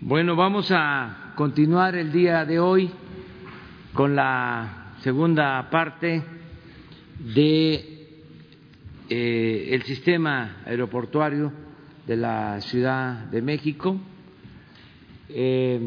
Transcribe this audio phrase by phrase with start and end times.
[0.00, 2.88] Bueno, vamos a continuar el día de hoy
[3.92, 6.22] con la segunda parte
[7.34, 8.06] de
[9.08, 11.52] eh, el sistema aeroportuario
[12.06, 13.98] de la Ciudad de México.
[15.30, 15.80] Eh,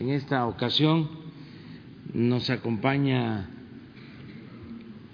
[0.00, 1.08] en esta ocasión
[2.12, 3.48] nos acompaña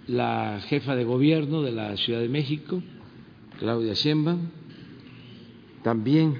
[0.06, 2.82] la jefa de gobierno de la Ciudad de México,
[3.58, 4.48] Claudia Sheinbaum,
[5.82, 6.38] también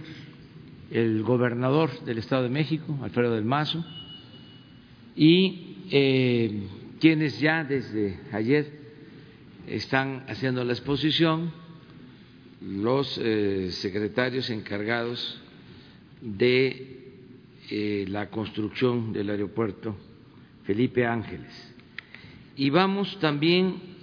[0.90, 3.84] el gobernador del Estado de México, Alfredo del Mazo,
[5.14, 6.62] y eh,
[7.00, 8.78] quienes ya desde ayer
[9.66, 11.52] están haciendo la exposición,
[12.60, 15.40] los eh, secretarios encargados
[16.20, 17.12] de
[17.70, 19.96] eh, la construcción del aeropuerto
[20.64, 21.74] Felipe Ángeles.
[22.56, 23.98] Y vamos también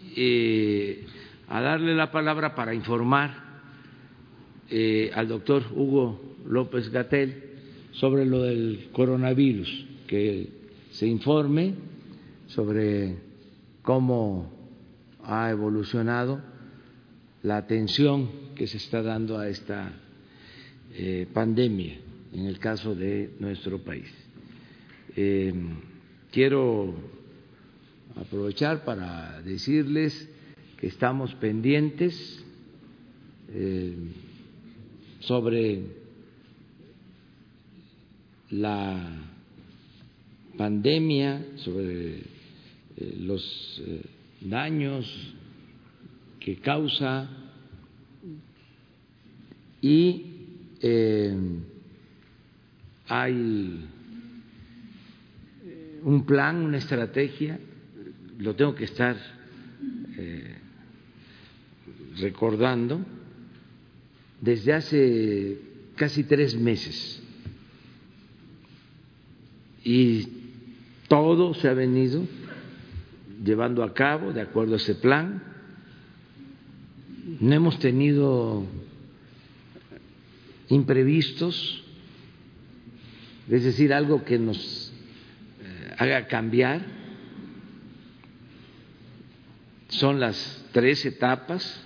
[1.49, 3.43] a darle la palabra para informar
[5.13, 7.43] al doctor Hugo López Gatel
[7.91, 10.49] sobre lo del coronavirus, que
[10.91, 11.73] se informe
[12.47, 13.15] sobre
[13.81, 14.51] cómo
[15.23, 16.41] ha evolucionado
[17.43, 19.93] la atención que se está dando a esta
[20.93, 21.97] eh, pandemia
[22.33, 24.11] en el caso de nuestro país.
[25.15, 25.53] Eh,
[26.31, 26.93] quiero
[28.15, 30.29] aprovechar para decirles
[30.77, 32.43] que estamos pendientes
[33.49, 33.95] eh,
[35.19, 36.04] sobre
[38.51, 39.25] la
[40.57, 42.17] pandemia, sobre
[42.97, 44.01] eh, los eh,
[44.41, 45.05] daños
[46.39, 47.27] que causa
[49.81, 50.25] y
[50.81, 51.35] eh,
[53.07, 53.87] hay
[56.03, 57.59] un plan, una estrategia,
[58.37, 59.15] lo tengo que estar
[62.17, 63.01] recordando,
[64.39, 65.59] desde hace
[65.95, 67.24] casi tres meses
[69.85, 70.27] y
[71.07, 72.23] todo se ha venido
[73.43, 75.43] llevando a cabo de acuerdo a ese plan.
[77.39, 78.65] No hemos tenido
[80.69, 81.83] imprevistos,
[83.47, 84.91] es decir, algo que nos
[85.61, 86.81] eh, haga cambiar.
[89.89, 91.79] Son las tres etapas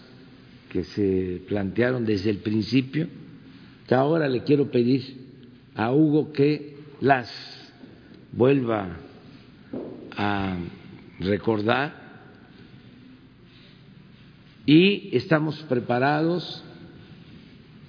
[0.69, 3.07] que se plantearon desde el principio,
[3.89, 5.17] ahora le quiero pedir
[5.75, 7.58] a Hugo que las
[8.31, 8.97] vuelva
[10.15, 10.57] a
[11.19, 12.09] recordar.
[14.65, 16.63] Y estamos preparados,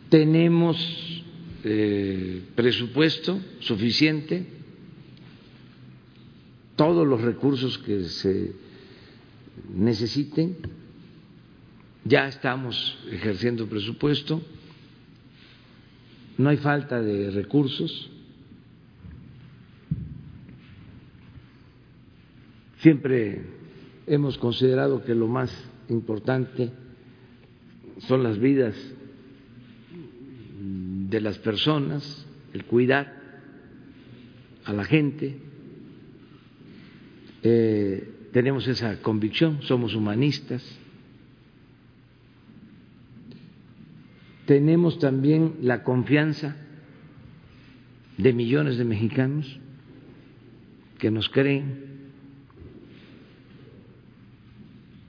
[0.09, 0.79] tenemos
[1.65, 4.47] eh, presupuesto suficiente,
[6.77, 8.53] todos los recursos que se
[9.75, 10.57] necesiten,
[12.05, 14.41] ya estamos ejerciendo presupuesto,
[16.39, 18.11] no hay falta de recursos
[22.81, 23.43] Siempre
[24.07, 25.53] hemos considerado que lo más
[25.91, 26.71] importante
[27.99, 28.75] son las vidas
[30.59, 33.21] de las personas, el cuidar
[34.65, 35.37] a la gente.
[37.43, 40.65] Eh, tenemos esa convicción, somos humanistas.
[44.47, 46.57] Tenemos también la confianza
[48.17, 49.61] de millones de mexicanos
[50.99, 51.90] que nos creen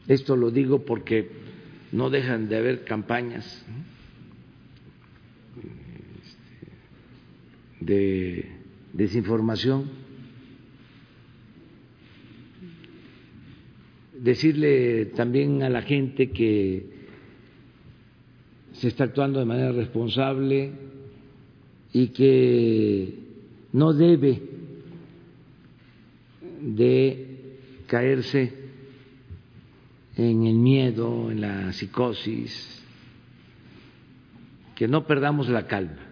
[0.08, 1.30] Esto lo digo porque
[1.92, 3.66] no dejan de haber campañas
[7.80, 8.46] de
[8.94, 9.90] desinformación.
[14.18, 16.86] Decirle también a la gente que
[18.74, 20.72] se está actuando de manera responsable
[21.92, 23.16] y que
[23.74, 24.42] no debe
[26.62, 27.28] de
[27.88, 28.61] caerse
[30.30, 32.84] en el miedo, en la psicosis,
[34.76, 36.08] que no perdamos la calma.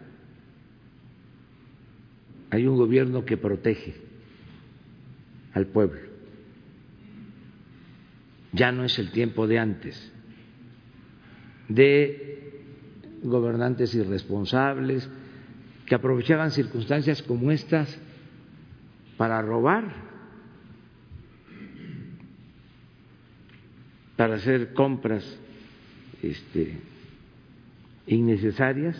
[2.51, 3.95] Hay un gobierno que protege
[5.54, 6.01] al pueblo.
[8.51, 10.12] Ya no es el tiempo de antes,
[11.68, 12.63] de
[13.24, 15.07] gobernantes irresponsables
[15.86, 18.00] que aprovechaban circunstancias como estas
[19.18, 20.08] para robar
[24.19, 25.24] para hacer compras
[26.21, 26.77] este,
[28.06, 28.98] innecesarias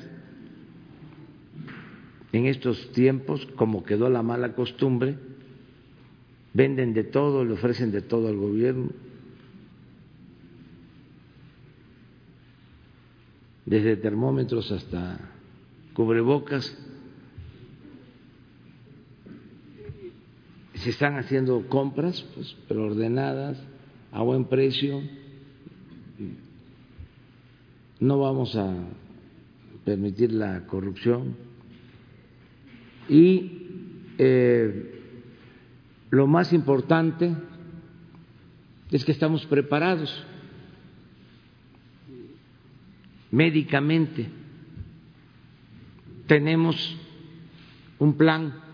[2.32, 5.18] en estos tiempos, como quedó la mala costumbre,
[6.54, 8.92] venden de todo, le ofrecen de todo al gobierno.
[13.66, 15.20] Desde termómetros hasta
[15.96, 16.78] cubrebocas,
[20.76, 23.62] se están haciendo compras, pues, pero ordenadas,
[24.12, 25.02] a buen precio.
[28.00, 28.74] No vamos a
[29.84, 31.36] permitir la corrupción.
[33.08, 33.52] Y
[34.18, 35.02] eh,
[36.10, 37.36] lo más importante
[38.92, 40.26] es que estamos preparados
[43.32, 44.28] médicamente.
[46.28, 46.98] Tenemos
[48.00, 48.69] un plan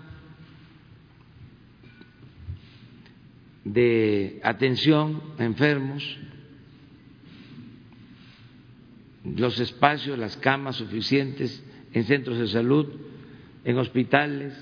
[3.66, 6.18] de atención a enfermos,
[9.26, 12.88] los espacios, las camas suficientes en centros de salud,
[13.64, 14.54] en hospitales,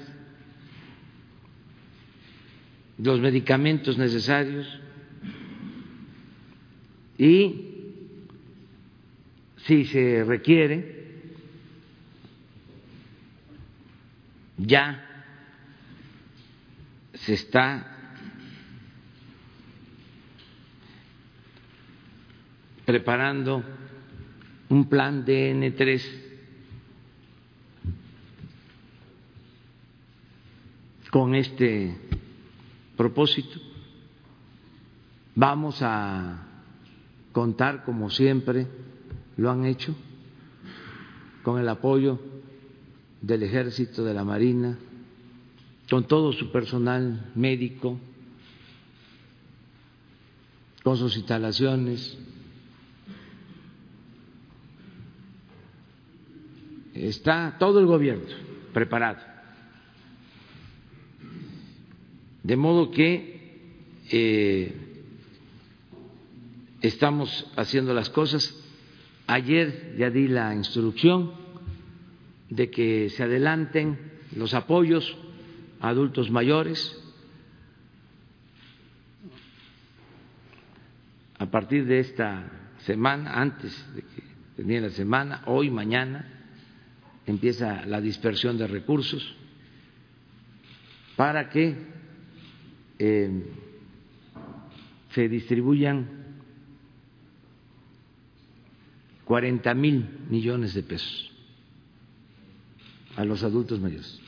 [2.97, 4.79] los medicamentos necesarios
[7.17, 7.73] y
[9.57, 11.03] si se requiere,
[14.57, 15.09] ya
[17.13, 17.92] se está
[22.85, 23.63] preparando
[24.69, 26.01] un plan DN3
[31.11, 31.95] con este
[32.97, 33.59] propósito.
[35.35, 36.47] Vamos a
[37.31, 38.67] contar, como siempre
[39.37, 39.95] lo han hecho,
[41.43, 42.19] con el apoyo
[43.21, 44.77] del ejército, de la marina,
[45.89, 47.99] con todo su personal médico,
[50.83, 52.17] con sus instalaciones,
[56.93, 58.25] está todo el gobierno
[58.73, 59.19] preparado.
[62.43, 63.33] De modo que
[64.11, 64.83] eh,
[66.83, 68.59] estamos haciendo las cosas.
[69.25, 71.31] Ayer ya di la instrucción
[72.49, 73.97] de que se adelanten
[74.35, 75.17] los apoyos
[75.79, 76.99] a adultos mayores.
[81.39, 84.23] A partir de esta semana, antes de que
[84.57, 86.32] tenía la semana, hoy, mañana,
[87.25, 89.35] empieza la dispersión de recursos
[91.15, 91.75] para que
[92.99, 93.43] eh,
[95.11, 96.23] se distribuyan
[99.25, 101.31] 40 mil millones de pesos
[103.15, 104.19] a los adultos mayores.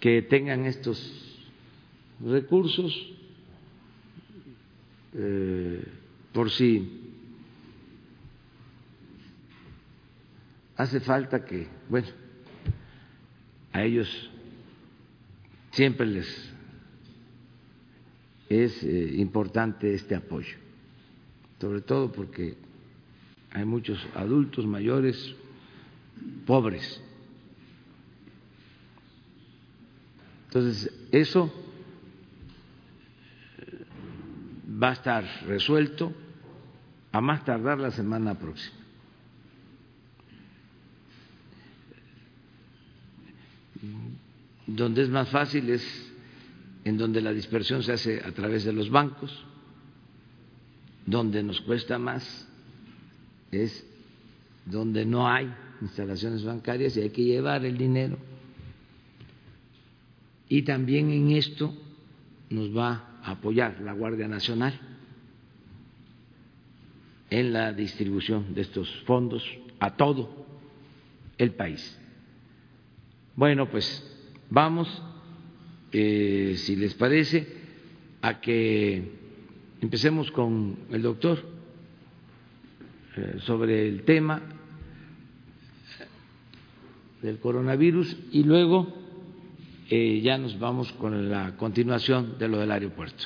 [0.00, 0.98] Que tengan estos
[2.20, 2.94] recursos
[5.14, 5.84] eh,
[6.32, 6.99] por si
[10.80, 12.08] hace falta que, bueno,
[13.70, 14.30] a ellos
[15.72, 16.52] siempre les
[18.48, 20.56] es eh, importante este apoyo,
[21.60, 22.56] sobre todo porque
[23.52, 25.34] hay muchos adultos mayores
[26.46, 27.00] pobres.
[30.46, 31.52] Entonces, eso
[33.58, 33.84] eh,
[34.82, 36.12] va a estar resuelto
[37.12, 38.79] a más tardar la semana próxima.
[44.66, 46.12] Donde es más fácil es
[46.84, 49.44] en donde la dispersión se hace a través de los bancos,
[51.06, 52.46] donde nos cuesta más
[53.50, 53.84] es
[54.64, 58.18] donde no hay instalaciones bancarias y hay que llevar el dinero.
[60.48, 61.74] Y también en esto
[62.50, 64.78] nos va a apoyar la Guardia Nacional
[67.30, 69.44] en la distribución de estos fondos
[69.78, 70.46] a todo
[71.38, 71.99] el país.
[73.36, 74.04] Bueno, pues
[74.50, 75.02] vamos,
[75.92, 77.46] eh, si les parece,
[78.22, 79.02] a que
[79.80, 81.38] empecemos con el doctor
[83.16, 84.42] eh, sobre el tema
[87.22, 88.92] del coronavirus y luego
[89.88, 93.24] eh, ya nos vamos con la continuación de lo del aeropuerto.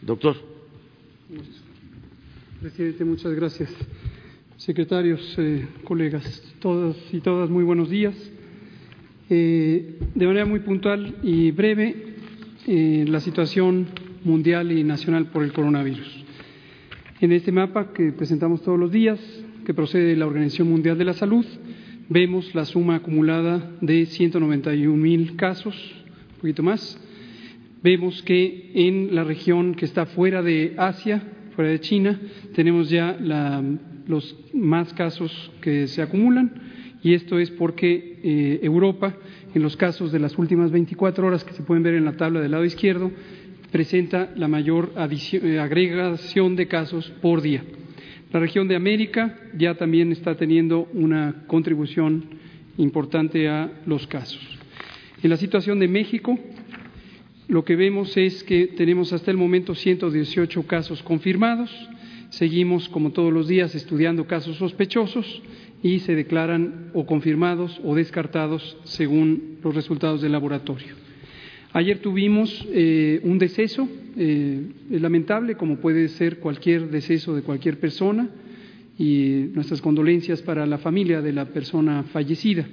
[0.00, 0.36] Doctor.
[2.60, 3.72] Presidente, muchas gracias.
[4.56, 5.36] Secretarios,
[5.84, 8.14] colegas, todos y todas, muy buenos días.
[9.30, 11.94] Eh, de manera muy puntual y breve,
[12.66, 13.86] eh, la situación
[14.24, 16.24] mundial y nacional por el coronavirus.
[17.20, 19.20] En este mapa que presentamos todos los días,
[19.66, 21.44] que procede de la Organización Mundial de la Salud,
[22.08, 25.76] vemos la suma acumulada de 191 mil casos,
[26.36, 26.98] un poquito más.
[27.82, 31.22] Vemos que en la región que está fuera de Asia,
[31.54, 32.18] fuera de China,
[32.54, 33.14] tenemos ya
[34.06, 36.52] los más casos que se acumulan
[37.02, 39.14] y esto es porque eh, Europa,
[39.54, 42.40] en los casos de las últimas 24 horas que se pueden ver en la tabla
[42.40, 43.10] del lado izquierdo,
[43.70, 47.62] presenta la mayor eh, agregación de casos por día.
[48.32, 52.24] La región de América ya también está teniendo una contribución
[52.76, 54.58] importante a los casos.
[55.22, 56.38] En la situación de México,
[57.48, 61.70] lo que vemos es que tenemos hasta el momento 118 casos confirmados.
[62.30, 65.42] Seguimos, como todos los días, estudiando casos sospechosos
[65.82, 70.94] y se declaran o confirmados o descartados según los resultados del laboratorio.
[71.72, 78.28] Ayer tuvimos eh, un deceso, eh, lamentable, como puede ser cualquier deceso de cualquier persona,
[78.98, 82.66] y nuestras condolencias para la familia de la persona fallecida.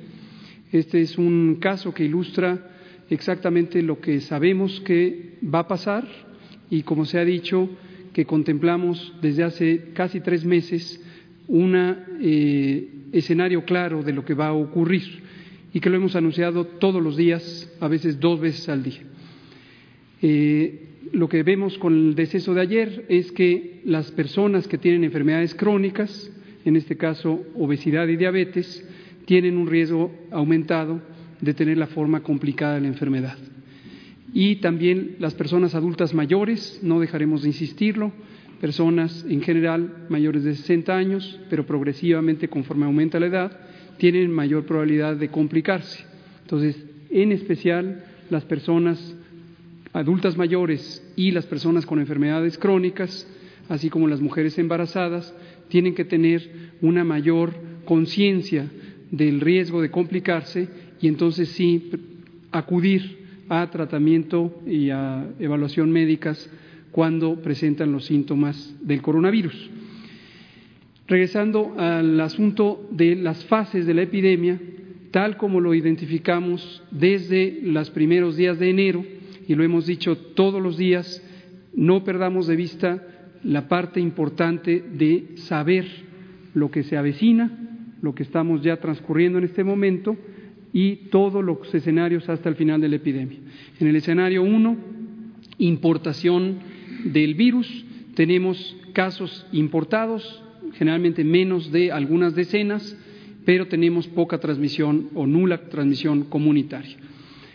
[0.71, 2.71] Este es un caso que ilustra
[3.09, 6.07] exactamente lo que sabemos que va a pasar
[6.71, 7.69] y, como se ha dicho,
[8.12, 11.00] que contemplamos desde hace casi tres meses
[11.48, 11.75] un
[12.22, 15.24] eh, escenario claro de lo que va a ocurrir
[15.74, 19.02] y que lo hemos anunciado todos los días, a veces dos veces al día.
[20.22, 25.04] Eh, lo que vemos con el deceso de ayer es que las personas que tienen
[25.04, 26.32] enfermedades crónicas,
[26.64, 28.88] en este caso obesidad y diabetes,
[29.25, 31.02] tienen un riesgo aumentado
[31.42, 33.38] de tener la forma complicada de la enfermedad.
[34.34, 38.12] Y también las personas adultas mayores, no dejaremos de insistirlo,
[38.59, 43.59] personas en general mayores de 60 años, pero progresivamente conforme aumenta la edad,
[43.97, 46.05] tienen mayor probabilidad de complicarse.
[46.41, 49.15] Entonces, en especial las personas
[49.93, 53.27] adultas mayores y las personas con enfermedades crónicas,
[53.69, 55.33] así como las mujeres embarazadas,
[55.69, 57.53] tienen que tener una mayor
[57.85, 58.69] conciencia
[59.12, 60.67] del riesgo de complicarse
[61.00, 61.91] y entonces sí
[62.51, 66.50] acudir a tratamiento y a evaluación médicas
[66.96, 69.70] cuando presentan los síntomas del coronavirus.
[71.10, 74.62] Regresando al asunto de las fases de la epidemia,
[75.12, 79.06] tal como lo identificamos desde los primeros días de enero,
[79.46, 81.22] y lo hemos dicho todos los días,
[81.74, 83.04] no perdamos de vista
[83.44, 85.86] la parte importante de saber
[86.54, 87.52] lo que se avecina,
[88.02, 90.16] lo que estamos ya transcurriendo en este momento
[90.72, 93.40] y todos los escenarios hasta el final de la epidemia.
[93.82, 94.78] En el escenario 1,
[95.58, 96.75] importación
[97.05, 97.85] del virus,
[98.15, 100.43] tenemos casos importados,
[100.74, 102.97] generalmente menos de algunas decenas,
[103.45, 106.97] pero tenemos poca transmisión o nula transmisión comunitaria.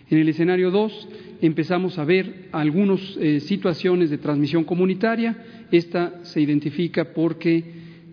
[0.09, 1.09] En el escenario 2
[1.43, 5.37] empezamos a ver algunas eh, situaciones de transmisión comunitaria.
[5.71, 7.65] Esta se identifica porque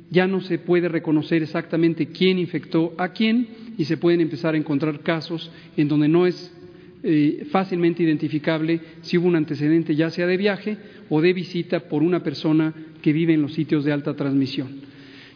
[0.10, 4.58] ya no se puede reconocer exactamente quién infectó a quién y se pueden empezar a
[4.58, 6.54] encontrar casos en donde no es
[7.04, 10.78] eh, fácilmente identificable si hubo un antecedente ya sea de viaje
[11.10, 14.68] o de visita por una persona que vive en los sitios de alta transmisión.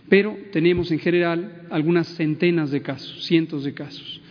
[0.10, 4.22] Pero tenemos en general algunas centenas de casos, cientos de casos.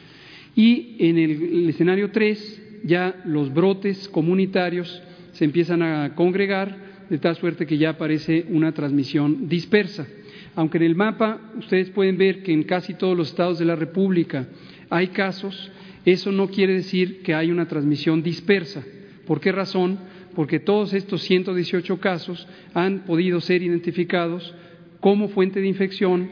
[0.54, 6.76] Y en el, escenario 3 ya los brotes comunitarios se empiezan a congregar
[7.09, 10.06] de tal suerte que ya aparece una transmisión dispersa.
[10.54, 13.76] Aunque en el mapa ustedes pueden ver que en casi todos los estados de la
[13.76, 14.49] República
[14.90, 15.70] hay casos,
[16.04, 18.85] eso no quiere decir que hay una transmisión dispersa.
[19.26, 19.99] ¿Por qué razón?
[20.34, 24.54] Porque todos estos 118 casos han podido ser identificados
[25.00, 26.28] como fuente de infección,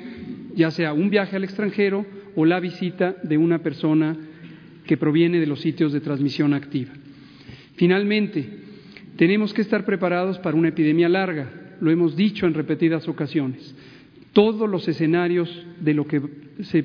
[0.55, 4.17] ya sea un viaje al extranjero o la visita de una persona
[4.87, 6.93] que proviene de los sitios de transmisión activa.
[7.76, 8.47] Finalmente,
[9.17, 13.75] tenemos que estar preparados para una epidemia larga, lo hemos dicho en repetidas ocasiones.
[14.33, 16.23] Todos los escenarios de lo que
[16.62, 16.85] se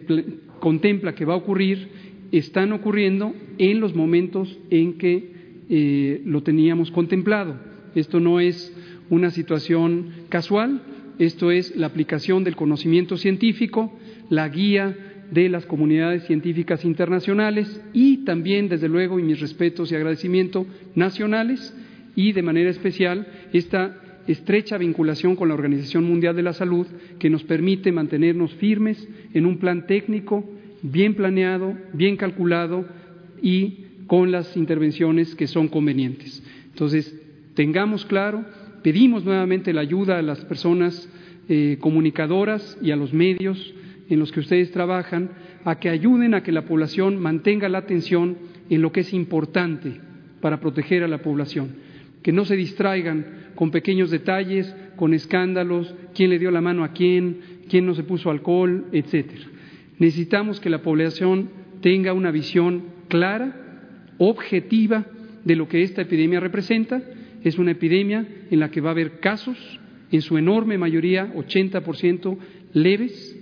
[0.60, 1.89] contempla que va a ocurrir
[2.32, 5.33] están ocurriendo en los momentos en que
[5.70, 7.60] eh, lo teníamos contemplado.
[7.96, 8.74] Esto no es
[9.10, 10.82] una situación casual,
[11.20, 13.98] esto es la aplicación del conocimiento científico,
[14.29, 14.96] la guía
[15.32, 20.65] de las comunidades científicas internacionales y también, desde luego, y mis respetos y agradecimiento,
[20.96, 21.75] nacionales
[22.15, 26.88] y, de manera especial, esta estrecha vinculación con la Organización Mundial de la Salud
[27.20, 30.50] que nos permite mantenernos firmes en un plan técnico
[30.82, 32.86] bien planeado, bien calculado
[33.41, 33.83] y
[34.13, 36.43] con las intervenciones que son convenientes.
[36.67, 37.20] Entonces,
[37.55, 38.46] tengamos claro,
[38.84, 41.10] pedimos nuevamente la ayuda a las personas
[41.50, 43.74] eh, comunicadoras y a los medios
[44.12, 45.32] en los que ustedes trabajan
[45.65, 48.38] a que ayuden a que la población mantenga la atención
[48.70, 50.00] en lo que es importante
[50.41, 51.77] para proteger a la población,
[52.22, 56.89] que no se distraigan con pequeños detalles, con escándalos, quién le dio la mano a
[56.89, 59.46] quién, quién no se puso alcohol, etcétera.
[59.98, 61.50] Necesitamos que la población
[61.82, 63.62] tenga una visión clara,
[64.17, 65.05] objetiva
[65.43, 67.01] de lo que esta epidemia representa.
[67.43, 69.58] Es una epidemia en la que va a haber casos,
[70.12, 72.38] en su enorme mayoría, 80%
[72.74, 73.39] leves,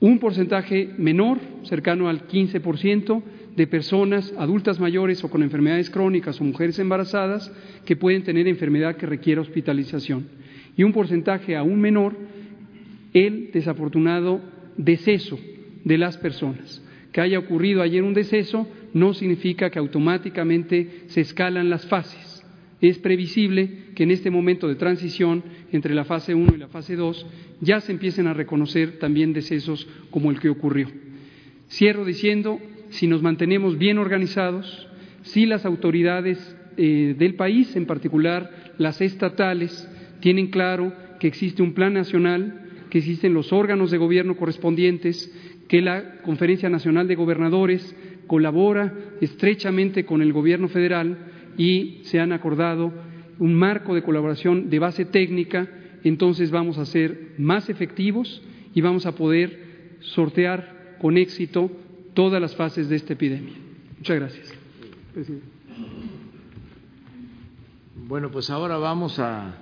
[0.00, 3.22] un porcentaje menor, cercano al 15%,
[3.56, 7.52] de personas adultas mayores o con enfermedades crónicas o mujeres embarazadas
[7.84, 10.26] que pueden tener enfermedad que requiera hospitalización.
[10.76, 12.16] Y un porcentaje aún menor,
[13.12, 14.40] el desafortunado
[14.76, 15.38] deceso
[15.84, 16.82] de las personas.
[17.12, 22.42] Que haya ocurrido ayer un deceso no significa que automáticamente se escalan las fases.
[22.80, 26.96] Es previsible que en este momento de transición entre la fase 1 y la fase
[26.96, 27.26] 2
[27.60, 30.88] ya se empiecen a reconocer también decesos como el que ocurrió.
[31.68, 32.60] Cierro diciendo,
[32.90, 34.88] si nos mantenemos bien organizados,
[35.22, 39.88] si las autoridades eh, del país, en particular las estatales,
[40.20, 42.60] tienen claro que existe un plan nacional,
[42.90, 45.32] que existen los órganos de gobierno correspondientes,
[45.68, 51.18] que la Conferencia Nacional de Gobernadores colabora estrechamente con el Gobierno federal
[51.56, 52.92] y se han acordado
[53.38, 55.68] un marco de colaboración de base técnica,
[56.04, 58.42] entonces vamos a ser más efectivos
[58.74, 61.70] y vamos a poder sortear con éxito
[62.14, 63.54] todas las fases de esta epidemia.
[63.98, 64.54] Muchas gracias.
[68.06, 69.58] Bueno, pues ahora vamos a,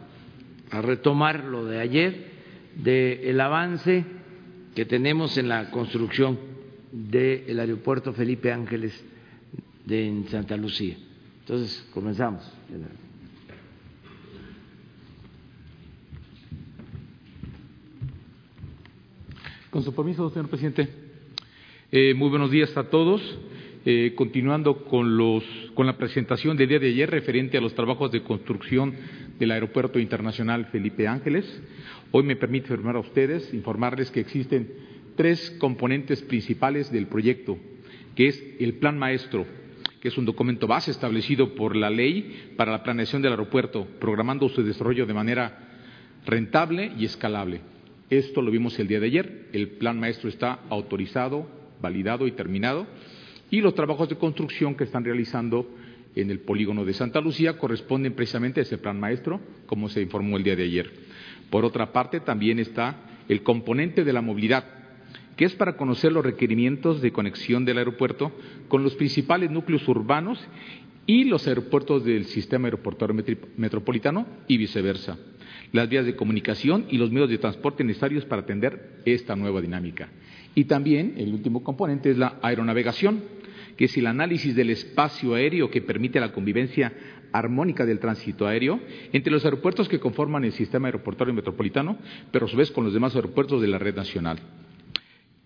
[0.70, 2.32] retomar lo de ayer,
[2.76, 4.06] del avance
[4.74, 6.51] que tenemos en la construcción
[6.92, 8.92] del aeropuerto Felipe Ángeles
[9.86, 10.96] de en Santa Lucía.
[11.40, 12.44] Entonces, comenzamos.
[19.70, 20.88] Con su permiso, señor presidente.
[21.90, 23.38] Eh, muy buenos días a todos.
[23.84, 25.42] Eh, continuando con, los,
[25.74, 28.94] con la presentación del día de ayer referente a los trabajos de construcción
[29.40, 31.44] del Aeropuerto Internacional Felipe Ángeles,
[32.12, 34.68] hoy me permite informar a ustedes, informarles que existen
[35.16, 37.58] tres componentes principales del proyecto,
[38.14, 39.46] que es el Plan Maestro,
[40.00, 44.48] que es un documento base establecido por la ley para la planeación del aeropuerto, programando
[44.48, 45.68] su desarrollo de manera
[46.26, 47.60] rentable y escalable.
[48.10, 49.48] Esto lo vimos el día de ayer.
[49.52, 51.48] El plan maestro está autorizado,
[51.80, 52.86] validado y terminado
[53.52, 55.68] y los trabajos de construcción que están realizando
[56.16, 60.38] en el polígono de Santa Lucía corresponden precisamente a ese plan maestro, como se informó
[60.38, 60.90] el día de ayer.
[61.50, 62.96] Por otra parte, también está
[63.28, 64.64] el componente de la movilidad,
[65.36, 68.32] que es para conocer los requerimientos de conexión del aeropuerto
[68.68, 70.46] con los principales núcleos urbanos
[71.06, 73.24] y los aeropuertos del sistema aeroportuario
[73.56, 75.18] metropolitano y viceversa,
[75.72, 80.08] las vías de comunicación y los medios de transporte necesarios para atender esta nueva dinámica.
[80.54, 83.22] Y también el último componente es la aeronavegación,
[83.76, 86.92] que es el análisis del espacio aéreo que permite la convivencia
[87.32, 88.78] armónica del tránsito aéreo
[89.12, 91.96] entre los aeropuertos que conforman el sistema aeroportuario metropolitano,
[92.30, 94.38] pero a su vez con los demás aeropuertos de la red nacional.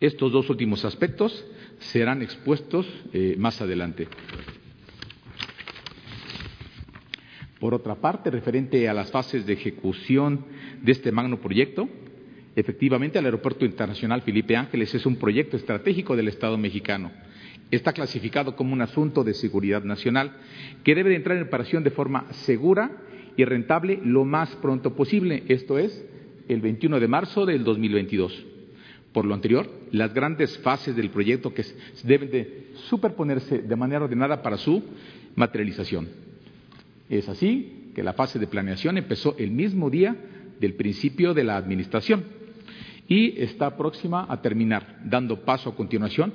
[0.00, 1.44] Estos dos últimos aspectos
[1.78, 4.08] serán expuestos eh, más adelante.
[7.58, 10.44] Por otra parte, referente a las fases de ejecución
[10.82, 11.88] de este magno proyecto,
[12.54, 17.10] efectivamente el Aeropuerto Internacional Felipe Ángeles es un proyecto estratégico del Estado mexicano
[17.70, 20.36] está clasificado como un asunto de seguridad nacional
[20.84, 22.90] que debe de entrar en operación de forma segura
[23.36, 26.04] y rentable lo más pronto posible, esto es,
[26.48, 28.46] el 21 de marzo del 2022.
[29.12, 31.64] Por lo anterior, las grandes fases del proyecto que
[32.04, 34.82] deben de superponerse de manera ordenada para su
[35.34, 36.08] materialización.
[37.08, 40.16] Es así que la fase de planeación empezó el mismo día
[40.60, 42.24] del principio de la administración
[43.08, 46.32] y está próxima a terminar, dando paso a continuación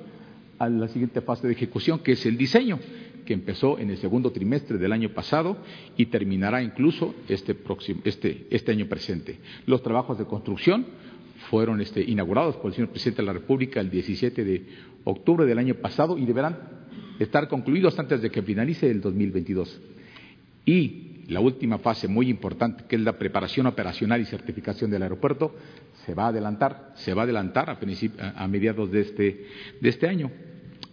[0.58, 2.80] a la siguiente fase de ejecución, que es el diseño,
[3.26, 5.58] que empezó en el segundo trimestre del año pasado
[5.98, 9.40] y terminará incluso este, próximo, este, este año presente.
[9.66, 10.86] Los trabajos de construcción
[11.49, 14.65] fueron este, inaugurados por el señor presidente de la República el 17 de
[15.04, 16.58] octubre del año pasado y deberán
[17.19, 19.82] estar concluidos antes de que finalice el 2022.
[20.65, 25.56] Y la última fase muy importante, que es la preparación operacional y certificación del aeropuerto,
[26.06, 27.80] se va a adelantar, se va a adelantar a,
[28.36, 29.45] a mediados de este,
[29.80, 30.32] de este año.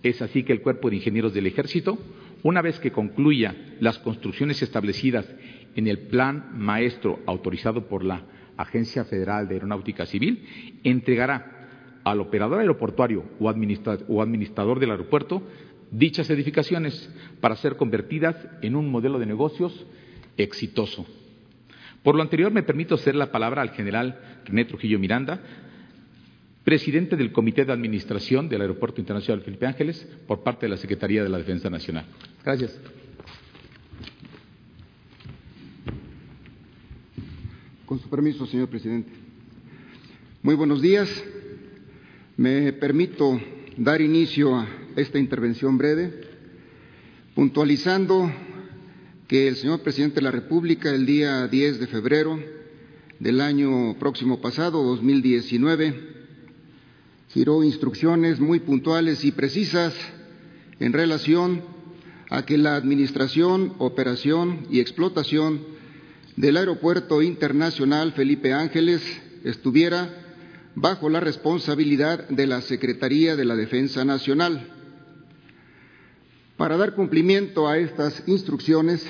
[0.03, 1.99] Es así que el Cuerpo de Ingenieros del Ejército,
[2.43, 5.27] una vez que concluya las construcciones establecidas
[5.75, 8.23] en el plan maestro autorizado por la
[8.59, 15.43] Agencia Federal de Aeronáutica Civil, entregará al operador aeroportuario o, administrador del aeropuerto
[15.91, 19.87] dichas edificaciones para ser convertidas en un modelo de negocios
[20.37, 21.07] exitoso.
[22.03, 25.41] Por lo anterior, me permito hacer la palabra al general René Trujillo Miranda,
[26.65, 31.23] presidente del Comité de Administración del Aeropuerto Internacional Felipe Ángeles, por parte de la Secretaría
[31.23, 32.05] de la Defensa Nacional.
[32.45, 32.79] Gracias.
[37.89, 39.11] Con su permiso, señor presidente.
[40.43, 41.09] Muy buenos días.
[42.37, 43.41] Me permito
[43.79, 46.13] dar inicio a esta intervención breve,
[47.35, 48.31] puntualizando
[49.27, 52.39] que el señor presidente de la República, el día 10 de febrero
[53.21, 55.95] del año próximo pasado, 2019,
[57.31, 59.95] giró instrucciones muy puntuales y precisas
[60.79, 61.63] en relación
[62.29, 65.78] a que la administración, operación y explotación
[66.39, 69.03] del Aeropuerto Internacional Felipe Ángeles
[69.43, 70.09] estuviera
[70.77, 74.69] bajo la responsabilidad de la Secretaría de la Defensa Nacional.
[76.57, 79.05] Para dar cumplimiento a estas instrucciones,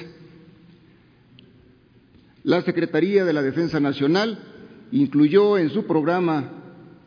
[2.44, 4.38] la Secretaría de la Defensa Nacional
[4.90, 6.50] incluyó en su programa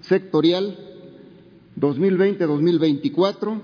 [0.01, 0.77] sectorial
[1.79, 3.60] 2020-2024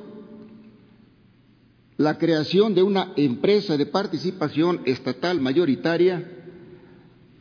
[1.98, 6.34] la creación de una empresa de participación estatal mayoritaria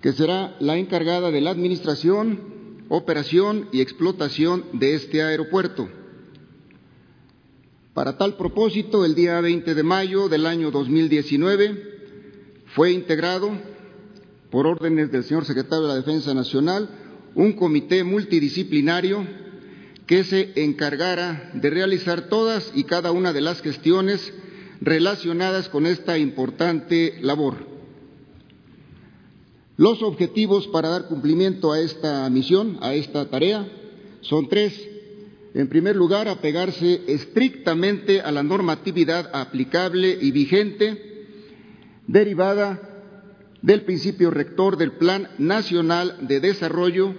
[0.07, 5.89] que será la encargada de la administración, operación y explotación de este aeropuerto.
[7.93, 13.51] Para tal propósito, el día 20 de mayo del año 2019 fue integrado,
[14.49, 16.89] por órdenes del señor secretario de la Defensa Nacional,
[17.35, 19.27] un comité multidisciplinario
[20.07, 24.33] que se encargara de realizar todas y cada una de las gestiones
[24.81, 27.76] relacionadas con esta importante labor.
[29.77, 33.69] Los objetivos para dar cumplimiento a esta misión, a esta tarea,
[34.23, 34.73] son tres.
[35.55, 41.27] En primer lugar, apegarse estrictamente a la normatividad aplicable y vigente
[42.07, 42.81] derivada
[43.63, 47.15] del principio rector del Plan Nacional de Desarrollo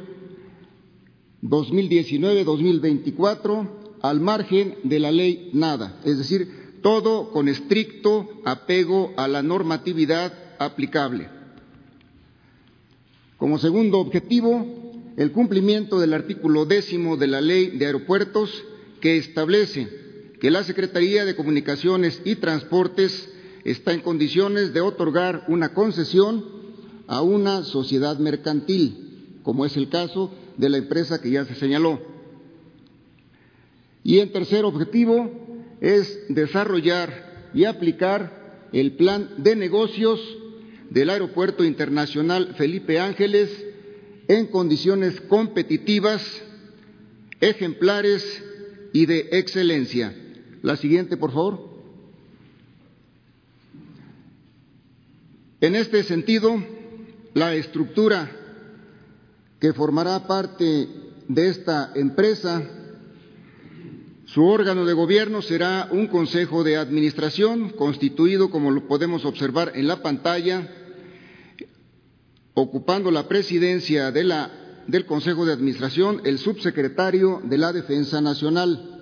[1.44, 3.70] 2019-2024
[4.02, 10.34] al margen de la ley nada, es decir, todo con estricto apego a la normatividad
[10.60, 11.37] aplicable.
[13.38, 18.50] Como segundo objetivo, el cumplimiento del artículo décimo de la Ley de Aeropuertos
[19.00, 19.88] que establece
[20.40, 23.30] que la Secretaría de Comunicaciones y Transportes
[23.64, 26.46] está en condiciones de otorgar una concesión
[27.06, 32.00] a una sociedad mercantil, como es el caso de la empresa que ya se señaló.
[34.04, 35.30] Y en tercer objetivo,
[35.80, 40.20] es desarrollar y aplicar el plan de negocios
[40.90, 43.50] del Aeropuerto Internacional Felipe Ángeles
[44.28, 46.24] en condiciones competitivas,
[47.40, 48.44] ejemplares
[48.94, 50.14] y de excelencia.
[50.62, 51.68] La siguiente, por favor.
[55.60, 56.64] En este sentido,
[57.34, 58.32] la estructura
[59.60, 60.88] que formará parte
[61.28, 62.62] de esta empresa
[64.28, 69.88] su órgano de gobierno será un consejo de administración constituido, como lo podemos observar en
[69.88, 70.70] la pantalla,
[72.54, 79.02] ocupando la presidencia del Consejo de Administración el subsecretario de la Defensa Nacional.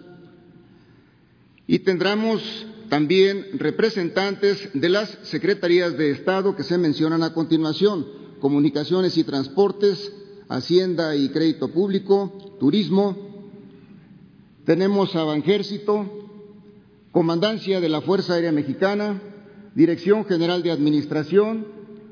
[1.65, 8.05] Y tendremos también representantes de las secretarías de Estado que se mencionan a continuación,
[8.39, 10.13] Comunicaciones y Transportes,
[10.49, 13.24] Hacienda y Crédito Público, Turismo,
[14.65, 16.05] tenemos a Banjército,
[17.11, 19.21] Comandancia de la Fuerza Aérea Mexicana,
[19.75, 21.67] Dirección General de Administración,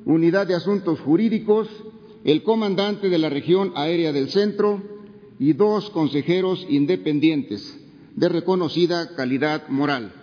[0.05, 1.67] Unidad de Asuntos Jurídicos,
[2.23, 4.81] el comandante de la Región Aérea del Centro
[5.39, 7.77] y dos consejeros independientes
[8.15, 10.13] de reconocida calidad moral.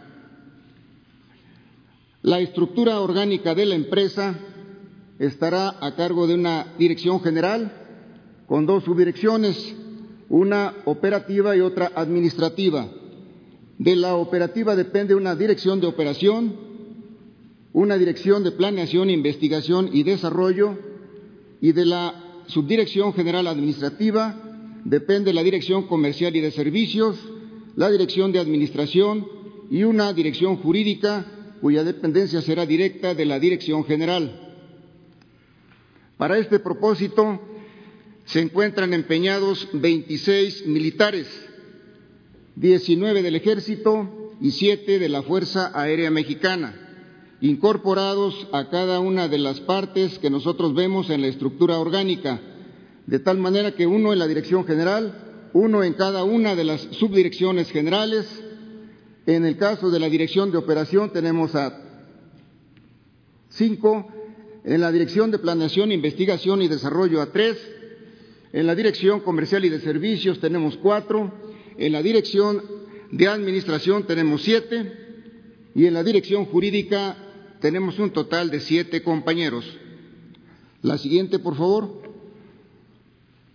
[2.22, 4.38] La estructura orgánica de la empresa
[5.18, 7.72] estará a cargo de una dirección general
[8.46, 9.76] con dos subdirecciones,
[10.30, 12.88] una operativa y otra administrativa.
[13.78, 16.54] De la operativa depende una dirección de operación,
[17.72, 20.78] una dirección de planeación, investigación y desarrollo,
[21.60, 24.34] y de la subdirección general administrativa
[24.84, 27.16] depende la dirección comercial y de servicios,
[27.76, 29.26] la dirección de administración
[29.70, 31.26] y una dirección jurídica
[31.60, 34.48] cuya dependencia será directa de la dirección general.
[36.16, 37.40] Para este propósito,
[38.30, 41.26] se encuentran empeñados 26 militares,
[42.54, 46.76] 19 del Ejército y 7 de la Fuerza Aérea Mexicana,
[47.40, 52.40] incorporados a cada una de las partes que nosotros vemos en la estructura orgánica,
[53.06, 56.82] de tal manera que uno en la Dirección General, uno en cada una de las
[56.82, 58.28] subdirecciones generales.
[59.26, 61.76] En el caso de la Dirección de Operación tenemos a
[63.48, 64.06] cinco,
[64.62, 67.58] en la Dirección de Planeación, Investigación y Desarrollo a tres,
[68.52, 71.32] en la Dirección Comercial y de Servicios tenemos cuatro,
[71.76, 72.62] en la Dirección
[73.12, 74.92] de Administración tenemos siete
[75.74, 77.16] y en la Dirección Jurídica
[77.60, 79.64] tenemos un total de siete compañeros.
[80.82, 82.02] La siguiente, por favor.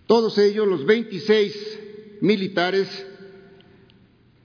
[0.08, 1.80] Todos ellos, los 26
[2.22, 2.88] militares,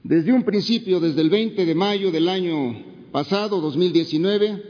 [0.03, 2.83] desde un principio, desde el 20 de mayo del año
[3.13, 4.63] pasado, 2019,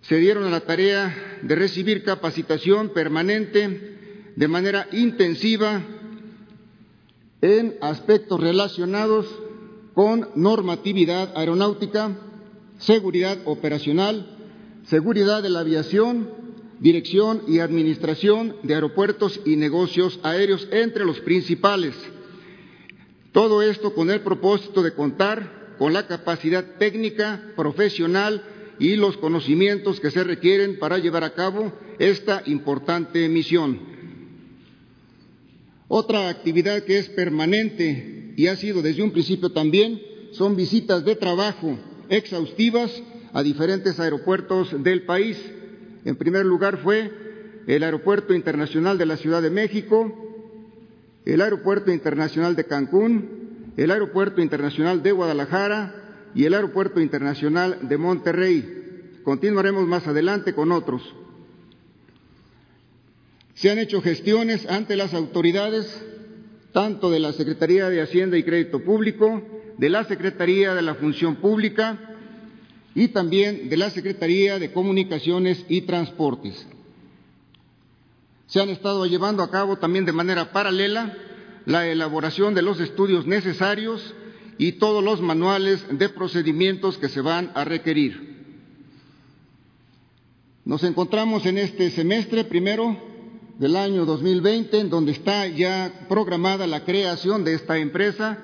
[0.00, 3.92] se dieron a la tarea de recibir capacitación permanente
[4.36, 5.82] de manera intensiva
[7.40, 9.26] en aspectos relacionados
[9.94, 12.16] con normatividad aeronáutica,
[12.78, 14.38] seguridad operacional,
[14.86, 16.30] seguridad de la aviación,
[16.80, 21.94] dirección y administración de aeropuertos y negocios aéreos entre los principales.
[23.32, 28.42] Todo esto con el propósito de contar con la capacidad técnica, profesional
[28.78, 33.91] y los conocimientos que se requieren para llevar a cabo esta importante misión.
[35.94, 40.00] Otra actividad que es permanente y ha sido desde un principio también
[40.30, 41.78] son visitas de trabajo
[42.08, 42.90] exhaustivas
[43.34, 45.36] a diferentes aeropuertos del país.
[46.06, 47.12] En primer lugar fue
[47.66, 50.10] el Aeropuerto Internacional de la Ciudad de México,
[51.26, 57.98] el Aeropuerto Internacional de Cancún, el Aeropuerto Internacional de Guadalajara y el Aeropuerto Internacional de
[57.98, 59.20] Monterrey.
[59.24, 61.02] Continuaremos más adelante con otros.
[63.54, 65.86] Se han hecho gestiones ante las autoridades,
[66.72, 69.42] tanto de la Secretaría de Hacienda y Crédito Público,
[69.76, 71.98] de la Secretaría de la Función Pública
[72.94, 76.66] y también de la Secretaría de Comunicaciones y Transportes.
[78.46, 81.16] Se han estado llevando a cabo también de manera paralela
[81.64, 84.14] la elaboración de los estudios necesarios
[84.58, 88.32] y todos los manuales de procedimientos que se van a requerir.
[90.64, 93.11] Nos encontramos en este semestre primero
[93.58, 98.38] del año 2020, en donde está ya programada la creación de esta empresa,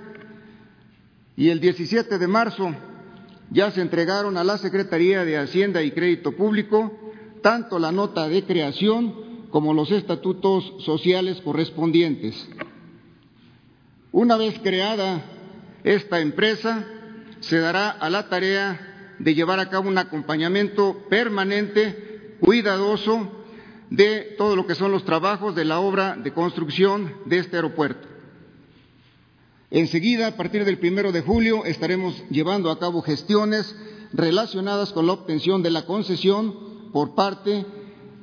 [1.36, 2.74] y el 17 de marzo
[3.50, 6.92] ya se entregaron a la Secretaría de Hacienda y Crédito Público
[7.42, 12.48] tanto la nota de creación como los estatutos sociales correspondientes.
[14.12, 15.22] Una vez creada
[15.84, 16.84] esta empresa,
[17.40, 23.37] se dará a la tarea de llevar a cabo un acompañamiento permanente, cuidadoso,
[23.90, 28.06] de todo lo que son los trabajos de la obra de construcción de este aeropuerto.
[29.70, 33.74] Enseguida, a partir del primero de julio, estaremos llevando a cabo gestiones
[34.12, 37.66] relacionadas con la obtención de la concesión por parte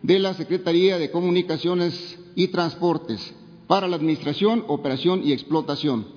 [0.02, 3.34] de la Secretaría de Comunicaciones y Transportes
[3.68, 6.08] para la administración, operación y explotación.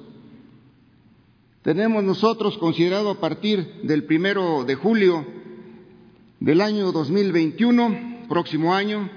[1.63, 5.27] Tenemos nosotros considerado a partir del primero de julio
[6.41, 9.11] del año 2021, próximo año,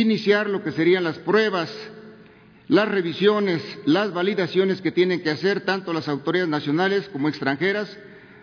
[0.00, 1.70] iniciar lo que serían las pruebas
[2.72, 7.98] las revisiones, las validaciones que tienen que hacer tanto las autoridades nacionales como extranjeras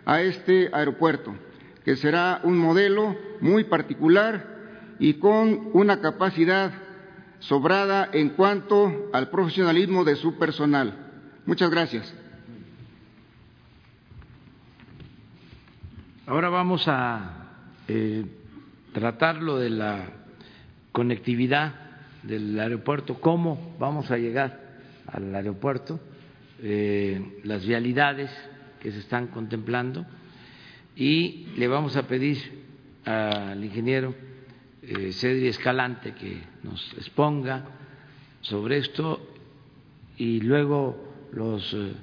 [0.06, 1.36] a este aeropuerto,
[1.84, 6.72] que será un modelo muy particular y con una capacidad
[7.40, 10.94] sobrada en cuanto al profesionalismo de su personal.
[11.48, 12.14] Muchas gracias.
[16.28, 17.48] Ahora vamos a
[17.88, 18.26] eh,
[18.94, 20.19] tratar lo de la
[21.00, 21.76] conectividad
[22.24, 24.60] del aeropuerto, cómo vamos a llegar
[25.08, 25.98] al aeropuerto,
[26.62, 28.30] eh, las vialidades
[28.82, 30.06] que se están contemplando.
[30.98, 32.38] Y le vamos a pedir
[33.06, 34.14] al ingeniero
[34.82, 37.64] eh, Cedri Escalante que nos exponga
[38.42, 39.26] sobre esto
[40.18, 41.94] y luego los eh,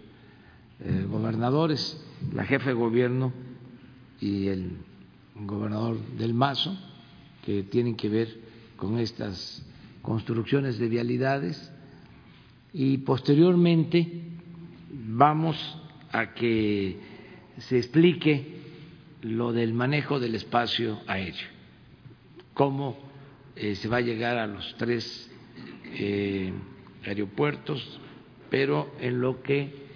[0.81, 3.31] eh, gobernadores, la jefa de gobierno
[4.23, 4.71] y el
[5.35, 6.75] gobernador del Mazo,
[7.45, 8.46] que tienen que ver
[8.77, 9.65] con estas
[10.03, 11.73] construcciones de vialidades
[12.73, 14.23] y posteriormente
[14.91, 15.57] vamos
[16.13, 16.99] a que
[17.59, 18.57] se explique
[19.23, 21.49] lo del manejo del espacio aéreo,
[22.55, 22.97] cómo
[23.57, 25.31] eh, se va a llegar a los tres
[25.85, 26.53] eh,
[27.05, 28.01] aeropuertos,
[28.51, 29.87] pero en lo que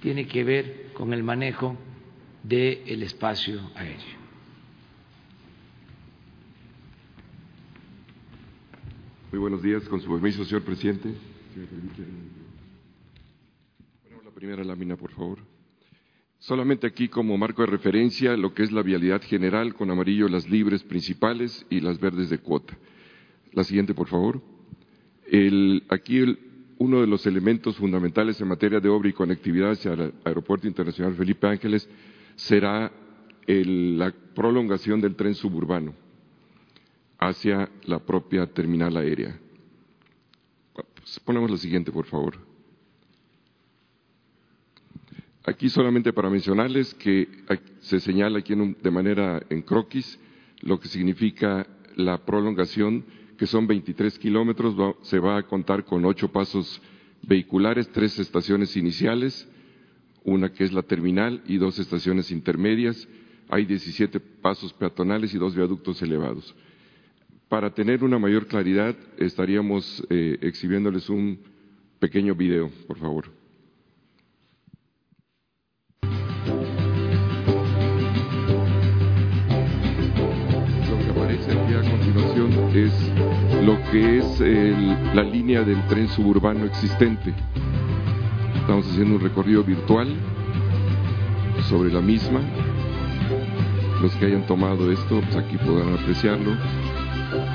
[0.00, 1.76] tiene que ver con el manejo
[2.44, 4.17] del espacio aéreo.
[9.30, 11.10] Muy buenos días, con su permiso, señor presidente.
[14.24, 15.40] la primera lámina, por favor.
[16.38, 20.48] Solamente aquí como marco de referencia lo que es la vialidad general, con amarillo las
[20.48, 22.74] libres principales y las verdes de cuota.
[23.52, 24.40] La siguiente, por favor.
[25.90, 26.38] aquí
[26.78, 31.14] uno de los elementos fundamentales en materia de obra y conectividad hacia el Aeropuerto Internacional
[31.14, 31.86] Felipe Ángeles
[32.34, 32.90] será
[33.46, 36.07] la prolongación del tren suburbano
[37.18, 39.38] hacia la propia terminal aérea.
[40.72, 42.38] Pues, ponemos la siguiente, por favor.
[45.44, 47.26] Aquí solamente para mencionarles que
[47.80, 50.18] se señala aquí de manera en croquis
[50.60, 53.04] lo que significa la prolongación,
[53.38, 56.82] que son 23 kilómetros, se va a contar con ocho pasos
[57.22, 59.48] vehiculares, tres estaciones iniciales,
[60.24, 63.08] una que es la terminal y dos estaciones intermedias,
[63.48, 66.54] hay 17 pasos peatonales y dos viaductos elevados.
[67.48, 71.40] Para tener una mayor claridad, estaríamos eh, exhibiéndoles un
[71.98, 73.24] pequeño video, por favor.
[80.90, 82.92] Lo que aparece aquí a continuación es
[83.64, 84.40] lo que es
[85.14, 87.32] la línea del tren suburbano existente.
[88.56, 90.14] Estamos haciendo un recorrido virtual
[91.66, 92.42] sobre la misma.
[94.02, 96.52] Los que hayan tomado esto, pues aquí podrán apreciarlo.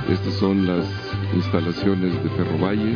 [0.10, 0.86] Estas son las
[1.34, 2.96] instalaciones de Ferrovalle.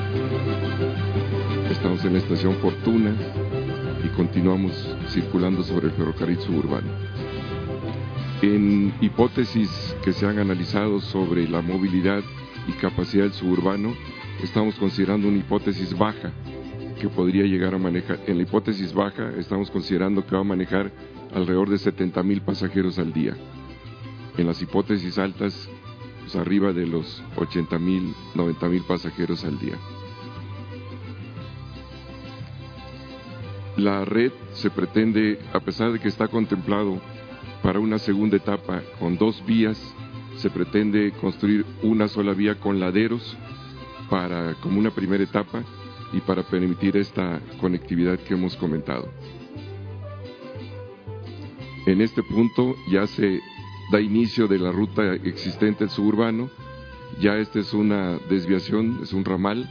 [1.72, 3.16] Estamos en la estación Fortuna
[4.04, 6.88] y continuamos circulando sobre el ferrocarril suburbano.
[8.44, 12.22] En hipótesis que se han analizado sobre la movilidad
[12.68, 13.96] y capacidad del suburbano,
[14.44, 16.32] estamos considerando una hipótesis baja
[17.00, 18.20] que podría llegar a manejar.
[18.28, 20.92] En la hipótesis baja estamos considerando que va a manejar
[21.34, 23.36] alrededor de 70 mil pasajeros al día.
[24.38, 25.68] En las hipótesis altas,
[26.28, 29.78] pues arriba de los 80 mil, 90 mil pasajeros al día.
[33.78, 37.00] La red se pretende, a pesar de que está contemplado
[37.64, 39.80] para una segunda etapa con dos vías,
[40.36, 43.38] se pretende construir una sola vía con laderos
[44.10, 45.64] para como una primera etapa
[46.12, 49.10] y para permitir esta conectividad que hemos comentado.
[51.86, 53.40] En este punto ya se
[53.92, 56.50] da inicio de la ruta existente del suburbano,
[57.20, 59.70] ya esta es una desviación, es un ramal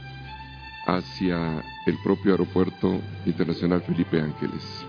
[0.87, 4.85] hacia el propio Aeropuerto Internacional Felipe Ángeles.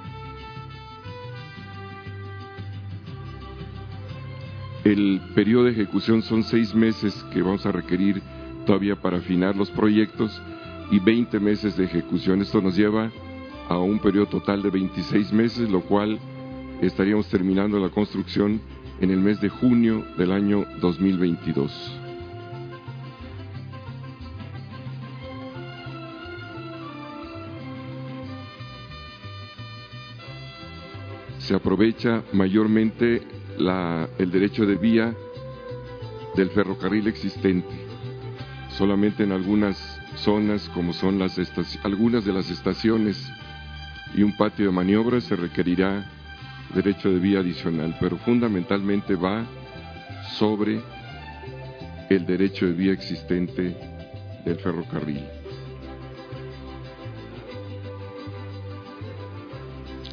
[4.85, 8.23] El periodo de ejecución son seis meses que vamos a requerir
[8.65, 10.41] todavía para afinar los proyectos
[10.91, 12.41] y 20 meses de ejecución.
[12.41, 13.11] Esto nos lleva
[13.69, 16.19] a un periodo total de 26 meses, lo cual
[16.81, 18.61] estaríamos terminando la construcción
[19.01, 21.99] en el mes de junio del año 2022.
[31.49, 33.23] se aprovecha mayormente
[33.59, 35.15] el derecho de vía
[36.37, 37.75] del ferrocarril existente.
[38.77, 39.79] Solamente en algunas
[40.17, 41.41] zonas, como son las
[41.85, 43.33] algunas de las estaciones
[44.15, 46.05] y un patio de maniobra, se requerirá
[46.75, 49.45] derecho de vía adicional, pero fundamentalmente va
[50.39, 50.81] sobre
[52.11, 53.77] el derecho de vía existente
[54.45, 55.25] del ferrocarril.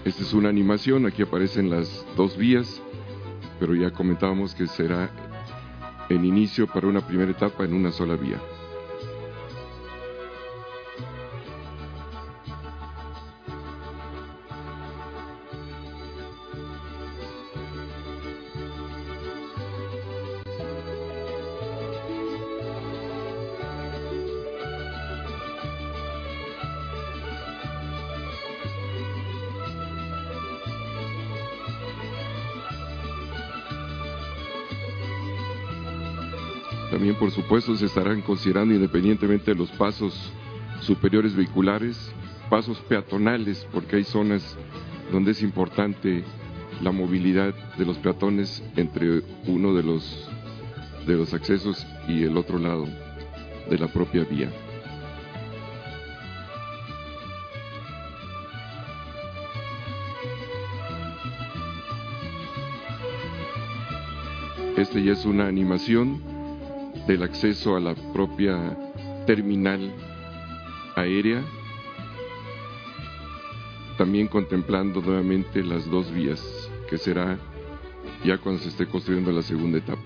[0.04, 2.82] Esta es una animación, aquí aparecen las dos vías,
[3.60, 5.10] pero ya comentábamos que será
[6.10, 8.40] en inicio para una primera etapa en una sola vía.
[37.46, 40.32] Supuesto, se estarán considerando, independientemente de los pasos
[40.82, 42.12] superiores vehiculares,
[42.50, 44.58] pasos peatonales, porque hay zonas
[45.12, 46.24] donde es importante
[46.82, 50.28] la movilidad de los peatones entre uno de los,
[51.06, 52.88] de los accesos y el otro lado
[53.70, 54.52] de la propia vía.
[64.78, 66.35] Este ya es una animación
[67.08, 68.78] del acceso a la propia
[69.26, 69.94] terminal
[70.96, 71.44] aérea,
[73.98, 77.38] también contemplando nuevamente las dos vías, que será
[78.24, 80.02] ya cuando se esté construyendo la segunda etapa.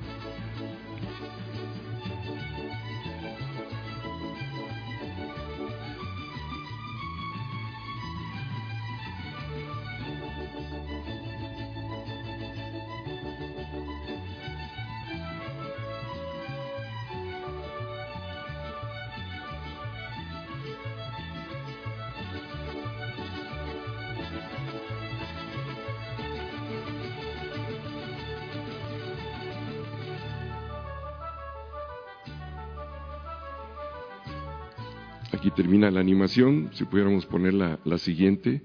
[36.72, 38.62] Si pudiéramos poner la, siguiente.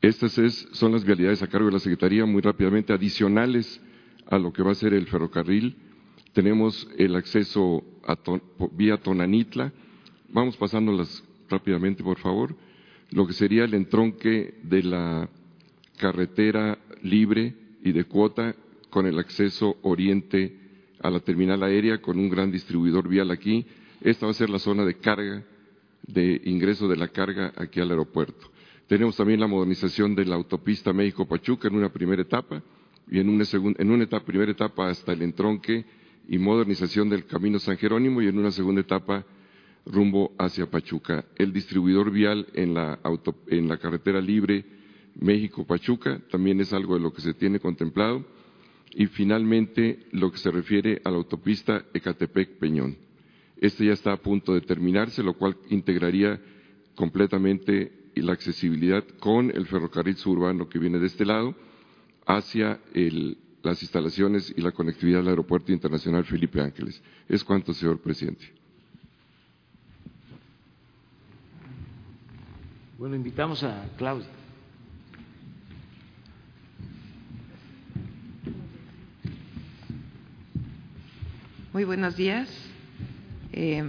[0.00, 0.32] Estas
[0.72, 3.80] son las vialidades a cargo de la Secretaría, muy rápidamente, adicionales
[4.30, 5.76] a lo que va a ser el ferrocarril.
[6.32, 7.82] Tenemos el acceso
[8.72, 9.72] vía Tonanitla.
[10.28, 12.54] Vamos pasándolas rápidamente, por favor.
[13.10, 15.28] Lo que sería el entronque de la
[15.96, 18.54] carretera libre y de cuota
[18.90, 20.56] con el acceso oriente
[21.00, 23.66] a la terminal aérea, con un gran distribuidor vial aquí
[24.00, 25.44] esta va a ser la zona de carga,
[26.08, 28.50] de ingreso de la carga aquí al aeropuerto.
[28.88, 32.62] Tenemos también la modernización de la autopista México-Pachuca en una primera etapa
[33.10, 35.84] y en una, segunda, en una etapa, primera etapa hasta el entronque
[36.26, 39.24] y modernización del Camino San Jerónimo y en una segunda etapa
[39.84, 41.26] rumbo hacia Pachuca.
[41.36, 42.98] El distribuidor vial en la,
[43.46, 44.64] en la carretera libre
[45.20, 48.24] México-Pachuca también es algo de lo que se tiene contemplado.
[48.90, 53.07] Y finalmente, lo que se refiere a la autopista Ecatepec-Peñón.
[53.60, 56.40] Este ya está a punto de terminarse, lo cual integraría
[56.94, 61.54] completamente la accesibilidad con el ferrocarril suburbano que viene de este lado
[62.26, 62.80] hacia
[63.62, 67.02] las instalaciones y la conectividad del Aeropuerto Internacional Felipe Ángeles.
[67.28, 68.52] Es cuanto, señor presidente.
[72.98, 74.26] Bueno, invitamos a Claudia.
[81.72, 82.67] Muy buenos días.
[83.52, 83.82] Eh,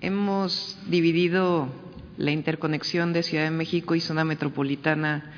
[0.00, 1.68] hemos dividido
[2.16, 5.32] la interconexión de Ciudad de México y zona metropolitana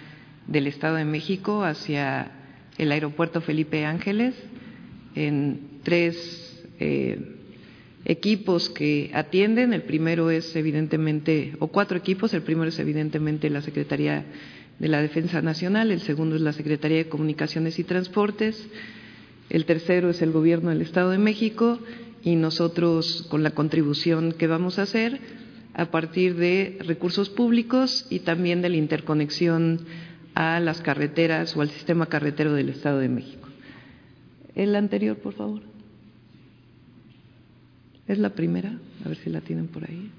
[0.46, 2.30] del Estado de México hacia
[2.78, 4.34] el aeropuerto Felipe Ángeles
[5.14, 7.36] en tres eh,
[8.04, 9.72] equipos que atienden.
[9.72, 14.24] El primero es evidentemente, o cuatro equipos, el primero es evidentemente la Secretaría
[14.78, 18.68] de la Defensa Nacional, el segundo es la Secretaría de Comunicaciones y Transportes,
[19.48, 21.78] el tercero es el Gobierno del Estado de México
[22.26, 25.20] y nosotros con la contribución que vamos a hacer
[25.74, 29.82] a partir de recursos públicos y también de la interconexión
[30.34, 33.48] a las carreteras o al sistema carretero del Estado de México.
[34.56, 35.62] El anterior, por favor.
[38.08, 40.10] Es la primera, a ver si la tienen por ahí.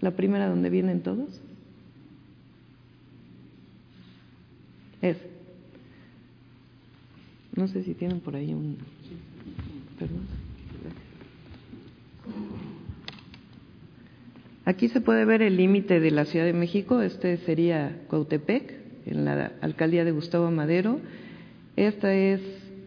[0.00, 1.28] La primera donde vienen todos.
[5.00, 5.16] Es.
[7.54, 8.78] No sé si tienen por ahí un.
[14.64, 18.74] Aquí se puede ver el límite de la Ciudad de México, este sería Cuautepec,
[19.06, 21.00] en la alcaldía de Gustavo Madero.
[21.76, 22.40] Esta es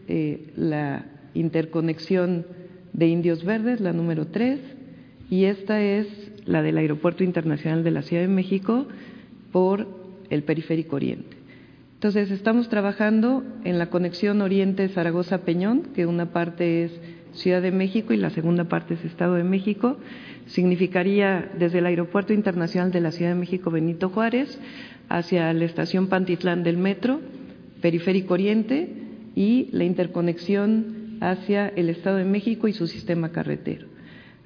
[0.08, 2.46] eh, la interconexión
[2.92, 4.58] de Indios Verdes, la número 3,
[5.30, 6.08] y esta es
[6.46, 8.86] la del Aeropuerto Internacional de la Ciudad de México
[9.52, 9.86] por
[10.30, 11.37] el Periférico Oriente.
[11.98, 16.92] Entonces, estamos trabajando en la conexión Oriente-Zaragoza-Peñón, que una parte es
[17.32, 19.98] Ciudad de México y la segunda parte es Estado de México
[20.46, 24.60] significaría desde el Aeropuerto Internacional de la Ciudad de México Benito Juárez
[25.08, 27.20] hacia la estación Pantitlán del metro,
[27.80, 28.90] Periférico Oriente
[29.34, 33.88] y la interconexión hacia el Estado de México y su sistema carretero.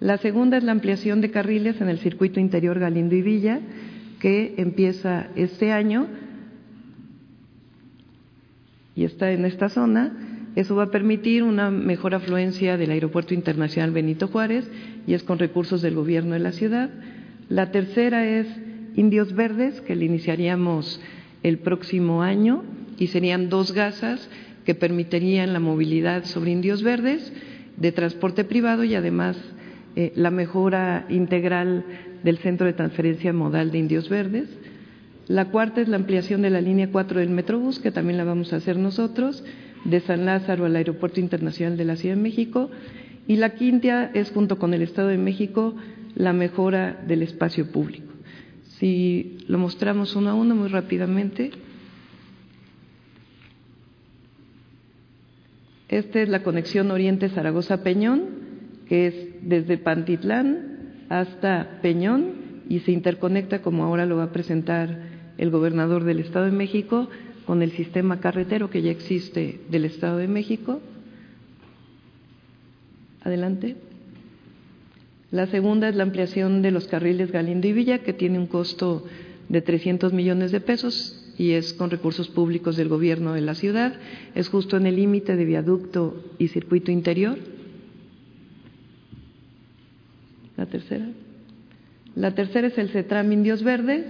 [0.01, 3.61] La segunda es la ampliación de carriles en el circuito interior Galindo y Villa,
[4.21, 6.09] que empieza este año
[8.95, 10.13] y está en esta zona
[10.55, 14.71] eso va a permitir una mejor afluencia del Aeropuerto Internacional Benito Juárez
[15.07, 16.91] y es con recursos del gobierno de la ciudad.
[17.49, 18.47] La tercera es
[18.95, 21.01] Indios Verdes, que le iniciaríamos
[21.43, 22.65] el próximo año
[22.99, 24.29] y serían dos gasas
[24.67, 27.33] que permitirían la movilidad sobre Indios Verdes
[27.79, 29.39] de transporte privado y además
[29.97, 31.85] eh, la mejora integral
[32.23, 34.51] del centro de transferencia modal de Indios Verdes.
[35.29, 38.53] La cuarta es la ampliación de la línea 4 del Metrobús, que también la vamos
[38.53, 39.45] a hacer nosotros
[39.85, 42.71] de San Lázaro al Aeropuerto Internacional de la Ciudad de México
[43.27, 45.75] y la quinta es, junto con el Estado de México,
[46.15, 48.13] la mejora del espacio público.
[48.79, 51.53] Si lo mostramos uno a uno muy rápidamente.
[55.89, 58.23] Esta es la conexión Oriente-Zaragoza-Peñón,
[58.89, 62.33] que es desde Pantitlán hasta Peñón
[62.69, 67.09] y se interconecta, como ahora lo va a presentar el gobernador del Estado de México,
[67.47, 70.81] con el sistema carretero que ya existe del Estado de México.
[73.23, 73.77] Adelante.
[75.31, 79.05] La segunda es la ampliación de los carriles Galindo y Villa, que tiene un costo
[79.49, 83.95] de 300 millones de pesos y es con recursos públicos del gobierno de la ciudad.
[84.35, 87.39] Es justo en el límite de viaducto y circuito interior.
[90.57, 91.09] La tercera.
[92.15, 94.05] La tercera es el CETRAM Indios Verdes,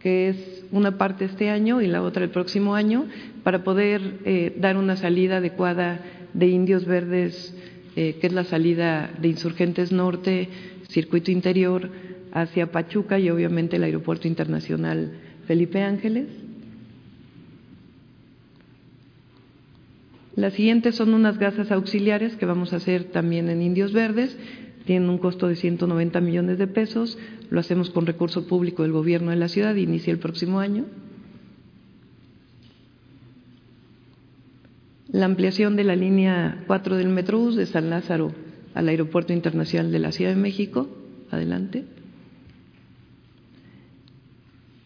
[0.00, 3.06] que es una parte este año y la otra el próximo año,
[3.42, 6.00] para poder eh, dar una salida adecuada
[6.32, 7.54] de indios verdes,
[7.96, 10.48] eh, que es la salida de Insurgentes Norte,
[10.88, 11.90] circuito interior,
[12.32, 15.12] hacia Pachuca y obviamente el Aeropuerto Internacional
[15.46, 16.28] Felipe Ángeles.
[20.36, 24.38] Las siguientes son unas gasas auxiliares que vamos a hacer también en Indios Verdes,
[24.90, 27.16] tienen un costo de 190 millones de pesos,
[27.48, 30.84] lo hacemos con recurso público del gobierno de la ciudad, inicia el próximo año.
[35.12, 38.32] La ampliación de la línea 4 del Metrobús de San Lázaro
[38.74, 40.88] al Aeropuerto Internacional de la Ciudad de México.
[41.30, 41.84] Adelante.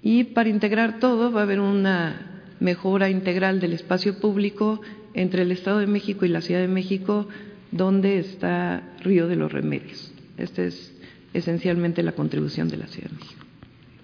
[0.02, 4.82] Y para integrar todo va a haber una mejora integral del espacio público
[5.14, 7.26] entre el Estado de México y la Ciudad de México,
[7.74, 10.12] donde está Río de los Remedios.
[10.38, 10.96] Esta es
[11.32, 13.44] esencialmente la contribución de la Ciudad de México.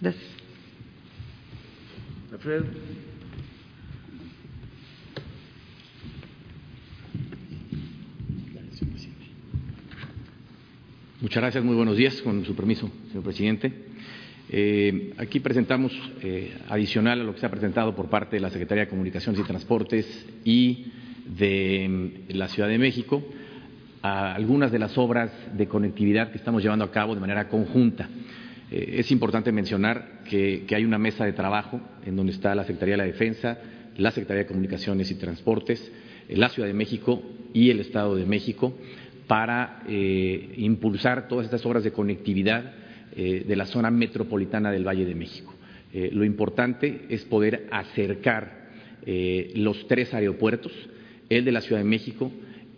[0.01, 0.25] Gracias.
[11.21, 13.73] Muchas gracias, muy buenos días, con su permiso, señor presidente.
[14.49, 15.93] Eh, aquí presentamos,
[16.23, 19.41] eh, adicional a lo que se ha presentado por parte de la Secretaría de Comunicaciones
[19.41, 20.87] y Transportes y
[21.27, 23.23] de mm, la Ciudad de México,
[24.03, 28.09] a algunas de las obras de conectividad que estamos llevando a cabo de manera conjunta.
[28.71, 32.95] Eh, es importante mencionar que, hay una mesa de trabajo en donde está la Secretaría
[32.95, 33.59] de la Defensa,
[33.97, 35.91] la Secretaría de Comunicaciones y Transportes,
[36.29, 37.23] la Ciudad de México
[37.53, 38.75] y el Estado de México
[39.31, 42.73] para eh, impulsar todas estas obras de conectividad
[43.15, 45.55] eh, de la zona metropolitana del Valle de México.
[45.93, 48.59] Eh, lo importante es poder acercar
[49.55, 50.73] los tres aeropuertos,
[51.31, 52.31] el de la Ciudad de México,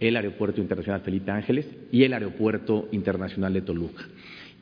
[0.09, 4.05] el Aeropuerto Internacional Felipe Ángeles y el Aeropuerto Internacional de Toluca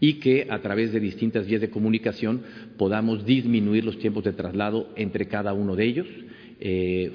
[0.01, 2.43] y que a través de distintas vías de comunicación
[2.79, 6.07] podamos disminuir los tiempos de traslado entre cada uno de ellos,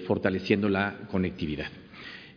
[0.05, 1.69] fortaleciendo la conectividad.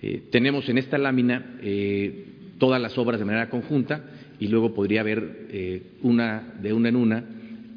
[0.01, 2.26] Eh, tenemos en esta lámina eh,
[2.59, 4.05] todas las obras de manera conjunta
[4.39, 7.24] y luego podría haber eh, una de una en una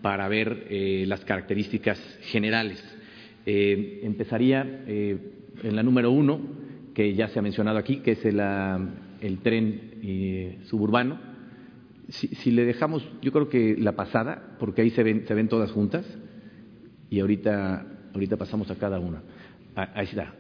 [0.04, 0.66] para ver
[1.08, 2.84] las características generales.
[3.46, 6.42] empezaría en la número uno,
[6.94, 11.20] que ya se ha mencionado aquí, que es el, tren suburbano.
[12.10, 15.72] Si, le dejamos, yo creo que la pasada, porque ahí se ven, se ven todas
[15.72, 16.06] juntas,
[17.10, 19.22] y ahorita, ahorita pasamos a cada una.
[19.76, 20.34] Ah, ahí está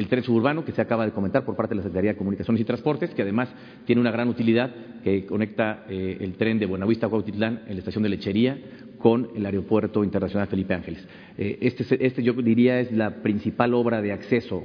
[0.00, 2.60] el tren suburbano que se acaba de comentar por parte de la Secretaría de Comunicaciones
[2.62, 3.50] y Transportes, que además
[3.84, 4.70] tiene una gran utilidad
[5.04, 8.58] que conecta eh, el tren de Buenavista a Cuautitlán en la estación de Lechería
[8.98, 11.06] con el Aeropuerto Internacional Felipe Ángeles.
[11.36, 14.64] Eh, este, este, yo diría es la principal obra de acceso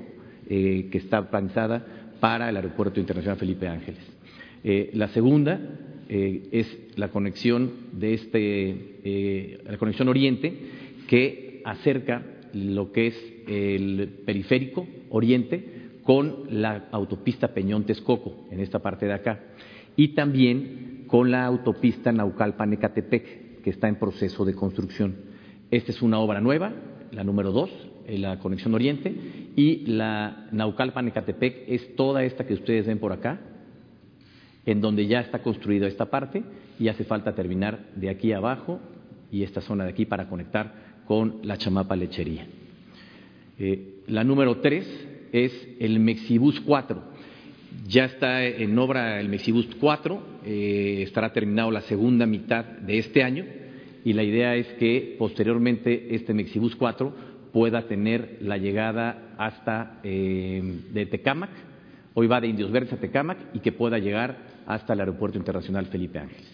[0.49, 1.85] eh, que está planzada
[2.19, 4.01] para el Aeropuerto Internacional Felipe Ángeles.
[4.93, 5.59] la segunda
[6.07, 10.53] es la conexión de este, la conexión oriente
[11.07, 12.23] que acerca
[12.53, 19.39] lo que es el periférico oriente con la autopista Peñón-Texcoco, en esta parte de acá,
[19.95, 25.15] y también con la autopista Naucalpan-Ecatepec, que está en proceso de construcción.
[25.71, 26.73] Esta es una obra nueva,
[27.11, 27.71] la número dos,
[28.07, 29.13] la conexión oriente,
[29.55, 33.39] y la Naucalpan-Ecatepec es toda esta que ustedes ven por acá,
[34.65, 36.43] en donde ya está construida esta parte
[36.79, 38.79] y hace falta terminar de aquí abajo
[39.31, 42.47] y esta zona de aquí para conectar con la chamapa lechería.
[43.59, 44.85] Eh, la número tres
[45.31, 47.15] es el Mexibus 4.
[47.87, 53.21] Ya está en obra el Mexibus 4, eh, estará terminado la segunda mitad de este
[53.21, 53.45] año
[54.03, 60.81] y la idea es que posteriormente este Mexibus 4 pueda tener la llegada hasta eh,
[60.91, 61.51] de Tecámac,
[62.13, 64.35] hoy va de Indios Verdes a Tecámac y que pueda llegar
[64.67, 66.51] hasta el Aeropuerto Internacional Felipe Ángeles.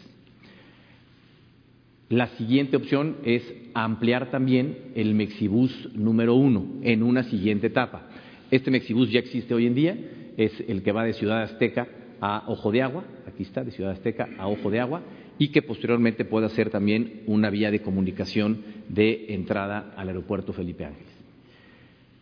[2.09, 3.41] La siguiente opción es
[3.73, 8.03] ampliar también el Mexibus número uno en una siguiente etapa.
[8.51, 9.97] Este Mexibus ya existe hoy en día,
[10.37, 11.87] es el que va de Ciudad Azteca
[12.21, 15.01] a Ojo de Agua, aquí está, de Ciudad Azteca a Ojo de Agua,
[15.41, 20.85] y que posteriormente pueda ser también una vía de comunicación de entrada al aeropuerto Felipe
[20.85, 21.11] Ángeles.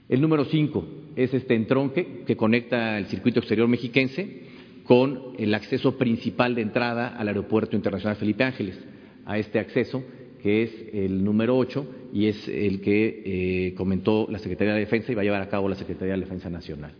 [0.07, 4.43] El número cinco es este entronque que conecta el circuito exterior mexiquense
[4.85, 8.79] con el acceso principal de entrada al aeropuerto internacional Felipe Ángeles
[9.25, 10.01] a este acceso,
[10.41, 15.11] que es el número 8 y es el que eh, comentó la Secretaría de Defensa
[15.11, 16.93] y va a llevar a cabo la Secretaría de Defensa Nacional.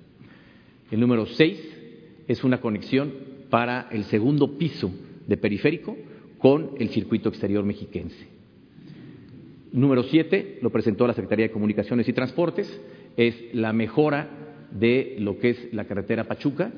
[0.91, 1.77] El número 6
[2.27, 3.13] es una conexión
[3.49, 4.91] para el segundo piso
[5.25, 5.95] de periférico
[6.39, 8.27] con el circuito exterior mexiquense.
[9.71, 12.81] Número 7 lo presentó la Secretaría de Comunicaciones y Transportes,
[13.15, 14.29] es la mejora
[14.71, 16.71] de lo que es la carretera Pachuca,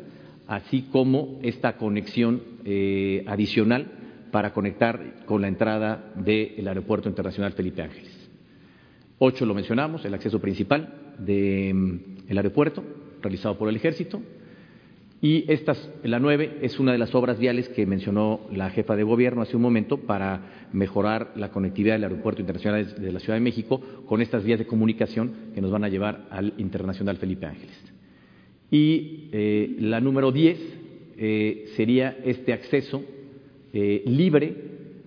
[0.47, 3.91] así como esta conexión eh, adicional
[4.31, 8.29] para conectar con la entrada del Aeropuerto Internacional Felipe Ángeles.
[9.19, 11.99] Ocho lo mencionamos, el acceso principal del mm,
[12.29, 12.83] aeropuerto,
[13.21, 14.21] realizado por el Ejército.
[15.23, 19.03] Y esta, la nueve, es una de las obras viales que mencionó la jefa de
[19.03, 23.41] gobierno hace un momento para mejorar la conectividad del Aeropuerto Internacional de la Ciudad de
[23.43, 27.77] México con estas vías de comunicación que nos van a llevar al Internacional Felipe Ángeles.
[28.71, 30.57] Y eh, la número diez
[31.17, 33.03] eh, sería este acceso
[33.73, 34.55] eh, libre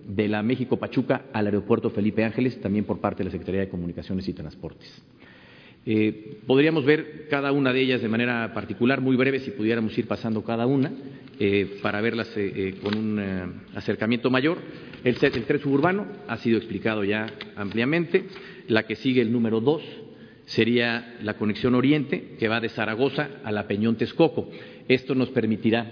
[0.07, 3.69] de la México Pachuca al aeropuerto Felipe Ángeles, también por parte de la Secretaría de
[3.69, 5.03] Comunicaciones y Transportes.
[5.85, 10.07] Eh, podríamos ver cada una de ellas de manera particular, muy breve, si pudiéramos ir
[10.07, 10.91] pasando cada una,
[11.39, 12.29] eh, para verlas
[12.81, 13.19] con un
[13.75, 14.57] acercamiento mayor.
[15.03, 18.25] El, el tren suburbano ha sido explicado ya ampliamente.
[18.67, 19.83] La que sigue, el número dos,
[20.45, 24.49] sería la conexión oriente que va de Zaragoza a la Peñón Texcoco.
[24.87, 25.91] Esto nos permitirá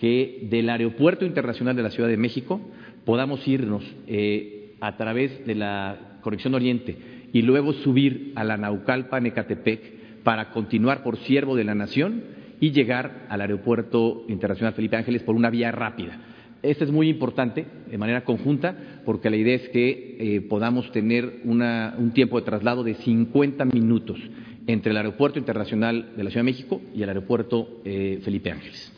[0.00, 2.60] que del Aeropuerto Internacional de la Ciudad de México
[3.04, 6.96] podamos irnos eh, a través de la conexión oriente
[7.32, 12.22] y luego subir a la Naucalpan Ecatepec para continuar por Siervo de la Nación
[12.60, 16.18] y llegar al Aeropuerto Internacional Felipe Ángeles por una vía rápida.
[16.62, 21.40] Esto es muy importante de manera conjunta porque la idea es que eh, podamos tener
[21.44, 24.18] un tiempo de traslado de 50 minutos
[24.66, 28.97] entre el Aeropuerto Internacional de la Ciudad de México y el Aeropuerto eh, Felipe Ángeles.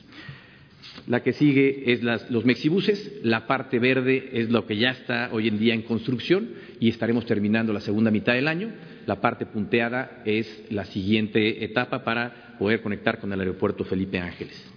[1.07, 5.49] La que sigue es los mexibuses, la parte verde es lo que ya está hoy
[5.49, 8.73] en día en construcción y estaremos terminando la segunda mitad del año.
[9.07, 14.71] La parte punteada es la siguiente etapa para poder conectar con el aeropuerto Felipe Ángeles.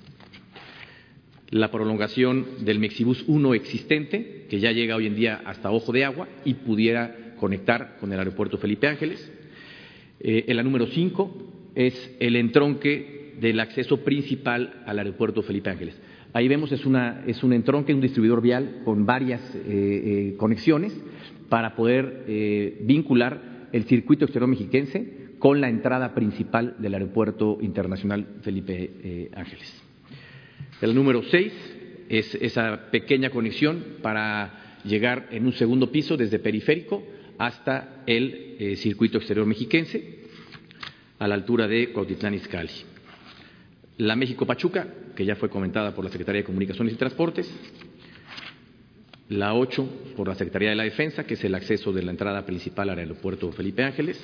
[1.49, 6.03] La prolongación del Mexibus 1 existente, que ya llega hoy en día hasta Ojo de
[6.03, 9.31] Agua y pudiera conectar con el aeropuerto Felipe Ángeles.
[10.19, 15.95] Eh, la número 5 es el entronque del acceso principal al aeropuerto Felipe Ángeles.
[16.33, 20.91] Ahí vemos es, un entronque, un distribuidor vial con varias eh, eh, conexiones
[21.47, 28.25] para poder eh, vincular el circuito exterior mexiquense con la entrada principal del Aeropuerto Internacional
[28.41, 29.83] Felipe Ángeles.
[30.81, 31.53] El número seis
[32.09, 37.03] es esa pequeña conexión para llegar en un segundo piso desde periférico
[37.37, 40.19] hasta el circuito exterior mexiquense
[41.19, 42.71] a la altura de Cuautitlán Izcalli.
[43.97, 47.51] La México-Pachuca que ya fue comentada por la Secretaría de Comunicaciones y Transportes,
[49.29, 52.45] la 8 por la Secretaría de la Defensa, que es el acceso de la entrada
[52.45, 54.21] principal al aeropuerto Felipe Ángeles,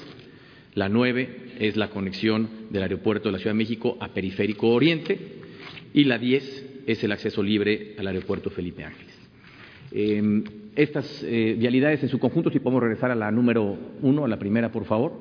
[0.76, 5.18] la 9 es la conexión del aeropuerto de la Ciudad de México a Periférico Oriente
[5.94, 9.14] y la 10 es el acceso libre al aeropuerto Felipe Ángeles.
[9.92, 10.44] Em,
[10.76, 14.38] estas eh, vialidades en su conjunto, si podemos regresar a la número 1, a la
[14.38, 15.14] primera, por favor.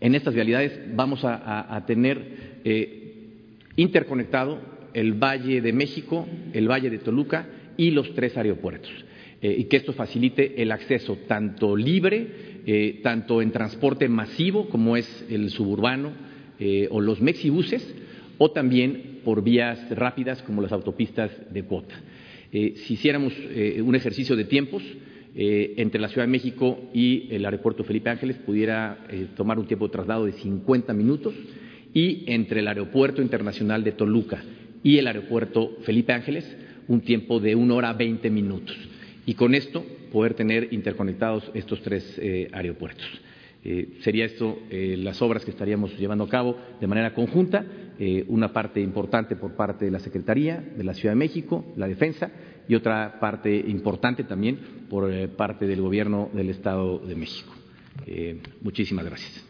[0.00, 3.01] En estas vialidades vamos a, tener eh,
[3.76, 4.60] interconectado
[4.94, 7.46] el Valle de México, el Valle de Toluca
[7.76, 8.92] y los tres aeropuertos.
[9.40, 14.96] Eh, y que esto facilite el acceso tanto libre, eh, tanto en transporte masivo como
[14.96, 16.12] es el suburbano
[16.60, 17.82] eh, o los mexibuses,
[18.38, 21.94] o también por vías rápidas como las autopistas de cuota.
[22.50, 23.32] si hiciéramos
[23.82, 24.82] un ejercicio de tiempos,
[25.34, 28.98] entre la Ciudad de México y el aeropuerto Felipe Ángeles pudiera
[29.36, 31.34] tomar un tiempo de traslado de 50 minutos
[31.94, 34.42] y entre el Aeropuerto Internacional de Toluca
[34.82, 36.44] y el Aeropuerto Felipe Ángeles
[36.88, 38.76] un tiempo de una hora veinte minutos.
[39.26, 43.06] Y con esto poder tener interconectados estos tres eh, aeropuertos.
[43.64, 47.64] Eh, sería esto eh, las obras que estaríamos llevando a cabo de manera conjunta,
[48.26, 52.32] una parte importante por parte de la Secretaría de la Ciudad de México, la Defensa,
[52.66, 54.58] y otra parte importante también
[54.90, 57.54] por parte del Gobierno del Estado de México.
[58.60, 59.44] muchísimas gracias.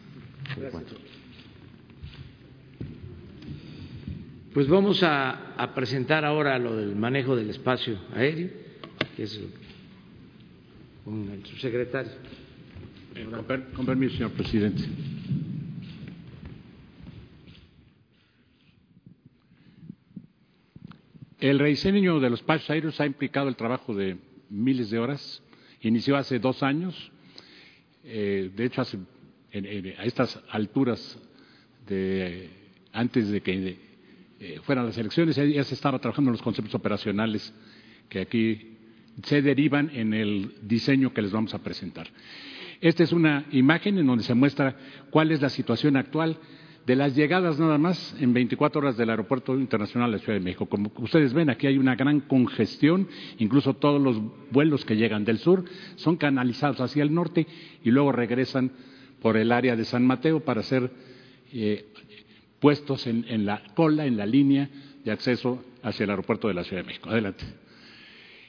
[4.53, 8.51] Pues vamos a, presentar ahora lo del manejo del espacio aéreo,
[9.15, 9.41] que es
[11.03, 12.11] con el subsecretario.
[13.15, 13.27] Eh,
[13.75, 14.83] con, permiso, señor presidente.
[21.39, 24.17] El rediseño de los espacios aéreos ha implicado el trabajo de
[24.51, 25.41] miles de horas.
[25.81, 27.11] Inició hace dos años.
[28.03, 31.19] Eh, de hecho, a estas alturas,
[31.87, 32.51] de,
[32.91, 33.92] antes de que
[34.45, 37.53] eh, fueran las elecciones, ya se estaba trabajando en los conceptos operacionales
[38.09, 38.75] que aquí
[39.23, 42.09] se derivan en el diseño que les vamos a presentar.
[42.81, 44.75] Esta es una imagen en donde se muestra
[45.11, 46.37] cuál es la situación actual
[46.85, 50.43] de las llegadas nada más en 24 horas del Aeropuerto Internacional de la Ciudad de
[50.43, 50.65] México.
[50.65, 54.21] Como ustedes ven, aquí hay una gran congestión, incluso todos los
[54.51, 55.63] vuelos que llegan del sur
[55.95, 57.47] son canalizados hacia el norte
[57.81, 58.73] y luego regresan
[59.21, 60.91] por el área de San Mateo para ser
[62.63, 64.69] puestos en, la cola, en la línea
[65.03, 67.09] de acceso hacia el aeropuerto de la Ciudad de México.
[67.09, 67.43] Adelante.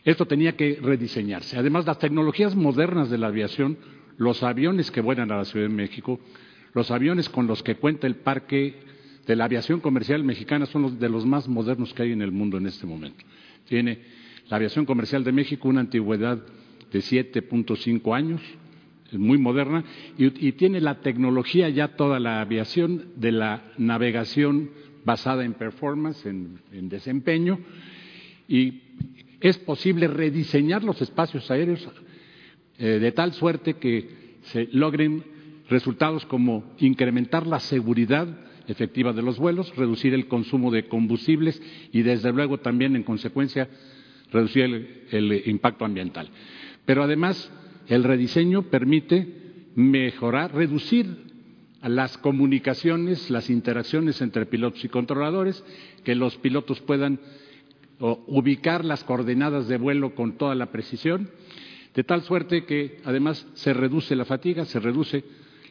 [0.05, 1.59] Esto tenía que rediseñarse.
[1.59, 3.77] Además, las tecnologías modernas de la aviación,
[4.17, 6.21] los aviones que vuelan a la Ciudad de México,
[6.75, 8.77] los aviones con los que cuenta el parque
[9.27, 12.31] de la aviación comercial mexicana son los de los más modernos que hay en el
[12.31, 13.25] mundo en este momento.
[13.67, 13.99] Tiene
[14.49, 16.39] la aviación comercial de México una antigüedad
[16.93, 18.41] de 7.5 años,
[19.19, 19.85] muy moderna
[20.19, 24.71] y, tiene la tecnología ya toda la aviación de la navegación
[25.05, 27.59] basada en performance, en, desempeño,
[28.49, 28.81] y
[29.41, 31.87] es posible rediseñar los espacios aéreos
[32.79, 35.23] eh, de tal suerte que se logren
[35.69, 38.27] resultados como incrementar la seguridad
[38.67, 41.61] efectiva de los vuelos, reducir el consumo de combustibles
[41.93, 43.69] y, desde luego, también, en consecuencia,
[44.33, 46.31] reducir el impacto ambiental.
[46.85, 47.51] Pero además,
[47.89, 49.27] el rediseño permite
[49.75, 51.07] mejorar, reducir
[51.83, 55.63] las comunicaciones, las interacciones entre pilotos y controladores,
[56.03, 57.21] que los pilotos puedan
[57.99, 61.31] ubicar las coordenadas de vuelo con toda la precisión,
[61.95, 65.25] de tal suerte que además se reduce la fatiga, se reduce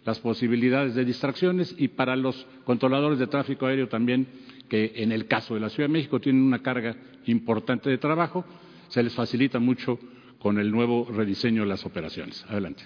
[0.06, 4.28] las posibilidades de distracciones y para los controladores de tráfico aéreo también,
[4.70, 6.96] que en el caso de la Ciudad de México tienen una carga
[7.26, 8.46] importante de trabajo,
[8.90, 10.00] se les facilita mucho
[10.44, 12.46] con el nuevo rediseño de las operaciones.
[12.50, 12.84] Adelante.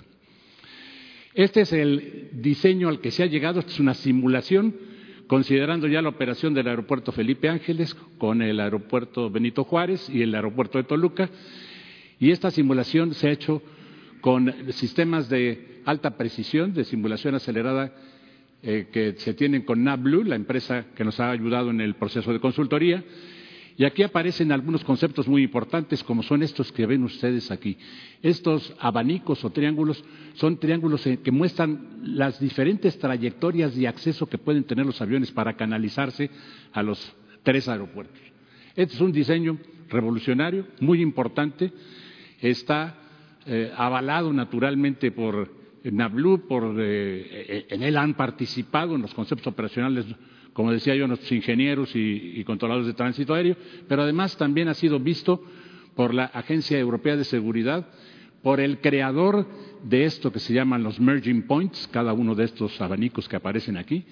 [1.34, 4.76] Este es el diseño al que se ha llegado, esta es una simulación,
[5.26, 10.36] considerando ya la operación del aeropuerto Felipe Ángeles con el aeropuerto Benito Juárez y el
[10.36, 11.32] aeropuerto de Toluca.
[12.20, 13.64] Y esta simulación se ha hecho
[14.22, 17.92] con sistemas de alta precisión, de simulación acelerada
[18.62, 22.32] eh, que se tienen con NavBlue, la empresa que nos ha ayudado en el proceso
[22.32, 23.04] de consultoría,
[23.78, 27.78] y aquí aparecen algunos conceptos muy importantes, como son estos que ven ustedes aquí.
[28.24, 30.04] Estos abanicos o triángulos
[30.34, 35.32] son triángulos eh, que muestran las diferentes trayectorias de acceso que pueden tener los aviones
[35.32, 36.32] para canalizarse
[36.74, 38.20] a los tres aeropuertos.
[38.76, 39.60] Este es un diseño
[39.90, 41.72] revolucionario, muy importante.
[42.42, 42.96] Está
[43.46, 45.54] eh, avalado naturalmente por
[45.84, 50.08] NABLU, por, eh, en él han participado en los conceptos operacionales
[50.58, 53.56] como decía yo, nuestros ingenieros y, controladores de tránsito aéreo,
[53.88, 55.44] pero además también ha sido visto
[55.96, 57.86] por la Agencia Europea de Seguridad,
[58.42, 59.48] por el creador
[59.84, 63.78] de esto que se llaman los merging points, cada uno de estos abanicos que aparecen
[63.78, 64.04] aquí,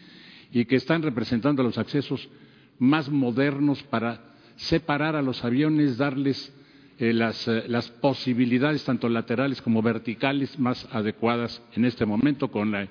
[0.51, 2.29] y que están representando los accesos
[2.77, 6.53] más modernos para separar a los aviones, darles
[6.99, 12.87] eh, eh, las, posibilidades tanto laterales como verticales más adecuadas en este momento con la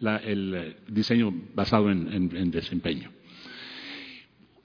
[0.00, 3.10] el eh, diseño basado en, desempeño.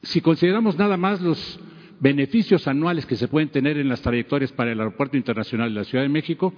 [0.02, 1.60] Si consideramos nada más los
[2.00, 5.86] beneficios anuales que se pueden tener en las trayectorias para el Aeropuerto Internacional de la
[5.86, 6.54] Ciudad de México,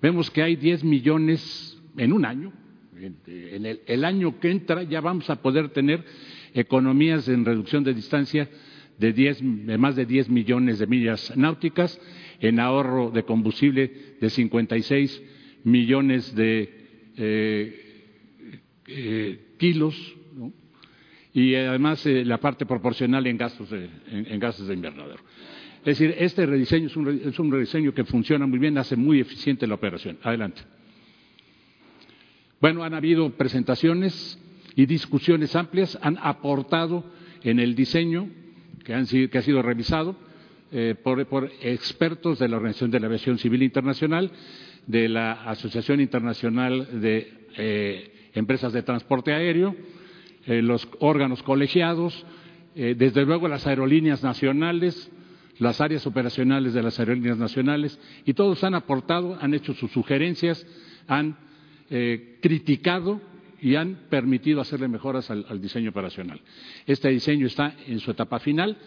[0.00, 2.52] vemos que hay 10 millones en un año.
[3.26, 6.04] En el, año que entra ya vamos a poder tener
[6.52, 8.48] economías en reducción de distancia
[8.98, 11.98] de, de más de 10 millones de millas náuticas,
[12.40, 15.22] en ahorro de combustible de 56
[15.64, 16.80] millones de
[17.16, 17.89] eh,
[18.90, 19.94] eh, kilos
[21.32, 25.22] y además eh, la parte proporcional en gastos de, en, gastos de invernadero.
[25.80, 29.20] Es decir, este rediseño es un, es un rediseño que funciona muy bien, hace muy
[29.20, 30.18] eficiente la operación.
[30.22, 30.62] Adelante.
[32.60, 34.38] Bueno, han habido presentaciones
[34.76, 37.04] y discusiones amplias, han aportado
[37.42, 38.28] en el diseño
[38.84, 40.16] que, han, que ha sido revisado
[40.72, 44.30] eh, por, por, expertos de la Organización de la Aviación Civil Internacional,
[44.86, 49.74] de la Asociación Internacional de empresas de transporte aéreo,
[50.46, 52.24] eh, los órganos colegiados,
[52.74, 55.10] eh, desde luego las aerolíneas nacionales,
[55.58, 60.66] las áreas operacionales de las aerolíneas nacionales, y todos han aportado, han hecho sus sugerencias,
[61.06, 61.36] han
[61.90, 63.20] eh, criticado
[63.60, 66.40] y han permitido hacerle mejoras al, diseño operacional.
[66.86, 68.78] Este diseño está en su etapa final.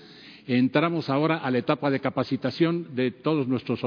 [0.48, 3.80] Entramos ahora a la etapa de capacitación de todos nuestros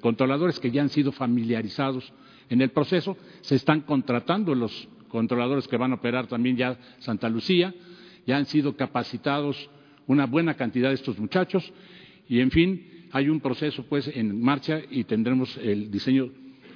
[0.00, 2.12] controladores que ya han sido familiarizados
[2.52, 3.16] en el proceso.
[3.40, 7.74] Se están contratando los controladores que van a operar también ya Santa Lucía.
[8.26, 9.70] Ya han sido capacitados
[10.06, 11.72] una buena cantidad de estos muchachos
[12.28, 16.30] y, en fin, hay un proceso pues en marcha y tendremos el diseño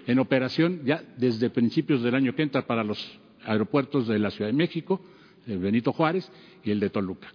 [0.07, 4.51] en operación ya desde principios del año que entra para los aeropuertos de la Ciudad
[4.51, 5.01] de México,
[5.47, 6.31] el Benito Juárez
[6.64, 7.29] y el de Toluca.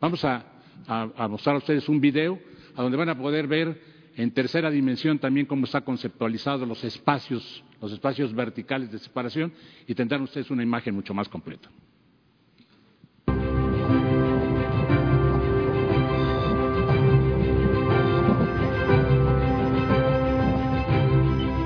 [0.00, 0.44] Vamos a,
[0.86, 2.38] a mostrar a ustedes un video
[2.74, 7.64] a donde van a poder ver en tercera dimensión también cómo está conceptualizado los espacios,
[7.80, 9.52] los espacios verticales de separación
[9.86, 11.68] y tendrán ustedes una imagen mucho más completa.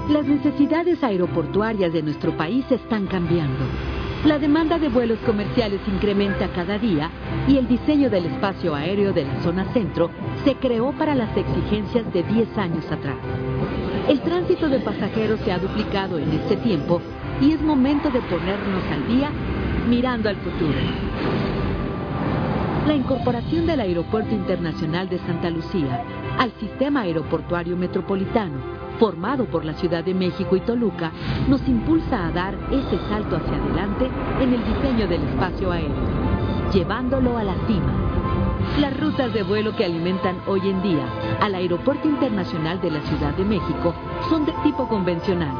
[0.08, 3.95] Las necesidades aeroportuarias de nuestro país están cambiando.
[4.26, 7.12] La demanda de vuelos comerciales incrementa cada día
[7.46, 10.10] y el diseño del espacio aéreo de la zona centro
[10.44, 13.14] se creó para las exigencias de 10 años atrás.
[14.08, 17.00] El tránsito de pasajeros se ha duplicado en este tiempo
[17.40, 19.30] y es momento de ponernos al día
[19.88, 20.74] mirando al futuro.
[22.88, 26.02] La incorporación del Aeropuerto Internacional de Santa Lucía
[26.36, 31.12] al sistema aeroportuario metropolitano formado por la Ciudad de México y Toluca,
[31.48, 34.08] nos impulsa a dar ese salto hacia adelante
[34.40, 35.94] en el diseño del espacio aéreo,
[36.72, 37.92] llevándolo a la cima.
[38.80, 41.06] Las rutas de vuelo que alimentan hoy en día
[41.40, 43.94] al Aeropuerto Internacional de la Ciudad de México
[44.28, 45.54] son de tipo convencional.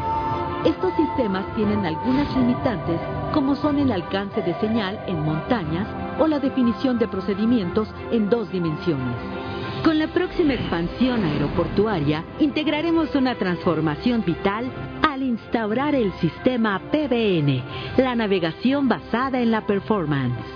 [0.64, 3.00] Estos sistemas tienen algunas limitantes
[3.32, 5.86] como son el alcance de señal en montañas
[6.18, 9.45] o la definición de procedimientos en dos dimensiones.
[9.86, 14.68] Con la próxima expansión aeroportuaria, integraremos una transformación vital
[15.00, 17.62] al instaurar el sistema PBN,
[17.96, 20.55] la navegación basada en la performance.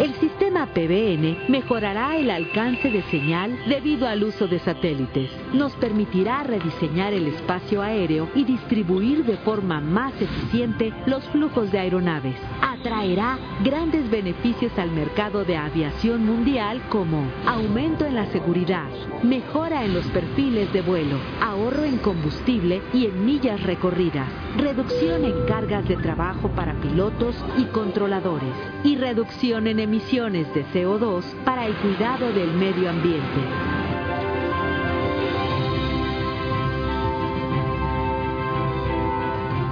[0.00, 5.30] El sistema PBN mejorará el alcance de señal debido al uso de satélites.
[5.52, 11.78] Nos permitirá rediseñar el espacio aéreo y distribuir de forma más eficiente los flujos de
[11.78, 12.34] aeronaves.
[12.60, 18.90] Atraerá grandes beneficios al mercado de aviación mundial como aumento en la seguridad,
[19.22, 25.46] mejora en los perfiles de vuelo, ahorro en combustible y en millas recorridas, reducción en
[25.46, 31.74] cargas de trabajo para pilotos y controladores y reducción en emisiones de CO2 para el
[31.76, 33.40] cuidado del medio ambiente.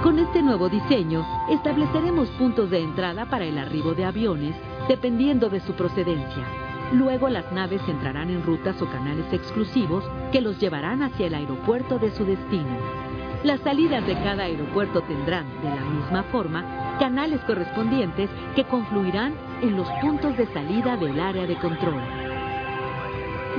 [0.03, 4.55] Con este nuevo diseño, estableceremos puntos de entrada para el arribo de aviones
[4.87, 6.45] dependiendo de su procedencia.
[6.91, 11.97] Luego las naves entrarán en rutas o canales exclusivos que los llevarán hacia el aeropuerto
[11.97, 13.02] de su destino.
[13.43, 19.75] Las salidas de cada aeropuerto tendrán, de la misma forma, canales correspondientes que confluirán en
[19.75, 22.01] los puntos de salida del área de control.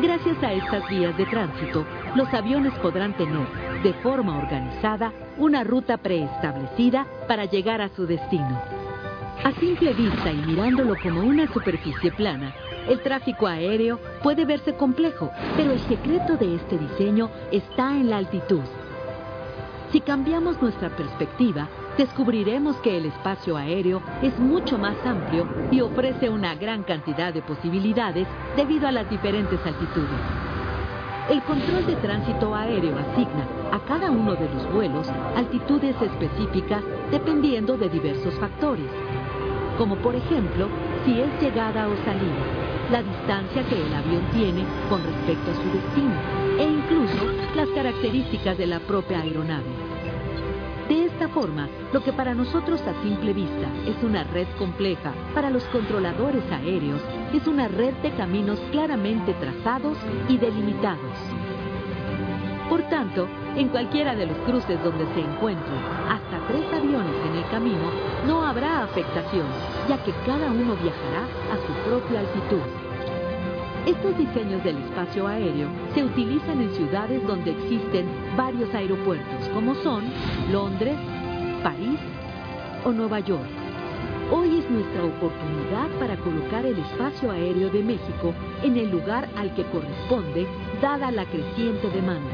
[0.01, 3.47] Gracias a estas vías de tránsito, los aviones podrán tener,
[3.83, 8.63] de forma organizada, una ruta preestablecida para llegar a su destino.
[9.45, 12.55] A simple vista y mirándolo como una superficie plana,
[12.89, 18.17] el tráfico aéreo puede verse complejo, pero el secreto de este diseño está en la
[18.17, 18.63] altitud.
[19.95, 26.29] Si cambiamos nuestra perspectiva, descubriremos que el espacio aéreo es mucho más amplio y ofrece
[26.29, 28.27] una gran cantidad de posibilidades
[28.57, 30.19] debido a las diferentes altitudes.
[31.31, 36.83] El control de tránsito aéreo asigna a cada uno de los vuelos altitudes específicas
[37.13, 38.91] dependiendo de diversos factores,
[39.79, 40.71] como por ejemplo
[41.05, 45.71] si es llegada o salida, la distancia que el avión tiene con respecto a su
[45.71, 46.15] destino
[46.59, 49.65] e incluso las características de la propia aeronave.
[50.89, 55.49] De esta forma, lo que para nosotros a simple vista es una red compleja, para
[55.49, 57.01] los controladores aéreos
[57.33, 59.97] es una red de caminos claramente trazados
[60.29, 61.44] y delimitados.
[62.75, 65.79] Por tanto, en cualquiera de los cruces donde se encuentren
[66.11, 67.89] hasta tres aviones en el camino,
[68.27, 69.47] no habrá afectación,
[69.89, 71.23] ya que cada uno viajará
[71.53, 72.67] a su propia altitud.
[73.87, 80.03] Estos diseños del espacio aéreo se utilizan en ciudades donde existen varios aeropuertos, como son
[80.51, 80.97] Londres,
[81.63, 82.01] París
[82.85, 83.47] o Nueva York.
[84.33, 89.55] Hoy es nuestra oportunidad para colocar el espacio aéreo de México en el lugar al
[89.55, 90.49] que corresponde,
[90.83, 92.33] dada la creciente demanda.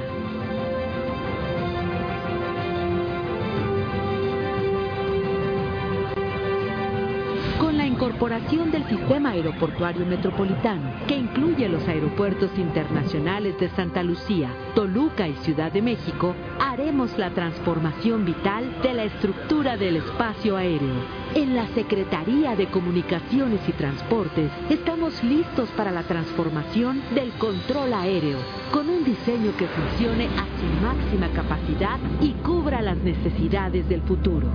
[8.00, 15.34] Incorporación del sistema aeroportuario metropolitano, que incluye los aeropuertos internacionales de Santa Lucía, Toluca y
[15.42, 20.94] Ciudad de México, haremos la transformación vital de la estructura del espacio aéreo.
[21.34, 28.38] En la Secretaría de Comunicaciones y Transportes estamos listos para la transformación del control aéreo,
[28.72, 34.48] con un diseño que funcione a su máxima capacidad y cubra las necesidades del futuro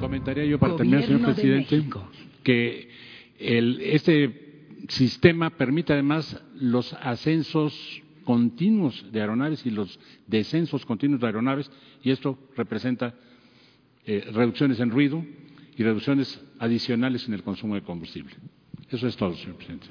[0.00, 1.84] comentaría yo para terminar, señor presidente,
[2.42, 2.88] que
[3.38, 4.50] este
[4.88, 11.70] sistema permite además los ascensos continuos de aeronaves y los descensos continuos de aeronaves
[12.02, 13.14] y esto representa
[14.06, 15.24] eh, reducciones en ruido
[15.76, 18.34] y reducciones adicionales en el consumo de combustible.
[18.90, 19.86] Eso es todo, señor presidente.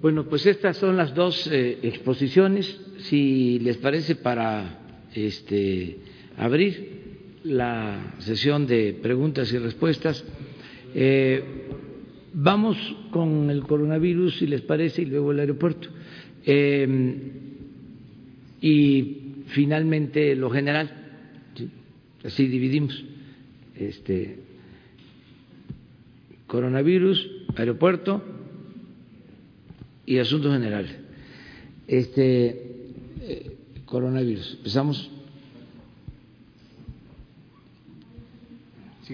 [0.00, 2.80] Bueno, pues estas son las dos eh, exposiciones.
[2.98, 4.78] Si les parece, para
[5.14, 5.98] este,
[6.36, 7.09] abrir
[7.44, 10.24] la sesión de preguntas y respuestas.
[10.94, 11.42] Eh,
[12.32, 12.76] vamos
[13.10, 15.88] con el coronavirus, si les parece, y luego el aeropuerto.
[16.44, 16.86] Eh,
[18.60, 19.16] y
[19.46, 20.90] finalmente lo general,
[22.24, 23.04] así dividimos.
[23.76, 24.38] Este,
[26.46, 28.22] coronavirus, aeropuerto
[30.04, 30.94] y asuntos generales.
[31.86, 32.66] Este,
[33.22, 34.56] eh, coronavirus.
[34.58, 35.10] Empezamos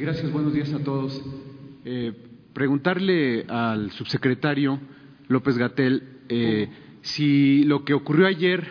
[0.00, 0.30] gracias.
[0.30, 1.22] Buenos días a todos.
[1.84, 2.12] Eh,
[2.52, 4.78] preguntarle al subsecretario
[5.28, 6.68] López Gatel eh,
[7.02, 8.66] si lo que ocurrió ayer,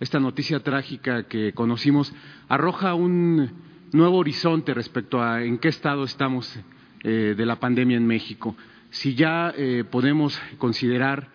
[0.00, 2.12] esta noticia trágica que conocimos,
[2.48, 3.50] arroja un
[3.92, 6.58] nuevo horizonte respecto a en qué estado estamos
[7.04, 8.56] eh, de la pandemia en México.
[8.90, 9.54] Si ya
[9.90, 11.28] podemos considerar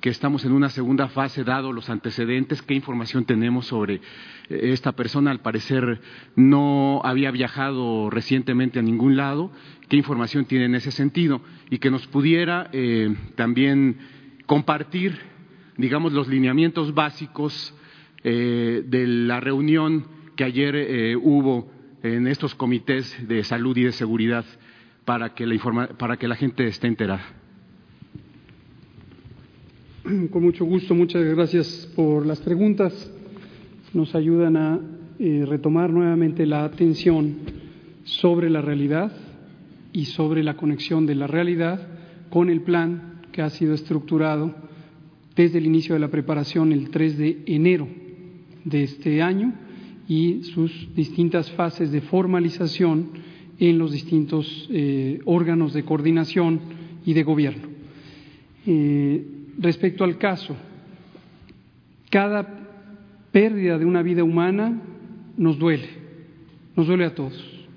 [0.00, 4.00] que estamos en una segunda fase, dado los antecedentes, qué información tenemos sobre eh,
[4.48, 5.30] esta persona.
[5.30, 6.00] Al parecer
[6.36, 9.52] no había viajado recientemente a ningún lado,
[9.88, 13.98] qué información tiene en ese sentido y que nos pudiera eh, también
[14.46, 15.18] compartir
[15.76, 17.74] digamos, los lineamientos básicos
[18.22, 21.70] eh, de la reunión que ayer hubo
[22.02, 24.44] en estos comités de salud y de seguridad
[25.04, 27.39] para que la, para que la gente esté enterada.
[30.30, 33.10] Con mucho gusto, muchas gracias por las preguntas.
[33.92, 34.80] Nos ayudan a
[35.18, 37.36] eh, retomar nuevamente la atención
[38.04, 39.12] sobre la realidad
[39.92, 41.86] y sobre la conexión de la realidad
[42.30, 44.54] con el plan que ha sido estructurado
[45.36, 47.86] desde el inicio de la preparación el 3 de enero
[48.64, 49.52] de este año
[50.08, 53.10] y sus distintas fases de formalización
[53.58, 56.60] en los distintos eh, órganos de coordinación
[57.04, 57.68] y de gobierno.
[58.66, 60.56] Eh, respecto al caso,
[62.08, 62.46] cada
[63.30, 64.80] pérdida de una vida humana
[65.36, 65.88] nos duele,
[66.74, 67.68] nos duele a todos.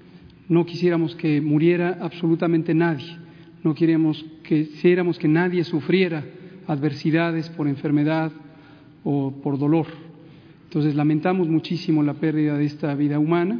[0.49, 3.17] No quisiéramos que muriera absolutamente nadie,
[3.63, 6.25] no queríamos que, quisiéramos que nadie sufriera
[6.67, 8.31] adversidades por enfermedad
[9.03, 9.87] o por dolor.
[10.65, 13.59] Entonces lamentamos muchísimo la pérdida de esta vida humana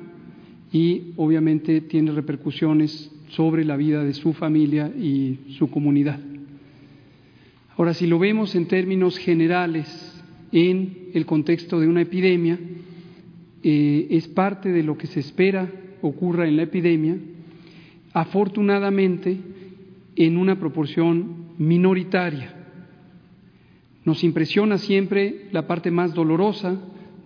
[0.72, 6.33] y obviamente tiene repercusiones sobre la vida de su familia y su comunidad.
[7.78, 10.14] Ahora, si lo vemos en términos generales,
[10.52, 12.60] en el contexto de una epidemia,
[13.64, 15.72] eh, es parte de lo que se espera
[16.02, 17.18] ocurra en la epidemia,
[18.14, 19.38] afortunadamente
[20.16, 22.54] en una proporción minoritaria.
[24.06, 26.80] Nos impresiona siempre la parte más dolorosa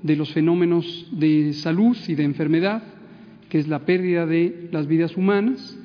[0.04, 2.84] de los fenómenos de salud y de enfermedad,
[3.50, 5.78] que es la pérdida de las vidas humanas,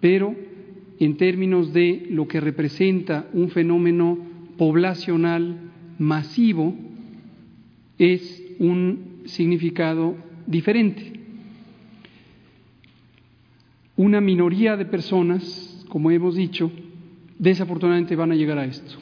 [0.00, 0.34] pero
[1.00, 4.18] en términos de lo que representa un fenómeno
[4.56, 5.56] poblacional
[5.98, 6.74] masivo
[7.98, 11.12] es un significado diferente.
[13.96, 16.70] Una minoría de personas, como hemos dicho,
[17.38, 18.98] desafortunadamente van a llegar a esto,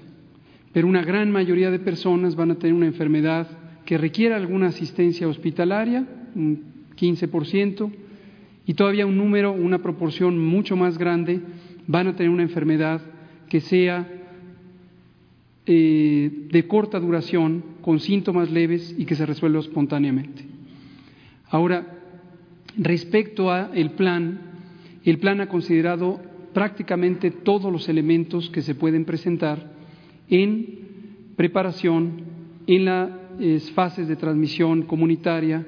[0.73, 3.49] pero una gran mayoría de personas van a tener una enfermedad
[3.85, 6.63] que requiera alguna asistencia hospitalaria, un
[6.99, 7.91] 15%,
[8.67, 11.41] y todavía un número, una proporción mucho más grande
[11.87, 13.01] van a tener una enfermedad
[13.49, 14.07] que sea
[15.67, 20.45] eh, de corta duración, con síntomas leves y que se resuelva espontáneamente.
[21.49, 21.87] Ahora,
[22.77, 24.41] respecto a el plan,
[25.05, 26.21] el plan ha considerado
[26.53, 29.73] prácticamente todos los elementos que se pueden presentar
[30.29, 30.79] en
[31.37, 32.23] preparación,
[32.67, 35.67] en las fases de transmisión comunitaria,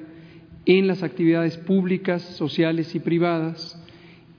[0.65, 3.81] en las actividades públicas, sociales y privadas,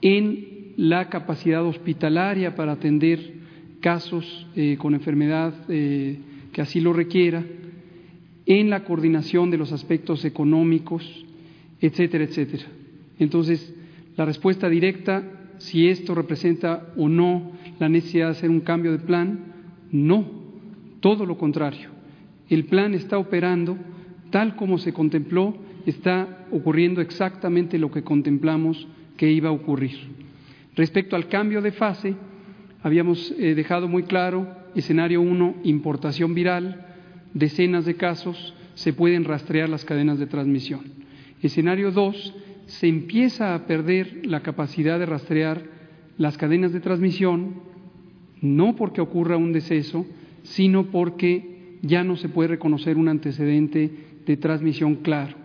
[0.02, 3.34] en la capacidad hospitalaria para atender
[3.80, 6.18] casos eh, con enfermedad eh,
[6.54, 7.44] que así lo requiera,
[8.46, 11.04] en la coordinación de los aspectos económicos,
[11.82, 12.64] etcétera, etcétera.
[13.18, 13.74] Entonces,
[14.16, 15.22] la respuesta directa,
[15.58, 19.38] si esto representa o no la necesidad de hacer un cambio de plan,
[19.92, 20.24] no,
[21.00, 21.90] todo lo contrario.
[22.48, 23.76] El plan está operando
[24.30, 25.54] tal como se contempló,
[25.84, 30.19] está ocurriendo exactamente lo que contemplamos que iba a ocurrir.
[30.80, 32.16] Respecto al cambio de fase,
[32.82, 36.86] Habíamos eh, dejado muy claro, escenario 1, importación viral,
[37.34, 40.80] decenas de casos, se pueden rastrear las cadenas de transmisión.
[41.42, 42.34] Escenario 2,
[42.66, 45.62] se empieza a perder la capacidad de rastrear
[46.16, 47.56] las cadenas de transmisión,
[48.40, 50.06] no porque ocurra un deceso,
[50.42, 53.90] sino porque ya no se puede reconocer un antecedente
[54.24, 55.36] de transmisión claro.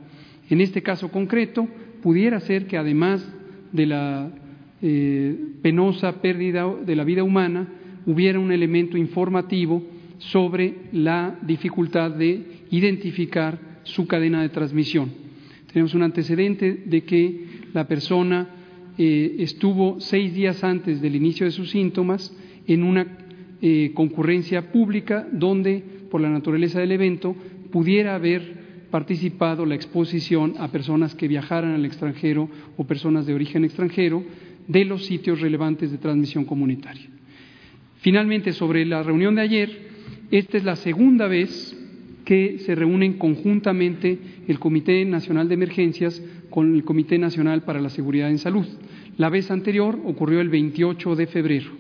[0.50, 1.68] En este caso concreto,
[2.02, 3.28] pudiera ser que además
[3.74, 4.32] de la
[4.88, 7.68] eh, penosa pérdida de la vida humana,
[8.06, 9.82] hubiera un elemento informativo
[10.20, 15.10] sobre la dificultad de identificar su cadena de transmisión.
[15.74, 18.48] Tenemos un antecedente de que la persona
[18.96, 22.32] eh, estuvo seis días antes del inicio de sus síntomas
[22.68, 23.08] en una
[23.64, 27.36] eh, concurrencia pública donde, por la naturaleza del evento,
[27.72, 33.66] pudiera haber participado la exposición a personas que viajaran al extranjero o personas de origen
[33.66, 34.24] extranjero
[34.68, 37.08] de los sitios relevantes de transmisión comunitaria.
[37.98, 39.88] Finalmente, sobre la reunión de ayer,
[40.32, 41.76] esta es la segunda vez
[42.26, 47.90] que se reúnen conjuntamente el Comité Nacional de Emergencias con el Comité Nacional para la
[47.90, 48.66] Seguridad en Salud.
[49.18, 51.72] La vez anterior ocurrió el 28 de febrero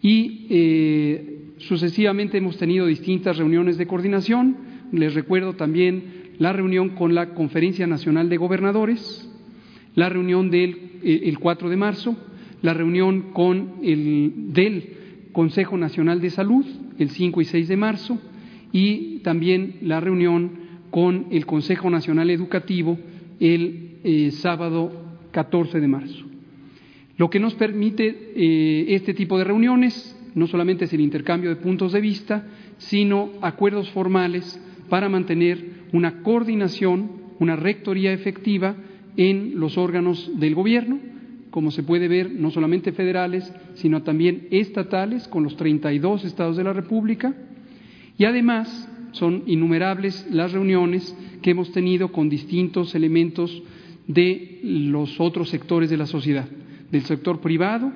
[0.00, 4.56] y eh, sucesivamente hemos tenido distintas reuniones de coordinación.
[4.92, 6.04] Les recuerdo también
[6.38, 9.28] la reunión con la Conferencia Nacional de Gobernadores,
[9.94, 12.16] la reunión del el 4 de marzo,
[12.62, 14.96] la reunión con el, del
[15.32, 16.64] Consejo Nacional de Salud
[16.98, 18.18] el 5 y 6 de marzo
[18.72, 22.98] y también la reunión con el Consejo Nacional Educativo
[23.38, 24.92] el eh, sábado
[25.32, 26.24] 14 de marzo.
[27.16, 31.56] Lo que nos permite eh, este tipo de reuniones, no solamente es el intercambio de
[31.56, 32.46] puntos de vista,
[32.78, 38.76] sino acuerdos formales para mantener una coordinación, una rectoría efectiva
[39.16, 40.98] en los órganos del Gobierno,
[41.50, 46.64] como se puede ver, no solamente federales, sino también estatales, con los 32 estados de
[46.64, 47.34] la República.
[48.18, 53.62] Y además son innumerables las reuniones que hemos tenido con distintos elementos
[54.06, 56.48] de los otros sectores de la sociedad,
[56.90, 57.90] del sector privado,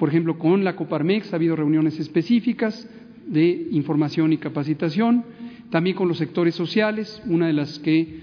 [0.00, 2.88] por ejemplo, con la Coparmex ha habido reuniones específicas
[3.26, 5.26] de información y capacitación,
[5.68, 8.20] también con los sectores sociales, una de las que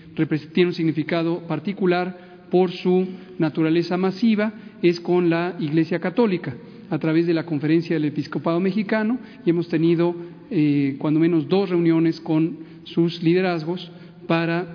[0.53, 3.07] tiene un significado particular por su
[3.37, 6.55] naturaleza masiva es con la Iglesia Católica
[6.89, 10.15] a través de la Conferencia del Episcopado Mexicano y hemos tenido
[10.49, 13.91] eh, cuando menos dos reuniones con sus liderazgos
[14.25, 14.65] para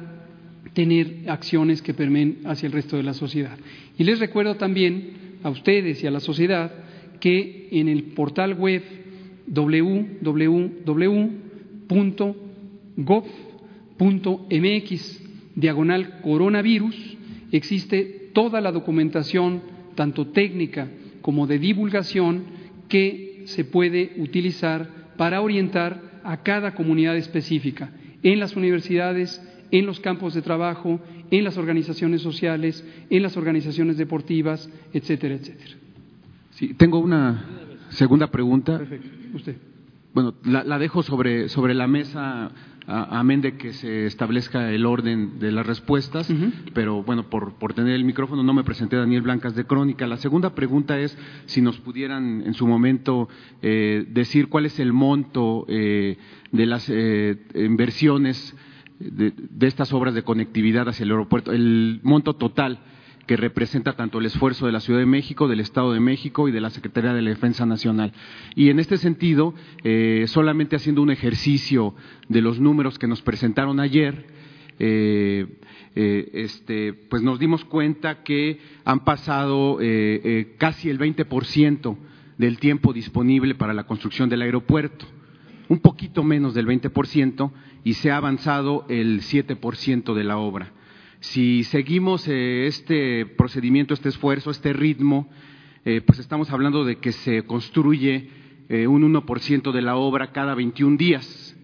[0.74, 3.58] tener acciones que permeen hacia el resto de la sociedad.
[3.98, 6.72] Y les recuerdo también a ustedes y a la sociedad
[7.20, 8.82] que en el portal web
[9.46, 10.22] www.gov.mx
[15.54, 17.16] diagonal coronavirus
[17.52, 19.62] existe toda la documentación,
[19.94, 20.88] tanto técnica
[21.20, 22.44] como de divulgación,
[22.88, 27.90] que se puede utilizar para orientar a cada comunidad específica,
[28.22, 31.00] en las universidades, en los campos de trabajo,
[31.30, 35.74] en las organizaciones sociales, en las organizaciones deportivas, etcétera, etcétera.
[36.50, 37.44] Sí, tengo una
[37.88, 38.78] segunda pregunta.
[38.78, 39.08] Perfecto.
[39.34, 39.56] Usted.
[40.12, 42.50] Bueno, la, dejo sobre, sobre la mesa,
[42.86, 46.32] amén de que se establezca el orden de las respuestas,
[46.74, 50.06] pero bueno, por, por tener el micrófono no me presenté Daniel Blancas de Crónica.
[50.06, 51.16] La segunda pregunta es
[51.46, 53.28] si nos pudieran en su momento
[53.60, 56.16] eh, decir cuál es el monto eh,
[56.50, 58.56] de las eh, inversiones
[58.98, 62.80] de, de estas obras de conectividad hacia el aeropuerto, el monto total
[63.26, 66.52] que representa tanto el esfuerzo de la Ciudad de México, del Estado de México y
[66.52, 68.12] de la Secretaría de la Defensa Nacional.
[68.54, 69.54] Y en este sentido,
[69.84, 71.94] eh, solamente haciendo un ejercicio
[72.28, 74.26] de los números que nos presentaron ayer,
[74.78, 75.46] eh,
[75.94, 79.78] eh, este, pues nos dimos cuenta que han pasado
[80.58, 81.96] casi el 20%
[82.38, 85.06] del tiempo disponible para la construcción del aeropuerto,
[85.68, 87.52] un poquito menos del 20%,
[87.84, 90.72] y se ha avanzado el 7% de la obra.
[91.22, 95.28] Si seguimos eh, este procedimiento, este esfuerzo, este ritmo,
[95.84, 98.28] eh, pues estamos hablando de que se construye
[98.68, 101.56] eh, un 1% de la obra cada 21 días.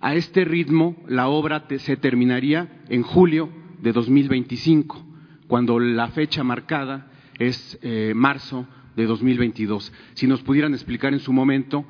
[0.00, 5.06] A este ritmo, la obra se terminaría en julio de 2025,
[5.46, 7.78] cuando la fecha marcada es
[8.16, 9.92] marzo de 2022.
[10.14, 11.86] Si nos pudieran explicar en su momento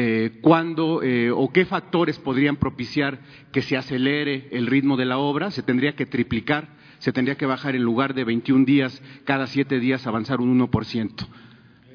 [0.00, 3.18] eh, cuándo eh, o qué factores podrían propiciar
[3.50, 5.50] que se acelere el ritmo de la obra.
[5.50, 6.68] Se tendría que triplicar,
[7.00, 11.26] se tendría que bajar en lugar de 21 días, cada siete días avanzar un 1%.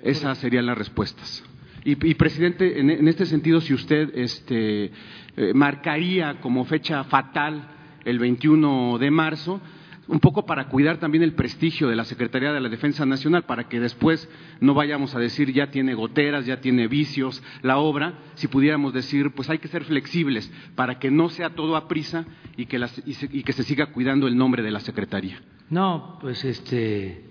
[0.04, 1.46] Esas serían las respuestas.
[1.86, 4.92] Y, presidente, en, este sentido, si usted este,
[5.38, 7.70] eh, marcaría como fecha fatal
[8.04, 9.62] el 21 de marzo,
[10.08, 13.70] un poco para cuidar también el prestigio de la Secretaría de la Defensa Nacional, para
[13.70, 14.30] que después
[14.60, 19.32] no vayamos a decir ya tiene goteras, ya tiene vicios la obra, si pudiéramos decir,
[19.32, 22.26] pues hay que ser flexibles para que no sea todo a prisa
[22.58, 25.42] y que, y, que se siga cuidando el nombre de la Secretaría.
[25.70, 27.24] No, pues este,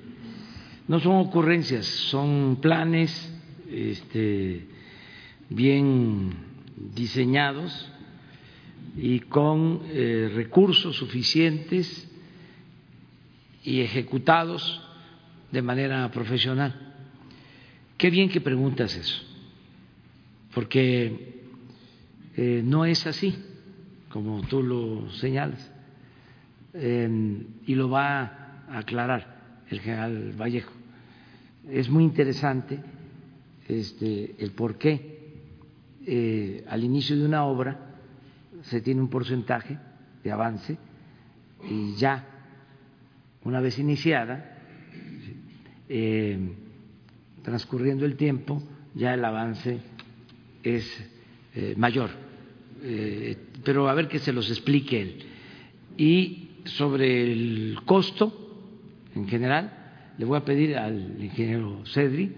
[0.89, 3.33] no son ocurrencias, son planes
[3.71, 4.67] este,
[5.51, 6.31] bien
[6.95, 7.91] diseñados
[8.97, 12.09] y con eh, recursos suficientes
[13.63, 14.81] y ejecutados
[15.51, 16.95] de manera profesional.
[17.97, 19.23] Qué bien que preguntas eso,
[20.55, 21.43] porque
[22.37, 23.37] eh, no es así,
[24.09, 25.71] como tú lo señalas,
[26.75, 28.23] y lo va
[28.69, 30.73] a aclarar el general Vallejo.
[31.69, 32.81] Es muy interesante
[33.69, 35.13] este, el por qué
[36.07, 37.79] eh, al inicio de una obra
[38.63, 39.79] se tiene un porcentaje
[40.25, 40.77] de avance
[41.69, 42.32] y ya
[43.45, 44.59] una vez iniciada,
[45.89, 46.39] eh,
[47.43, 48.63] transcurriendo el tiempo,
[48.95, 49.79] ya el avance
[50.63, 51.11] es
[51.55, 52.11] eh, mayor.
[52.83, 55.19] Eh, pero a ver que se los explique él.
[55.97, 58.33] Y sobre el costo,
[59.15, 62.33] en general, le voy a pedir al ingeniero Cedri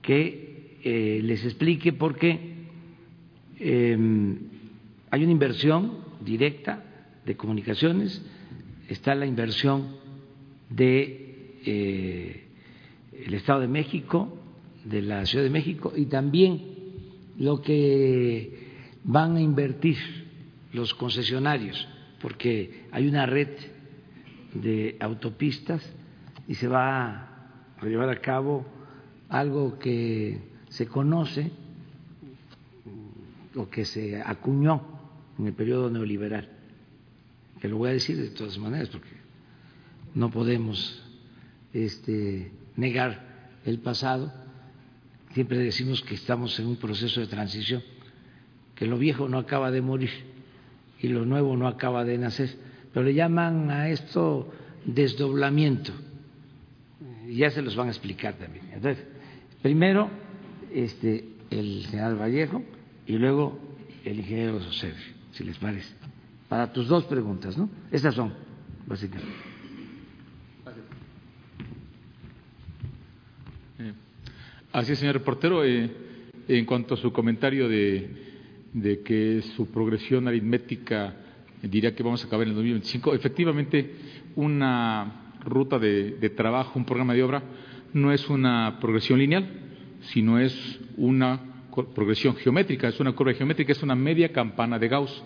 [0.00, 2.52] que les explique por qué
[3.60, 6.82] hay una inversión directa
[7.24, 8.20] de comunicaciones,
[8.88, 10.01] está la inversión
[10.74, 12.44] de eh,
[13.12, 14.38] el Estado de México,
[14.84, 16.62] de la Ciudad de México y también
[17.38, 18.70] lo que
[19.04, 19.96] van a invertir
[20.72, 21.86] los concesionarios,
[22.20, 23.48] porque hay una red
[24.54, 25.82] de autopistas
[26.48, 27.28] y se va
[27.78, 28.64] a llevar a cabo
[29.28, 30.38] algo que
[30.68, 31.50] se conoce
[33.54, 34.82] o que se acuñó
[35.38, 36.48] en el periodo neoliberal,
[37.60, 39.21] que lo voy a decir de todas maneras porque
[40.14, 41.02] no podemos
[41.72, 44.32] este, negar el pasado,
[45.32, 47.82] siempre decimos que estamos en un proceso de transición,
[48.74, 50.10] que lo viejo no acaba de morir
[51.00, 52.50] y lo nuevo no acaba de nacer,
[52.92, 54.52] pero le llaman a esto
[54.84, 55.92] desdoblamiento,
[57.28, 58.66] y ya se los van a explicar también.
[58.72, 59.04] Entonces,
[59.62, 60.10] primero
[60.72, 62.62] este, el general Vallejo
[63.06, 63.58] y luego
[64.04, 64.92] el ingeniero José,
[65.32, 65.94] si les parece.
[66.48, 67.70] Para tus dos preguntas, ¿no?
[67.90, 68.32] Estas son,
[68.86, 69.32] básicamente.
[73.78, 73.92] Eh,
[74.72, 75.64] así es, señor reportero.
[75.64, 75.90] Eh,
[76.48, 78.10] en cuanto a su comentario de,
[78.72, 81.14] de, que su progresión aritmética
[81.62, 83.94] diría que vamos a acabar en el 2025, efectivamente,
[84.34, 87.42] una ruta de, de trabajo, un programa de obra,
[87.92, 89.48] no es una progresión lineal,
[90.00, 91.40] sino es una
[91.94, 95.22] progresión geométrica, es una curva geométrica, es una media campana de Gauss,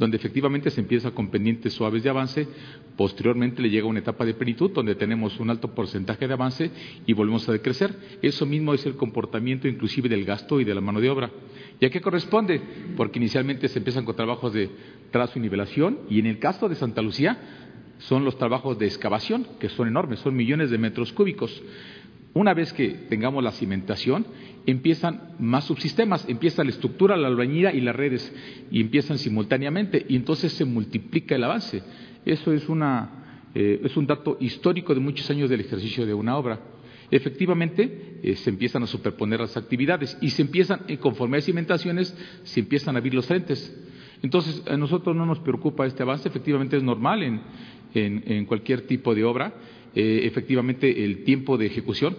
[0.00, 2.48] donde efectivamente se empieza con pendientes suaves de avance,
[2.96, 6.70] posteriormente le llega una etapa de plenitud donde tenemos un alto porcentaje de avance
[7.06, 7.94] y volvemos a decrecer.
[8.22, 11.30] Eso mismo es el comportamiento inclusive del gasto y de la mano de obra.
[11.78, 12.62] ¿Y a qué corresponde?
[12.96, 14.70] Porque inicialmente se empiezan con trabajos de
[15.10, 17.38] trazo y nivelación y en el caso de Santa Lucía
[17.98, 21.62] son los trabajos de excavación, que son enormes, son millones de metros cúbicos.
[22.32, 24.24] Una vez que tengamos la cimentación,
[24.64, 28.32] empiezan más subsistemas, empieza la estructura, la albañila y las redes,
[28.70, 31.82] y empiezan simultáneamente, y entonces se multiplica el avance.
[32.24, 36.36] Eso es, una, eh, es un dato histórico de muchos años del ejercicio de una
[36.36, 36.60] obra.
[37.10, 42.16] Efectivamente, eh, se empiezan a superponer las actividades y se empiezan, eh, conforme hay cimentaciones,
[42.44, 43.76] se empiezan a abrir los frentes.
[44.22, 47.42] Entonces, a nosotros no nos preocupa este avance, efectivamente es normal
[47.92, 49.52] en cualquier tipo de obra
[49.94, 52.16] eh, efectivamente el tiempo de ejecución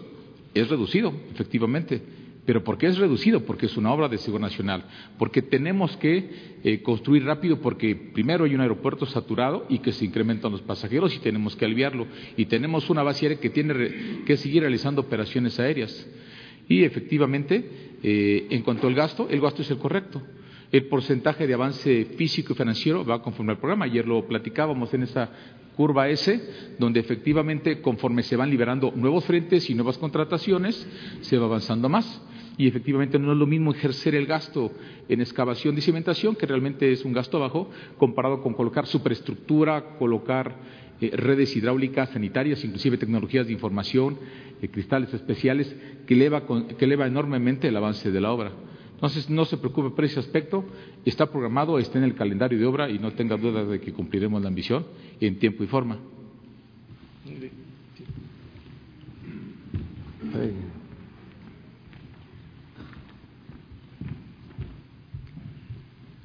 [0.54, 2.02] es reducido, efectivamente.
[2.46, 3.46] ¿Pero por qué es reducido?
[3.46, 4.86] Porque es una obra de seguridad nacional,
[5.20, 10.06] porque tenemos que eh, construir rápido porque primero hay un aeropuerto saturado y que se
[10.06, 14.38] incrementan los pasajeros y tenemos que aliviarlo y tenemos una base aérea que tiene que
[14.38, 16.08] seguir realizando operaciones aéreas.
[16.68, 20.22] Y efectivamente, eh, en cuanto al gasto, el gasto es el correcto.
[20.72, 23.86] El porcentaje de avance físico y financiero va conforme al programa.
[23.86, 25.30] Ayer lo platicábamos en esa
[25.76, 30.88] curva S, donde efectivamente conforme se van liberando nuevos frentes y nuevas contrataciones,
[31.22, 32.22] se va avanzando más.
[32.58, 34.72] Y efectivamente no es lo mismo ejercer el gasto
[35.08, 40.56] en excavación y cimentación, que realmente es un gasto bajo, comparado con colocar superestructura, colocar
[41.00, 44.20] eh, redes hidráulicas, sanitarias, inclusive tecnologías de información,
[44.62, 45.76] eh, cristales especiales,
[46.06, 48.52] que eleva, que eleva enormemente el avance de la obra.
[49.02, 50.64] Entonces, no se preocupe por ese aspecto,
[51.04, 54.40] está programado, está en el calendario de obra y no tenga dudas de que cumpliremos
[54.44, 54.86] la ambición
[55.20, 55.98] en tiempo y forma.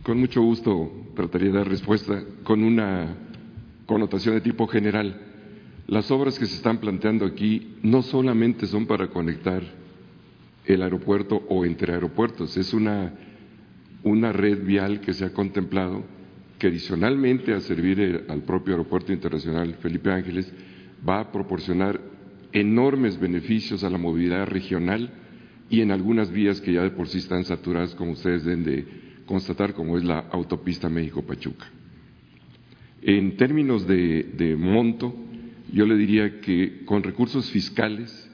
[0.03, 3.17] Con mucho gusto trataría de dar respuesta con una
[3.87, 5.19] connotación de tipo general.
[5.87, 9.63] Las obras que se están planteando aquí no solamente son para conectar
[10.67, 12.57] el aeropuerto o entre aeropuertos.
[12.57, 13.13] Es una,
[14.03, 16.05] una red vial que se ha contemplado
[16.59, 20.51] que adicionalmente a servir al propio Aeropuerto Internacional Felipe Ángeles
[21.07, 22.01] va a proporcionar
[22.53, 25.11] enormes beneficios a la movilidad regional
[25.69, 28.87] y en algunas vías que ya de por sí están saturadas, como ustedes deben de
[29.27, 31.67] constatar, como es la autopista México-Pachuca.
[33.03, 35.15] En términos de monto,
[35.73, 38.26] yo le diría que con recursos fiscales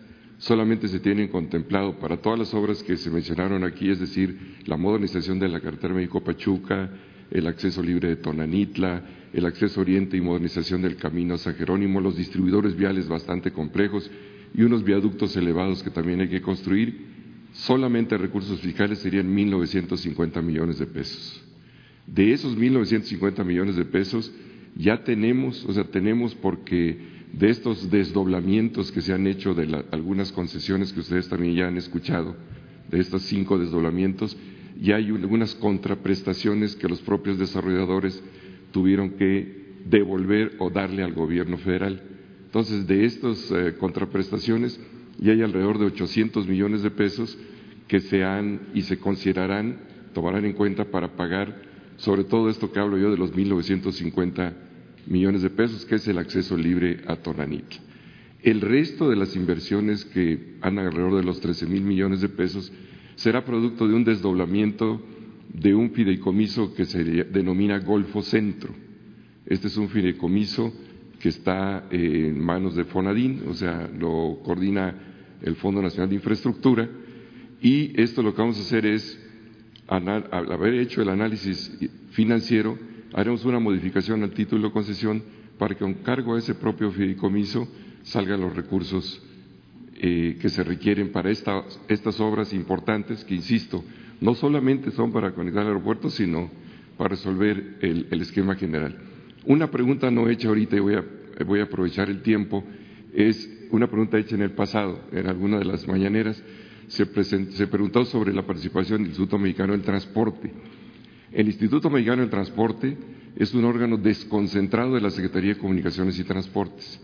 [0.42, 4.76] solamente se tienen contemplado para todas las obras que se mencionaron aquí, es decir, la
[4.76, 6.90] modernización de la carretera México-Pachuca,
[7.30, 12.16] el acceso libre de Tonanitla, el acceso oriente y modernización del camino San Jerónimo, los
[12.16, 14.10] distribuidores viales bastante complejos
[14.52, 17.06] y unos viaductos elevados que también hay que construir,
[17.52, 21.40] solamente recursos fiscales serían 1.950 millones de pesos.
[22.08, 24.32] De esos 1.950 millones de pesos
[24.74, 30.32] ya tenemos, o sea, tenemos porque de estos desdoblamientos que se han hecho de algunas
[30.32, 32.36] concesiones que ustedes también ya han escuchado,
[32.90, 34.36] de estos cinco desdoblamientos,
[34.80, 38.22] ya hay algunas contraprestaciones que los propios desarrolladores
[38.70, 42.02] tuvieron que devolver o darle al gobierno federal.
[42.44, 44.78] Entonces, de estas eh, contraprestaciones
[45.18, 47.38] ya hay alrededor de 800 millones de pesos
[47.88, 49.78] que se han y se considerarán,
[50.12, 51.62] tomarán en cuenta para pagar
[51.96, 54.54] sobre todo esto que hablo yo de los 1950
[55.06, 57.80] millones de pesos, que es el acceso libre a Tonanitla.
[58.42, 62.72] El resto de las inversiones, que han alrededor de los 13 mil millones de pesos,
[63.14, 65.00] será producto de un desdoblamiento
[65.52, 68.74] de un fideicomiso que se denomina Golfo Centro.
[69.46, 70.72] Este es un fideicomiso
[71.20, 76.88] que está en manos de Fonadín, o sea, lo coordina el Fondo Nacional de Infraestructura,
[77.60, 79.20] y esto lo que vamos a hacer es
[79.86, 81.70] al haber hecho el análisis
[82.10, 82.76] financiero,
[83.12, 85.22] haremos una modificación al título de concesión
[85.58, 87.68] para que con cargo a ese propio fideicomiso
[88.02, 89.22] salgan los recursos
[89.94, 93.84] eh, que se requieren para estas obras importantes que, insisto,
[94.20, 96.50] no solamente son para conectar el aeropuerto, sino
[96.96, 98.96] para resolver el, esquema general.
[99.44, 101.04] Una pregunta no hecha ahorita y voy a,
[101.44, 102.64] voy a aprovechar el tiempo,
[103.12, 106.42] es una pregunta hecha en el pasado, en alguna de las mañaneras,
[106.88, 110.52] se, se preguntó sobre la participación del Instituto Mexicano del Transporte.
[111.32, 112.94] El Instituto Mexicano del Transporte
[113.36, 117.00] es un órgano desconcentrado de la Secretaría de Comunicaciones y Transportes,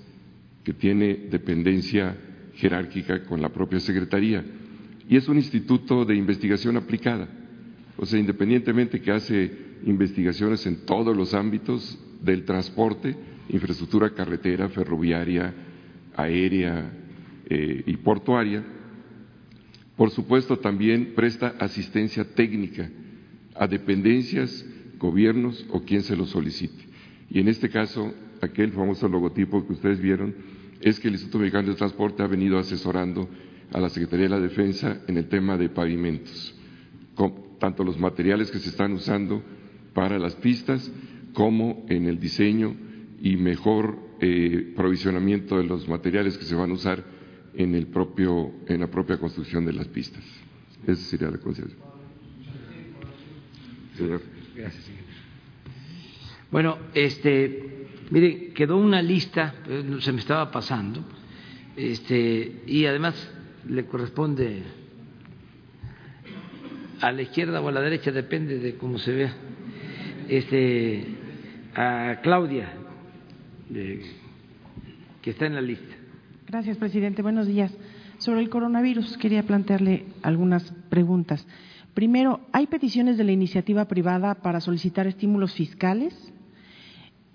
[0.63, 2.15] que tiene dependencia
[2.55, 4.45] jerárquica con la propia Secretaría.
[5.09, 7.27] Y es un instituto de investigación aplicada,
[7.97, 9.51] o sea, independientemente que hace
[9.87, 13.17] investigaciones en todos los ámbitos del transporte,
[13.49, 15.55] infraestructura carretera, ferroviaria,
[16.15, 16.93] aérea
[17.49, 18.63] eh, y portuaria,
[19.97, 22.91] por supuesto también presta asistencia técnica
[23.59, 24.65] a dependencias,
[24.99, 26.85] gobiernos o quien se lo solicite.
[27.31, 30.35] Y en este caso, aquel famoso logotipo que ustedes vieron
[30.81, 33.29] es que el Instituto Mexicano de Transporte ha venido asesorando
[33.73, 36.55] a la Secretaría de la Defensa en el tema de pavimentos,
[37.59, 39.43] tanto los materiales que se están usando
[39.93, 40.91] para las pistas
[41.35, 42.75] como en el diseño
[43.21, 47.05] y mejor eh, provisionamiento de los materiales que se van a usar
[47.55, 50.23] en, el propio, en la propia construcción de las pistas.
[50.87, 51.88] Esa sería la consideración.
[54.55, 55.03] Gracias, señor.
[56.51, 61.05] Bueno, este, mire, quedó una lista, eh, se me estaba pasando,
[61.77, 63.31] este, y además
[63.69, 64.63] le corresponde
[67.01, 69.35] a la izquierda o a la derecha, depende de cómo se vea,
[70.29, 71.05] este,
[71.75, 72.73] a Claudia,
[75.23, 75.95] que está en la lista.
[76.47, 77.21] Gracias, presidente.
[77.21, 77.77] Buenos días.
[78.17, 81.47] Sobre el coronavirus, quería plantearle algunas preguntas.
[81.99, 86.15] Primero, ¿hay peticiones de la iniciativa privada para solicitar estímulos fiscales?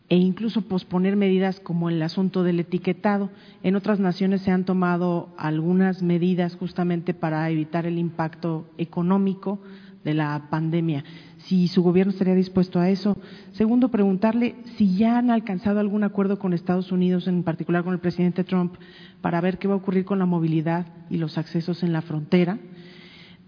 [0.07, 3.29] e incluso posponer medidas como el asunto del etiquetado.
[3.61, 9.59] En otras naciones se han tomado algunas medidas justamente para evitar el impacto económico
[10.05, 11.03] de la pandemia.
[11.39, 13.17] Si su gobierno estaría dispuesto a eso.
[13.51, 17.99] Segundo, preguntarle si ya han alcanzado algún acuerdo con Estados Unidos, en particular con el
[17.99, 18.75] presidente Trump,
[19.19, 22.59] para ver qué va a ocurrir con la movilidad y los accesos en la frontera.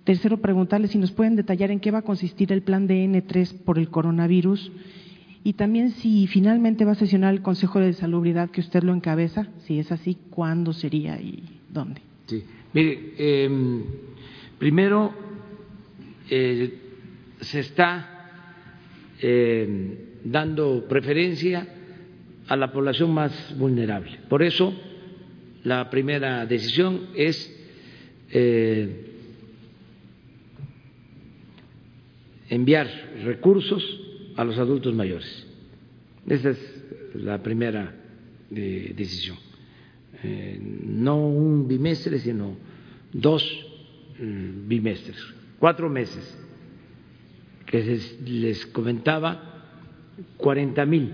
[0.05, 3.63] Tercero, preguntarle si nos pueden detallar en qué va a consistir el plan de N3
[3.63, 4.71] por el coronavirus
[5.43, 9.47] y también si finalmente va a sesionar el Consejo de Salubridad que usted lo encabeza,
[9.65, 12.01] si es así, ¿cuándo sería y dónde?
[12.27, 13.83] Sí, mire, em,
[14.59, 15.11] primero
[16.29, 16.73] eh,
[17.41, 18.29] se está
[19.19, 21.67] em, dando preferencia
[22.47, 24.19] a la población más vulnerable.
[24.29, 24.71] Por eso,
[25.63, 27.51] la primera decisión es
[28.29, 29.13] eh,
[32.49, 32.87] enviar
[33.23, 33.83] recursos
[34.35, 35.47] a los adultos mayores.
[36.27, 36.83] Esa es
[37.15, 37.93] la primera
[38.51, 39.37] eh, decisión.
[40.23, 42.57] Eh, no un bimestre, sino
[43.13, 43.43] dos
[44.19, 45.17] mm, bimestres,
[45.59, 46.37] cuatro meses,
[47.65, 49.55] que les comentaba
[50.37, 51.13] 40 mil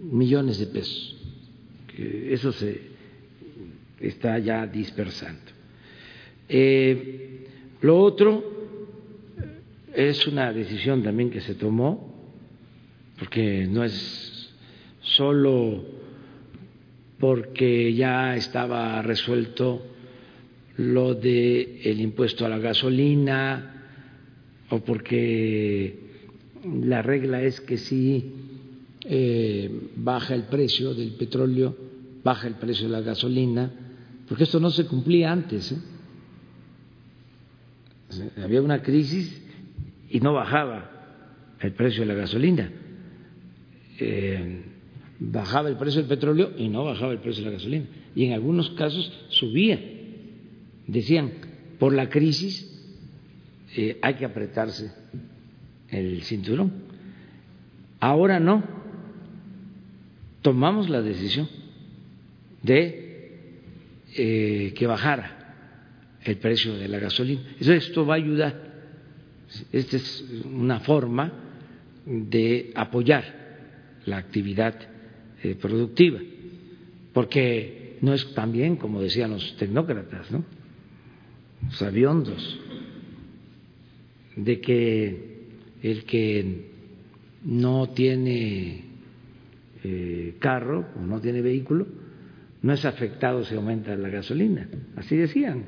[0.00, 1.16] millones de pesos.
[1.88, 2.80] Que eso se
[4.00, 5.40] está ya dispersando.
[6.48, 7.46] Eh,
[7.80, 8.57] lo otro
[9.98, 12.32] es una decisión también que se tomó
[13.18, 14.48] porque no es
[15.00, 15.84] solo
[17.18, 19.84] porque ya estaba resuelto
[20.76, 23.88] lo de el impuesto a la gasolina
[24.70, 25.98] o porque
[26.80, 28.34] la regla es que si
[29.04, 31.76] eh, baja el precio del petróleo,
[32.22, 33.68] baja el precio de la gasolina,
[34.28, 35.72] porque esto no se cumplía antes.
[35.72, 35.78] ¿eh?
[38.40, 39.47] había una crisis
[40.10, 40.90] y no bajaba
[41.60, 42.70] el precio de la gasolina
[43.98, 44.62] eh,
[45.18, 47.86] bajaba el precio del petróleo y no bajaba el precio de la gasolina.
[48.14, 49.78] Y en algunos casos subía.
[50.86, 51.32] Decían,
[51.78, 52.64] por la crisis
[53.76, 54.92] eh, hay que apretarse
[55.88, 56.72] el cinturón.
[58.00, 58.62] Ahora no.
[60.42, 61.48] Tomamos la decisión
[62.62, 63.40] de
[64.16, 65.34] eh, que bajara
[66.24, 67.42] el precio de la gasolina.
[67.58, 68.67] esto va a ayudar.
[69.72, 71.32] Esta es una forma
[72.04, 73.24] de apoyar
[74.04, 74.74] la actividad
[75.42, 76.20] eh, productiva,
[77.12, 80.44] porque no es también, como decían los tecnócratas, ¿no?
[81.64, 82.60] los aviondos,
[84.36, 85.38] de que
[85.82, 86.68] el que
[87.44, 88.84] no tiene
[89.84, 91.86] eh, carro o no tiene vehículo
[92.62, 94.68] no es afectado si aumenta la gasolina.
[94.96, 95.64] Así decían.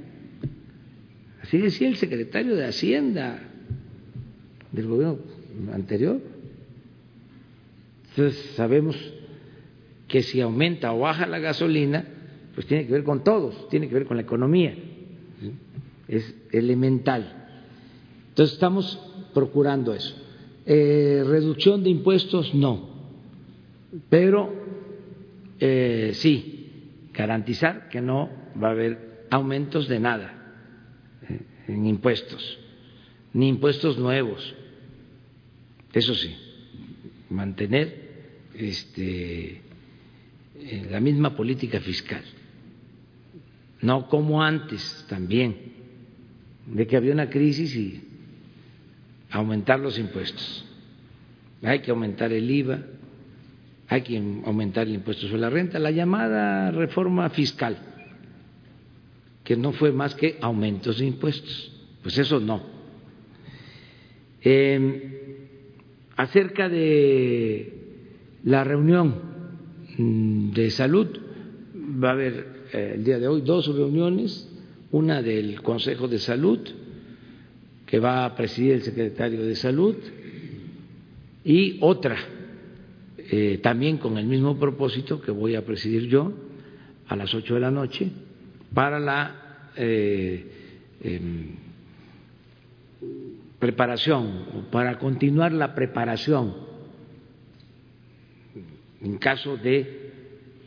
[1.43, 3.50] Así decía el secretario de Hacienda
[4.73, 5.19] del gobierno
[5.73, 6.21] anterior.
[8.11, 8.97] Entonces sabemos
[10.09, 12.05] que si aumenta o baja la gasolina,
[12.55, 14.75] pues tiene que ver con todos, tiene que ver con la economía,
[16.09, 17.49] es elemental.
[18.31, 18.99] Entonces estamos
[19.33, 20.15] procurando eso.
[20.67, 22.89] Eh, reducción de impuestos, no,
[24.09, 24.53] pero
[25.59, 28.31] eh, sí, garantizar que no
[28.63, 30.55] va a haber aumentos de nada
[31.67, 32.59] en impuestos,
[33.33, 34.55] ni impuestos nuevos,
[35.93, 36.35] eso sí,
[37.31, 38.11] mantener
[38.55, 39.61] este,
[40.91, 42.23] la misma política fiscal,
[43.83, 45.57] no como antes también,
[46.67, 48.05] de que había una crisis y
[49.31, 50.65] aumentar los impuestos.
[51.63, 52.83] Hay que aumentar el IVA,
[53.89, 57.77] hay que aumentar el impuesto sobre la renta, la llamada reforma fiscal,
[59.43, 61.73] que no fue más que aumentos de impuestos.
[62.03, 62.63] Pues eso no.
[64.43, 65.20] Eh,
[66.21, 67.73] acerca de
[68.45, 69.15] la reunión
[69.97, 71.09] mm, de salud,
[71.75, 74.47] va a haber eh, el día de hoy dos reuniones,
[74.91, 76.59] una del Consejo de Salud,
[77.87, 79.97] que va a presidir el secretario de Salud,
[81.43, 82.19] y otra,
[83.17, 86.35] eh, también con el mismo propósito que voy a presidir yo,
[87.09, 88.11] a las ocho de la noche,
[88.75, 90.45] para la eh,
[91.03, 91.70] em,
[93.61, 96.71] preparación, para continuar la preparación
[99.03, 100.11] en caso de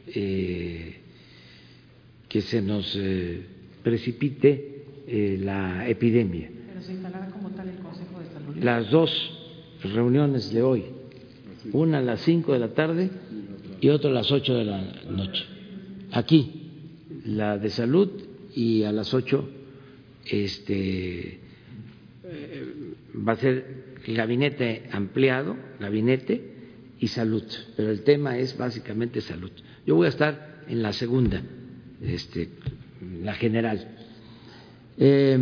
[0.07, 0.95] eh,
[2.27, 3.45] que se nos eh,
[3.83, 6.49] precipite eh, la epidemia.
[6.67, 8.55] Pero se instalará como tal el Consejo de Salud.
[8.57, 9.39] Las dos
[9.83, 10.85] reuniones de hoy,
[11.71, 13.09] una a las cinco de la tarde
[13.81, 15.45] y otra a las ocho de la noche.
[16.11, 16.69] Aquí,
[17.25, 18.09] la de salud
[18.55, 19.49] y a las ocho
[20.25, 21.39] este,
[23.27, 26.53] va a ser el gabinete ampliado, gabinete
[26.99, 27.43] y salud,
[27.75, 29.51] pero el tema es básicamente salud.
[29.85, 31.41] Yo voy a estar en la segunda,
[32.01, 32.49] este,
[33.21, 33.87] la general.
[34.97, 35.37] Eh,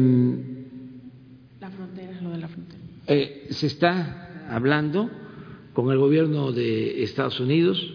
[1.60, 2.82] la frontera, lo de la frontera.
[3.08, 5.10] Eh, se está hablando
[5.74, 7.94] con el gobierno de Estados Unidos.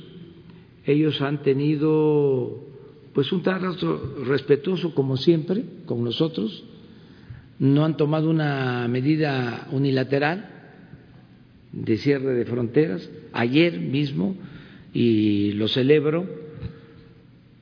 [0.85, 2.65] Ellos han tenido
[3.13, 6.65] pues un trato respetuoso como siempre con nosotros.
[7.59, 10.51] No han tomado una medida unilateral
[11.73, 13.09] de cierre de fronteras.
[13.33, 14.37] Ayer mismo,
[14.93, 16.27] y lo celebro,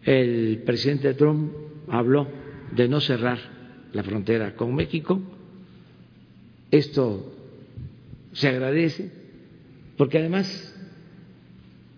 [0.04, 1.52] el presidente Trump
[1.88, 2.28] habló
[2.74, 3.38] de no cerrar
[3.92, 5.20] la frontera con México.
[6.70, 7.32] Esto
[8.32, 9.10] se agradece
[9.96, 10.74] porque además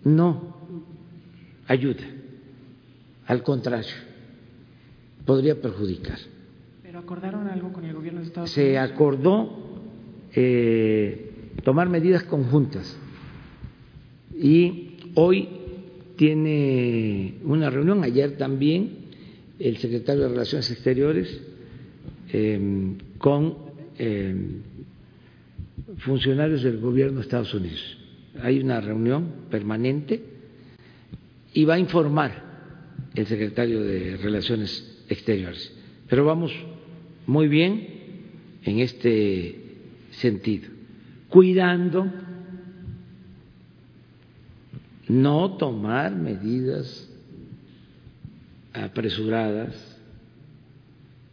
[0.03, 0.55] no
[1.67, 2.03] ayuda,
[3.25, 3.95] al contrario,
[5.25, 6.19] podría perjudicar.
[6.87, 8.91] ¿Pero acordaron algo con el gobierno de Estados Se Unidos?
[8.91, 9.49] acordó
[10.33, 11.31] eh,
[11.65, 12.97] tomar medidas conjuntas
[14.33, 15.49] y hoy
[16.15, 18.99] tiene una reunión, ayer también,
[19.59, 21.41] el secretario de Relaciones Exteriores
[22.31, 23.57] eh, con
[23.99, 24.33] eh,
[25.97, 27.97] funcionarios del gobierno de Estados Unidos.
[28.41, 30.23] Hay una reunión permanente
[31.53, 32.45] y va a informar
[33.13, 35.73] el secretario de Relaciones Exteriores.
[36.07, 36.53] Pero vamos
[37.27, 37.87] muy bien
[38.63, 39.61] en este
[40.11, 40.69] sentido,
[41.29, 42.11] cuidando
[45.07, 47.09] no tomar medidas
[48.73, 49.99] apresuradas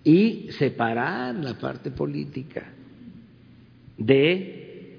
[0.03, 2.73] y separar la parte política
[3.97, 4.99] de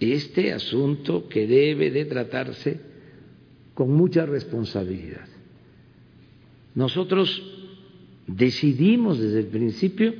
[0.00, 2.80] este asunto que debe de tratarse
[3.74, 5.26] con mucha responsabilidad.
[6.74, 7.57] Nosotros
[8.28, 10.14] decidimos desde el principio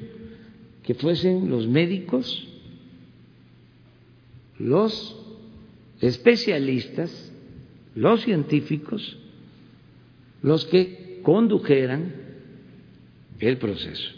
[0.83, 2.49] que fuesen los médicos,
[4.59, 5.15] los
[6.01, 7.33] especialistas,
[7.95, 9.19] los científicos,
[10.43, 12.15] los que condujeran
[13.39, 14.11] el proceso.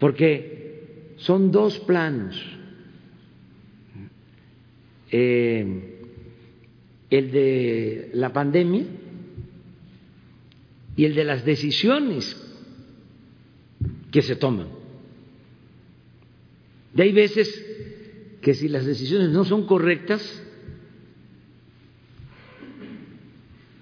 [0.00, 2.36] Porque son dos planos.
[5.12, 5.98] Eh,
[7.10, 8.86] el de la pandemia
[10.96, 12.36] y el de las decisiones
[14.10, 14.68] que se toman.
[16.94, 17.64] Y hay veces
[18.40, 20.42] que si las decisiones no son correctas,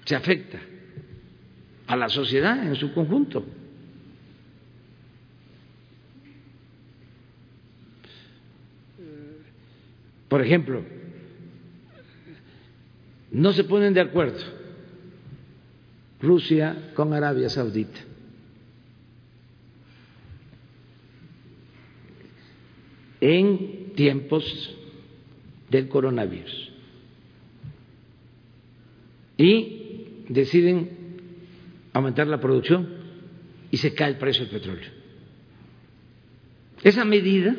[0.05, 0.61] se afecta
[1.87, 3.45] a la sociedad en su conjunto.
[10.29, 10.85] Por ejemplo,
[13.33, 14.60] no se ponen de acuerdo
[16.21, 18.11] Rusia con Arabia Saudita.
[23.21, 24.75] en tiempos
[25.69, 26.73] del coronavirus.
[29.37, 30.91] Y deciden
[31.93, 32.89] aumentar la producción
[33.71, 34.91] y se cae el precio del petróleo.
[36.83, 37.55] Esa medida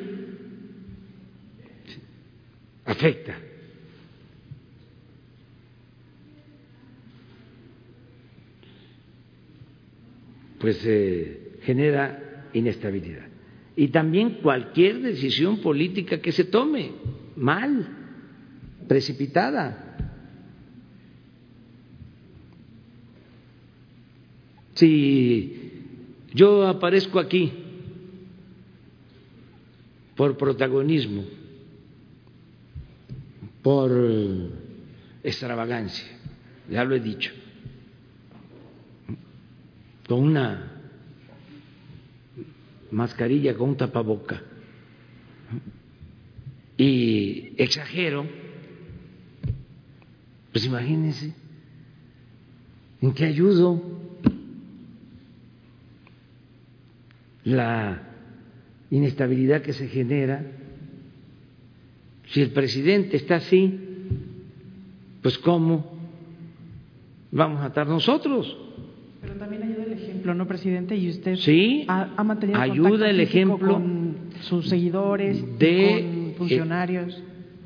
[2.86, 3.38] afecta
[10.62, 13.26] pues eh, genera inestabilidad.
[13.76, 16.92] Y también cualquier decisión política que se tome
[17.36, 17.88] mal,
[18.88, 19.88] precipitada.
[24.76, 25.84] Si
[26.34, 27.52] yo aparezco aquí
[30.16, 31.24] por protagonismo,
[33.64, 33.92] por
[35.24, 36.06] extravagancia,
[36.70, 37.32] ya lo he dicho,
[40.12, 40.70] con una
[42.92, 44.42] mascarilla, con un tapaboca,
[46.76, 48.28] y exagero,
[50.52, 51.34] pues imagínense,
[53.02, 53.82] ¿en qué ayudo?
[57.46, 58.02] La
[58.90, 60.46] inestabilidad que se genera,
[62.28, 63.80] si el presidente está así,
[65.22, 65.98] pues ¿cómo
[67.32, 68.71] vamos a estar nosotros?
[69.22, 70.96] Pero también ayuda el ejemplo, ¿no, presidente?
[70.96, 77.22] Y usted sí, ha, ha mantenido ayuda el ejemplo con sus seguidores, de con funcionarios.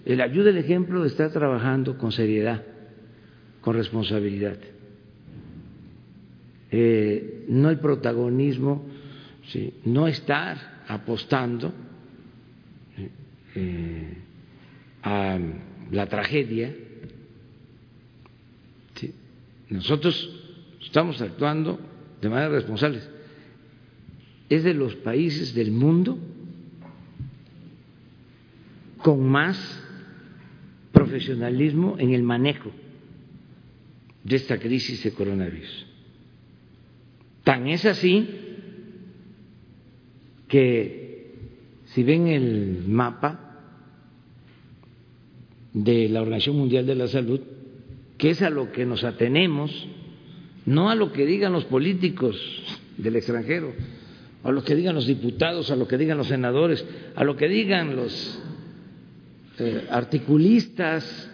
[0.06, 2.62] el ayuda el ejemplo de estar trabajando con seriedad,
[3.62, 4.58] con responsabilidad.
[6.72, 8.86] Eh, no el protagonismo,
[9.48, 11.72] sí, no estar apostando
[13.56, 14.18] eh,
[15.04, 15.40] a
[15.92, 16.76] la tragedia.
[18.96, 19.14] Sí.
[19.70, 20.45] Nosotros
[20.86, 21.80] estamos actuando
[22.22, 23.02] de manera responsable.
[24.50, 26.18] Es de los países del mundo
[29.00, 29.84] con más
[30.92, 32.72] profesionalismo en el manejo
[34.24, 35.86] de esta crisis de coronavirus.
[37.44, 38.28] Tan es así
[40.48, 41.34] que
[41.86, 43.60] si ven el mapa
[45.74, 47.42] de la Organización Mundial de la Salud,
[48.18, 49.88] que es a lo que nos atenemos,
[50.66, 52.36] no a lo que digan los políticos
[52.98, 53.74] del extranjero,
[54.44, 56.86] a lo que digan los diputados, a lo que digan los senadores,
[57.16, 58.40] a lo que digan los
[59.60, 61.32] eh, articulistas.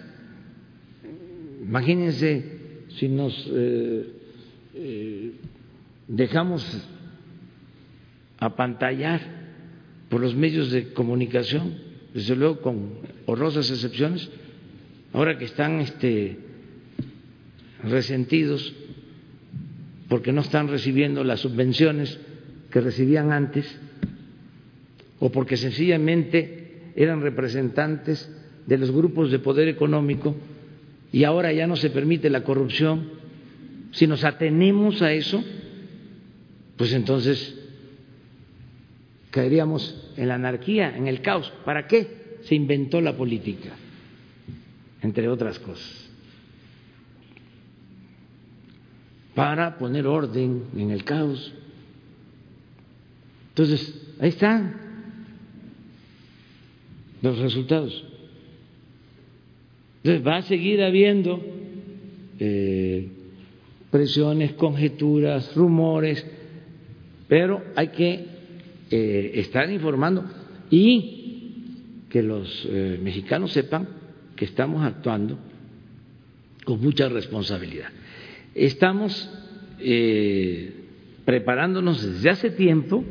[1.62, 4.14] Imagínense si nos eh,
[4.76, 5.32] eh,
[6.08, 6.66] dejamos
[8.38, 9.22] apantallar
[10.10, 11.76] por los medios de comunicación,
[12.14, 12.90] desde luego con
[13.28, 14.30] horrorosas excepciones,
[15.14, 16.38] ahora que están este,
[17.84, 18.74] resentidos
[20.12, 22.20] porque no están recibiendo las subvenciones
[22.70, 23.80] que recibían antes
[25.22, 28.30] o porque sencillamente eran representantes
[28.68, 30.36] de los grupos de poder económico
[31.14, 33.08] y ahora ya no se permite la corrupción.
[33.92, 35.42] Si nos atenemos a eso,
[36.76, 37.58] pues entonces
[39.30, 41.54] caeríamos en la anarquía, en el caos.
[41.64, 43.70] ¿Para qué se inventó la política?
[45.02, 46.11] Entre otras cosas.
[49.36, 51.54] Para poner orden en el caos.
[53.50, 54.76] Entonces, ahí están
[57.22, 58.06] los resultados.
[60.04, 61.40] Entonces, va a seguir habiendo
[62.40, 63.08] eh,
[63.92, 66.26] presiones, conjeturas, rumores,
[67.28, 68.26] pero hay que
[68.90, 70.26] eh, estar informando
[70.70, 73.88] y que los eh, mexicanos sepan
[74.36, 75.38] que estamos actuando
[76.66, 77.90] con mucha responsabilidad.
[78.54, 79.30] Estamos
[79.80, 80.74] eh,
[81.24, 83.02] preparándonos desde hace tiempo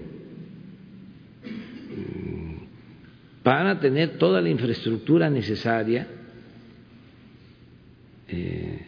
[1.97, 2.55] mm,
[3.43, 6.07] para tener toda la infraestructura necesaria
[8.29, 8.87] eh,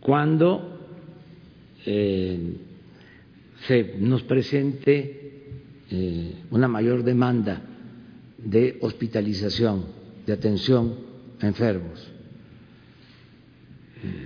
[0.00, 0.80] cuando
[1.84, 2.54] eh,
[3.66, 5.20] se nos presente
[6.50, 7.62] una mayor demanda
[8.38, 9.84] de hospitalización,
[10.26, 10.96] de atención
[11.40, 12.10] a enfermos.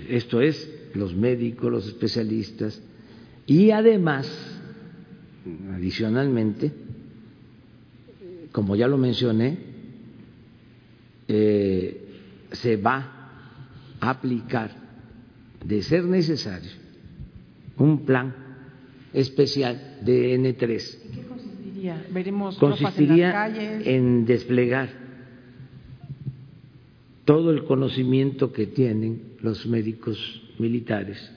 [0.09, 2.81] Esto es los médicos, los especialistas
[3.47, 4.31] y además,
[5.75, 6.73] adicionalmente,
[8.53, 9.59] como ya lo mencioné,
[11.27, 12.09] eh,
[12.53, 13.31] se va
[14.01, 14.71] a aplicar,
[15.65, 16.71] de ser necesario,
[17.79, 18.35] un plan
[19.13, 20.99] especial de N3.
[21.05, 22.07] ¿En qué consistiría?
[22.13, 23.87] ¿Veremos consistiría en las calles?
[23.87, 25.08] en desplegar
[27.29, 30.19] todo el conocimiento que tienen los médicos
[30.59, 31.31] militares,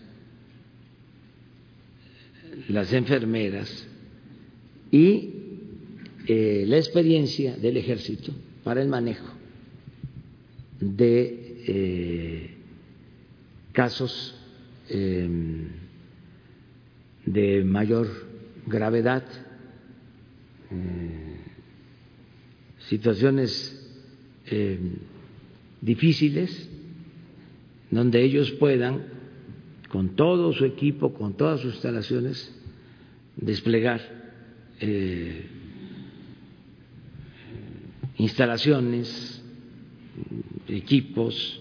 [2.70, 3.90] las enfermeras
[4.90, 5.34] y
[6.28, 8.32] eh, la experiencia del ejército
[8.64, 9.34] para el manejo
[10.80, 12.50] de eh,
[13.74, 14.34] casos
[14.88, 15.68] em,
[17.26, 18.08] de mayor
[18.66, 19.26] gravedad,
[20.72, 21.36] eh,
[22.88, 23.78] situaciones
[24.46, 25.11] em,
[25.82, 26.70] difíciles,
[27.90, 29.04] donde ellos puedan,
[29.90, 32.56] con todo su equipo, con todas sus instalaciones,
[33.36, 34.00] desplegar
[34.80, 35.46] eh,
[38.18, 39.42] instalaciones,
[40.68, 41.60] equipos.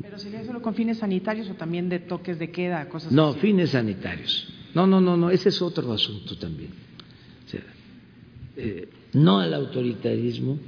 [0.00, 3.40] ¿Pero sería solo con fines sanitarios o también de toques de queda, cosas No, así?
[3.40, 4.48] fines sanitarios.
[4.74, 6.70] No, no, no, no, ese es otro asunto también.
[7.44, 7.62] O sea,
[8.56, 10.58] eh, no al autoritarismo,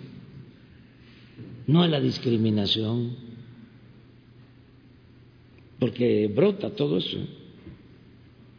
[1.66, 3.16] no a la discriminación,
[5.78, 7.18] porque brota todo eso,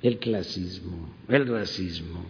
[0.02, 2.26] el clasismo, el racismo,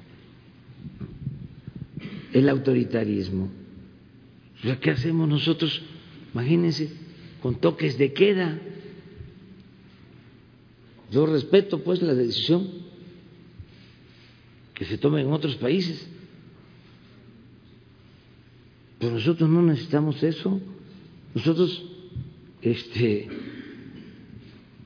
[2.34, 3.50] el autoritarismo.
[4.82, 5.82] ¿Qué hacemos nosotros?
[6.34, 6.92] Imagínense,
[7.42, 8.60] con toques de queda.
[11.12, 12.68] Yo respeto pues la decisión
[14.74, 16.08] que se tome en otros países,
[19.06, 20.60] pero nosotros no necesitamos eso.
[21.36, 21.86] Nosotros
[22.60, 23.28] este,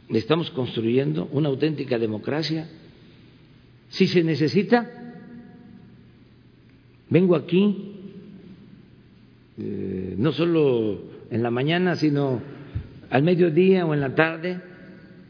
[0.09, 2.69] estamos construyendo una auténtica democracia.
[3.87, 4.91] Si se necesita,
[7.09, 7.93] vengo aquí,
[9.57, 10.99] eh, no solo
[11.31, 12.41] en la mañana, sino
[13.09, 14.59] al mediodía o en la tarde,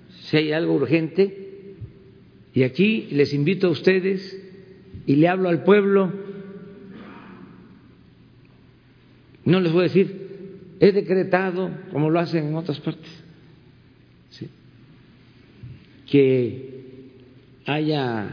[0.10, 1.76] si hay algo urgente.
[2.56, 4.36] Y aquí les invito a ustedes
[5.06, 6.29] y le hablo al pueblo.
[9.50, 13.10] No les voy a decir, he decretado, como lo hacen en otras partes,
[16.06, 17.16] que
[17.66, 18.30] haya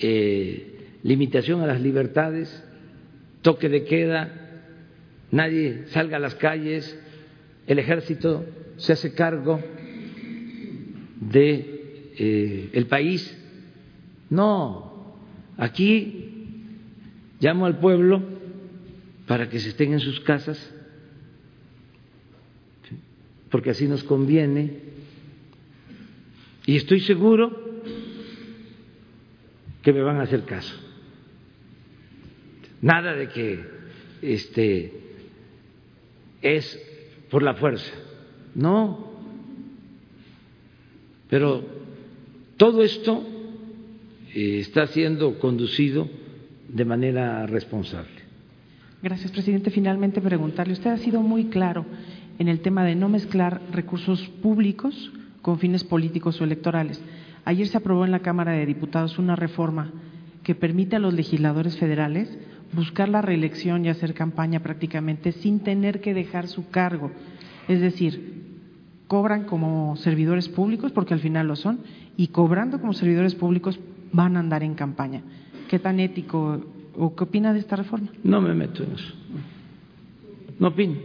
[0.00, 2.64] eh, limitación a las libertades,
[3.42, 4.30] toque de queda,
[5.32, 6.96] nadie salga a las calles,
[7.66, 8.46] el ejército
[8.76, 9.60] se hace cargo
[11.20, 13.36] de eh, el país.
[14.30, 15.16] No,
[15.56, 16.46] aquí
[17.40, 18.37] llamo al pueblo
[19.28, 20.58] para que se estén en sus casas,
[23.50, 24.88] porque así nos conviene.
[26.66, 27.82] Y estoy seguro
[29.82, 30.74] que me van a hacer caso.
[32.80, 33.64] Nada de que
[34.22, 34.92] este
[36.40, 36.80] es
[37.30, 37.92] por la fuerza.
[38.54, 39.12] No.
[41.28, 41.64] Pero
[42.56, 43.26] todo esto
[44.34, 46.08] eh, está siendo conducido
[46.68, 48.17] de manera responsable.
[49.00, 49.70] Gracias, presidente.
[49.70, 51.86] Finalmente, preguntarle, usted ha sido muy claro
[52.40, 57.00] en el tema de no mezclar recursos públicos con fines políticos o electorales.
[57.44, 59.92] Ayer se aprobó en la Cámara de Diputados una reforma
[60.42, 62.36] que permite a los legisladores federales
[62.72, 67.12] buscar la reelección y hacer campaña prácticamente sin tener que dejar su cargo.
[67.68, 68.42] Es decir,
[69.06, 71.82] cobran como servidores públicos, porque al final lo son,
[72.16, 73.78] y cobrando como servidores públicos
[74.10, 75.22] van a andar en campaña.
[75.68, 76.64] ¿Qué tan ético
[76.98, 78.08] o qué opina de esta reforma?
[78.24, 79.14] No me meto en eso.
[80.58, 80.96] No opino.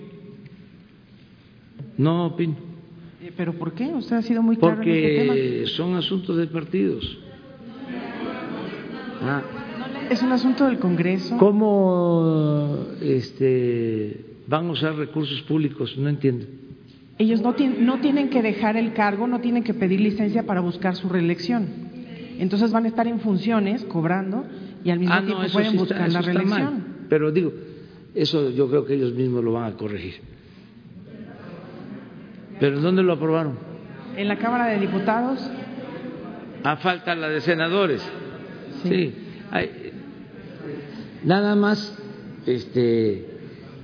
[1.97, 2.55] No opino.
[3.21, 3.85] Eh, ¿Pero por qué?
[3.93, 5.33] Usted ha sido muy claro en este tema.
[5.33, 7.17] Porque son asuntos de partidos.
[9.21, 9.41] Ah,
[10.09, 11.37] Es un asunto del Congreso.
[11.37, 15.95] ¿Cómo este, van a usar recursos públicos?
[15.97, 16.45] No entiendo.
[17.19, 20.95] Ellos no, no tienen que dejar el cargo, no tienen que pedir licencia para buscar
[20.95, 21.67] su reelección.
[22.39, 24.43] Entonces van a estar en funciones, cobrando,
[24.83, 26.35] y al mismo Ah, tiempo no, pueden sí buscar está, la mal.
[26.35, 26.83] reelección.
[27.09, 27.53] Pero digo,
[28.15, 30.15] eso yo creo que ellos mismos lo van a corregir.
[32.59, 33.57] ¿Pero dónde lo aprobaron?
[34.15, 35.39] En la Cámara de Diputados,
[36.63, 38.01] A falta la de senadores.
[38.83, 39.13] Sí.
[39.51, 39.91] hay-
[41.25, 41.97] nada más,
[42.45, 43.25] este,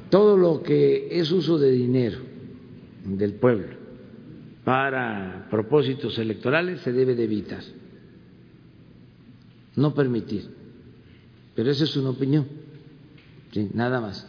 [0.09, 2.19] todo lo que es uso de dinero
[3.05, 3.67] del pueblo
[4.63, 7.63] para propósitos electorales se debe de evitar,
[9.75, 10.49] no permitir.
[11.59, 12.47] Pero esa es una opinión,
[13.51, 14.25] sí, nada más.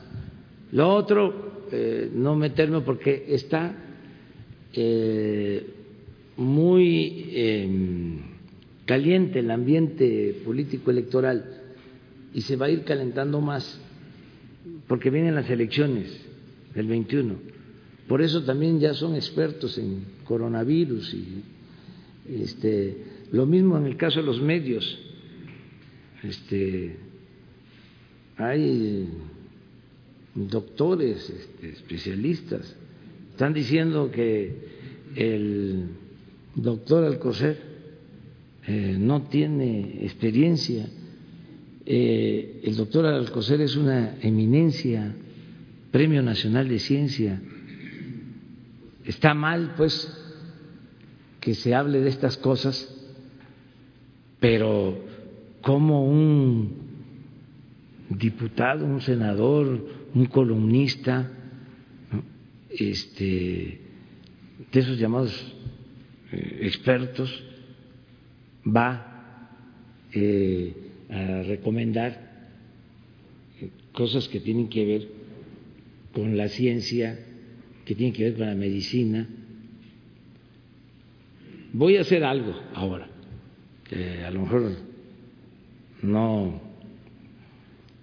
[0.72, 3.72] Lo otro, eh, no meterme porque está
[4.72, 5.64] eh,
[6.36, 7.68] muy eh,
[8.84, 11.60] caliente el ambiente político electoral
[12.34, 13.80] y se va a ir calentando más
[14.88, 16.10] porque vienen las elecciones
[16.74, 17.36] del 21.
[18.08, 21.44] Por eso también ya son expertos en coronavirus y
[22.42, 24.98] este, lo mismo en el caso de los medios.
[26.24, 27.08] Este,
[28.40, 29.08] hay
[30.34, 32.76] doctores, este, especialistas,
[33.30, 34.68] están diciendo que
[35.14, 35.88] el
[36.54, 37.58] doctor Alcocer
[38.66, 40.86] eh, no tiene experiencia.
[41.84, 45.14] Eh, el doctor Alcocer es una eminencia
[45.90, 47.40] Premio Nacional de Ciencia.
[49.04, 50.16] Está mal, pues,
[51.40, 52.94] que se hable de estas cosas,
[54.38, 54.98] pero
[55.62, 56.79] como un
[58.10, 61.30] diputado, un senador, un columnista,
[62.68, 63.80] este,
[64.72, 65.32] de esos llamados
[66.32, 67.44] eh, expertos,
[68.66, 69.06] va
[70.12, 70.74] eh,
[71.08, 72.28] a recomendar
[73.92, 75.08] cosas que tienen que ver
[76.12, 77.18] con la ciencia,
[77.84, 79.28] que tienen que ver con la medicina.
[81.72, 83.08] Voy a hacer algo ahora,
[83.88, 84.72] que a lo mejor
[86.02, 86.69] no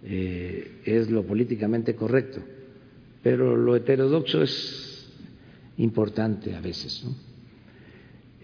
[0.09, 2.39] eh, es lo políticamente correcto,
[3.21, 5.11] pero lo heterodoxo es
[5.79, 7.05] importante a veces.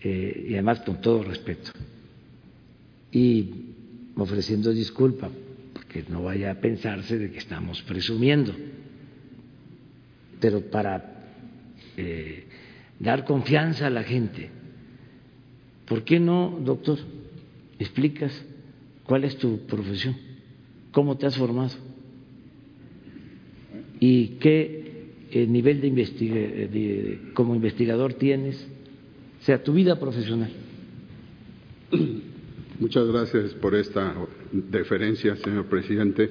[0.04, 1.72] Eh, y además con todo respeto.
[3.14, 3.50] Y
[4.18, 5.30] ofreciendo disculpa,
[5.72, 8.54] porque no vaya a pensarse de que estamos presumiendo,
[10.42, 11.32] pero para
[11.96, 12.44] eh,
[13.00, 14.50] dar confianza a la gente.
[15.86, 17.00] ¿Por qué no, doctor,
[17.80, 18.34] explicas
[19.06, 20.33] cuál es tu profesión?
[20.94, 21.72] ¿Cómo te has formado?
[24.00, 28.66] ¿Y qué eh, nivel de, de como investigador tienes?
[29.42, 30.52] Sea, tu vida profesional.
[32.80, 34.14] Muchas gracias por esta
[34.52, 36.30] deferencia, señor presidente.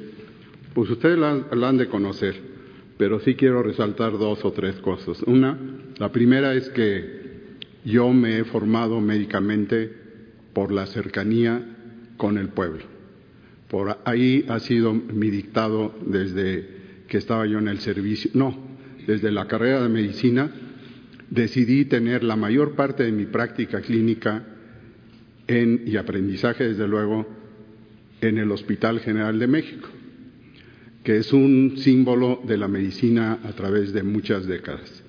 [0.75, 2.35] Pues ustedes la, la, han de conocer,
[2.99, 5.23] pero sí quiero resaltar dos o tres cosas.
[5.25, 5.59] Una,
[5.99, 7.23] la primera es que
[7.85, 9.91] yo me he formado médicamente
[10.53, 11.63] por la cercanía
[12.17, 12.92] con el pueblo.
[13.73, 16.69] Por ahí ha sido mi dictado desde
[17.09, 18.55] que estaba yo en el servicio, no,
[19.07, 20.51] desde la carrera de medicina,
[21.31, 24.45] decidí tener la mayor parte de mi práctica clínica
[25.47, 27.27] en, y aprendizaje, desde luego,
[28.21, 29.89] en el Hospital General de México,
[31.03, 35.03] que es un símbolo de la medicina a través de muchas décadas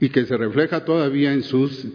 [0.00, 1.86] y que se refleja todavía en sus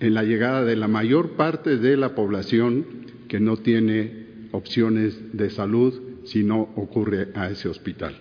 [0.00, 2.86] en la llegada de la mayor parte de la población
[3.28, 4.19] que no tiene
[4.52, 5.94] opciones de salud
[6.24, 8.16] si no ocurre a ese hospital.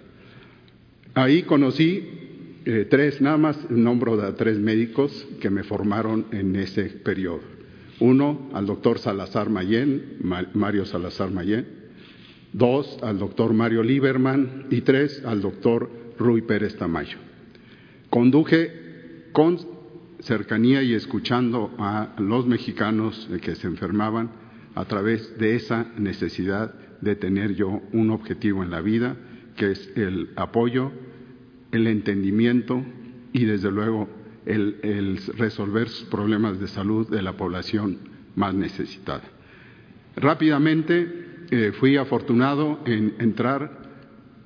[1.14, 2.04] Ahí conocí
[2.66, 7.42] eh, tres, nada más nombro a tres médicos que me formaron en ese periodo.
[8.00, 10.18] Uno, al doctor Salazar Mayén,
[10.54, 11.68] Mario Salazar Mayén.
[12.54, 14.68] Dos, al doctor Mario Lieberman.
[14.70, 17.18] Y tres, al doctor Rui Pérez Tamayo.
[18.10, 19.58] Conduje con
[20.20, 24.32] cercanía y escuchando a los mexicanos que se enfermaban
[24.76, 29.16] a través de esa necesidad de tener yo un objetivo en la vida,
[29.56, 30.92] que es el apoyo,
[31.72, 32.84] el entendimiento
[33.34, 34.10] y desde luego
[34.46, 37.98] el, el resolver problemas de salud de la población
[38.36, 39.24] más necesitada.
[40.16, 43.80] Rápidamente eh, fui afortunado en entrar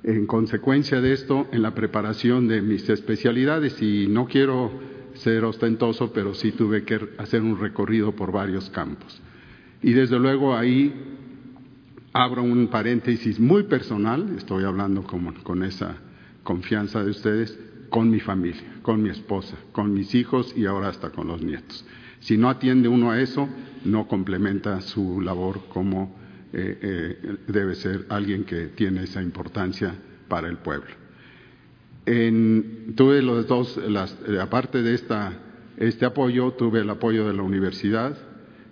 [0.02, 4.70] en consecuencia de esto en la preparación de mis especialidades y no quiero
[5.14, 9.20] ser ostentoso, pero sí tuve que hacer un recorrido por varios campos.
[9.82, 10.92] Y desde luego ahí
[12.12, 15.96] abro un paréntesis muy personal, estoy hablando con, con esa
[16.42, 17.58] confianza de ustedes,
[17.90, 21.84] con mi familia, con mi esposa, con mis hijos y ahora hasta con los nietos.
[22.20, 23.48] Si no atiende uno a eso,
[23.84, 26.16] no complementa su labor como
[26.52, 29.94] eh, eh, debe ser alguien que tiene esa importancia
[30.28, 30.90] para el pueblo.
[32.06, 35.32] En, tuve los dos, las, aparte de esta,
[35.76, 38.16] este apoyo, tuve el apoyo de la universidad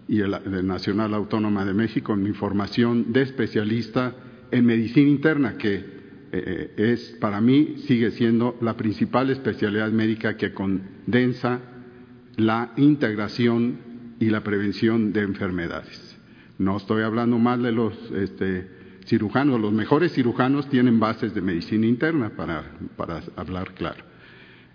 [0.09, 4.15] y el, de Nacional Autónoma de México en mi formación de especialista
[4.51, 5.85] en medicina interna, que
[6.33, 11.61] eh, es para mí sigue siendo la principal especialidad médica que condensa
[12.37, 13.79] la integración
[14.19, 16.19] y la prevención de enfermedades.
[16.59, 18.69] No estoy hablando mal de los este,
[19.07, 22.65] cirujanos, los mejores cirujanos tienen bases de medicina interna, para,
[22.97, 24.05] para hablar claro.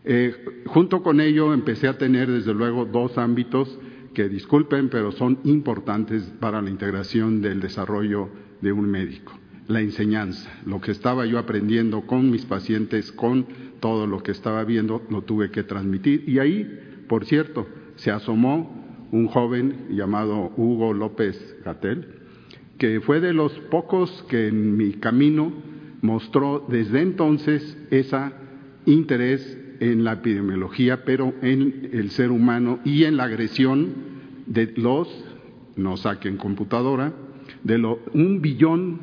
[0.03, 3.77] Eh, junto con ello empecé a tener desde luego dos ámbitos
[4.17, 8.29] que disculpen, pero son importantes para la integración del desarrollo
[8.61, 9.37] de un médico.
[9.67, 13.45] La enseñanza, lo que estaba yo aprendiendo con mis pacientes, con
[13.79, 16.27] todo lo que estaba viendo, lo tuve que transmitir.
[16.27, 17.67] Y ahí, por cierto,
[17.97, 22.07] se asomó un joven llamado Hugo López Gatel,
[22.79, 25.53] que fue de los pocos que en mi camino
[26.01, 28.17] mostró desde entonces ese
[28.87, 33.93] interés en la epidemiología, pero en el ser humano y en la agresión
[34.45, 35.07] de los,
[35.75, 37.13] no saquen computadora,
[37.63, 38.99] de lo, un billón,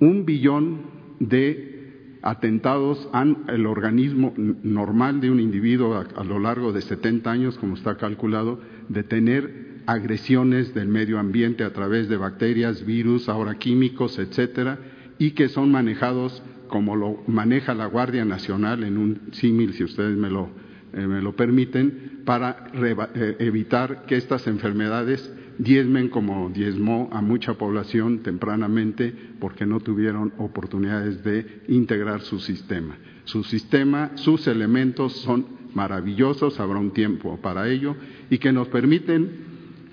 [0.00, 0.82] un billón
[1.20, 7.58] de atentados al organismo normal de un individuo a, a, lo largo de 70 años,
[7.58, 13.54] como está calculado, de tener agresiones del medio ambiente a través de bacterias, virus, ahora
[13.58, 14.78] químicos, etcétera,
[15.18, 20.16] y que son manejados como lo maneja la Guardia Nacional en un símil, si ustedes
[20.16, 20.50] me lo,
[20.92, 27.54] eh, me lo permiten, para eh, evitar que estas enfermedades diezmen como diezmó a mucha
[27.54, 32.96] población tempranamente porque no tuvieron oportunidades de integrar su sistema.
[33.24, 37.96] Su sistema, sus elementos son maravillosos, habrá un tiempo para ello
[38.30, 39.30] y que nos permiten,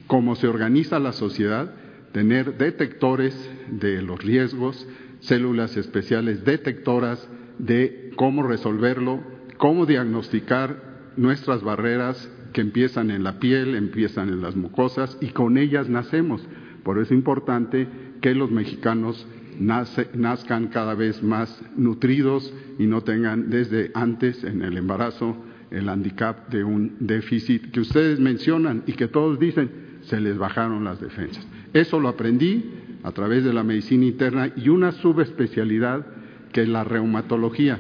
[0.07, 1.73] como se organiza la sociedad,
[2.11, 3.35] tener detectores
[3.69, 4.87] de los riesgos,
[5.23, 7.27] células especiales detectoras
[7.57, 9.21] de cómo resolverlo,
[9.57, 15.57] cómo diagnosticar nuestras barreras que empiezan en la piel, empiezan en las mucosas y con
[15.57, 16.45] ellas nacemos.
[16.83, 17.87] Por eso es importante
[18.21, 19.27] que los mexicanos
[19.59, 25.37] nazcan cada vez más nutridos y no tengan desde antes en el embarazo
[25.71, 29.69] el handicap de un déficit que ustedes mencionan y que todos dicen
[30.01, 31.47] se les bajaron las defensas.
[31.73, 36.05] Eso lo aprendí a través de la medicina interna y una subespecialidad
[36.51, 37.79] que es la reumatología.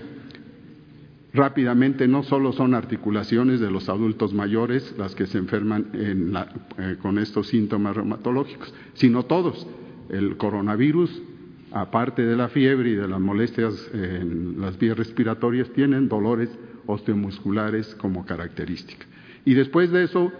[1.33, 7.17] Rápidamente, no solo son articulaciones de los adultos mayores las que se enferman eh, con
[7.17, 9.65] estos síntomas reumatológicos, sino todos.
[10.09, 11.23] El coronavirus,
[11.71, 16.49] aparte de la fiebre y de las molestias en las vías respiratorias, tienen dolores
[16.85, 19.05] osteomusculares como característica.
[19.43, 20.31] Y después de eso,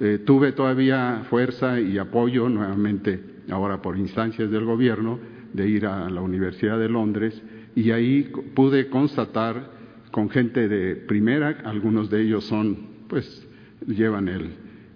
[0.00, 3.20] eh, tuve todavía fuerza y apoyo nuevamente,
[3.50, 5.18] ahora por instancias del gobierno,
[5.52, 7.40] de ir a la Universidad de Londres
[7.74, 9.70] y ahí pude constatar
[10.10, 12.76] con gente de primera, algunos de ellos son,
[13.08, 13.46] pues,
[13.86, 14.50] llevan el,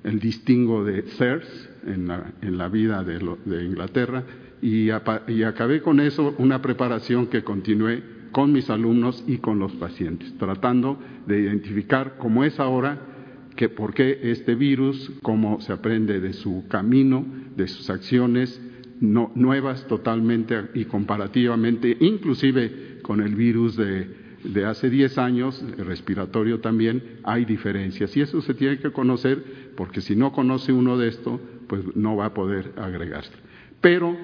[0.04, 4.24] el distingo de CERS en la, en la vida de, Inglaterra
[4.60, 4.88] y,
[5.28, 8.02] y acabé con eso una preparación que continué
[8.32, 13.15] con mis alumnos y con los pacientes, tratando de identificar cómo es ahora
[13.56, 17.24] que por qué este virus, cómo se aprende de su camino,
[17.56, 18.60] de sus acciones
[19.00, 24.08] no, nuevas totalmente y comparativamente, inclusive con el virus de,
[24.44, 28.16] de hace 10 años, respiratorio también, hay diferencias.
[28.16, 32.16] Y eso se tiene que conocer porque si no conoce uno de esto, pues no
[32.16, 33.32] va a poder agregarse.
[33.80, 34.16] Pero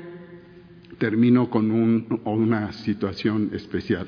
[0.99, 4.07] termino con un, una situación especial.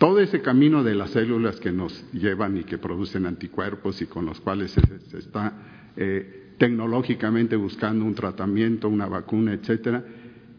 [0.00, 4.24] Todo ese camino de las células que nos llevan y que producen anticuerpos y con
[4.24, 5.52] los cuales se, está
[5.94, 10.02] eh, tecnológicamente buscando un tratamiento, una vacuna, etcétera,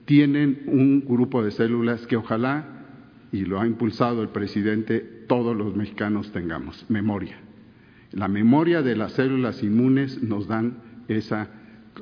[0.06, 2.86] tienen un grupo de células que ojalá,
[3.32, 7.40] y lo ha impulsado el presidente, todos los mexicanos tengamos, memoria.
[8.12, 11.50] La memoria de las células inmunes nos dan esa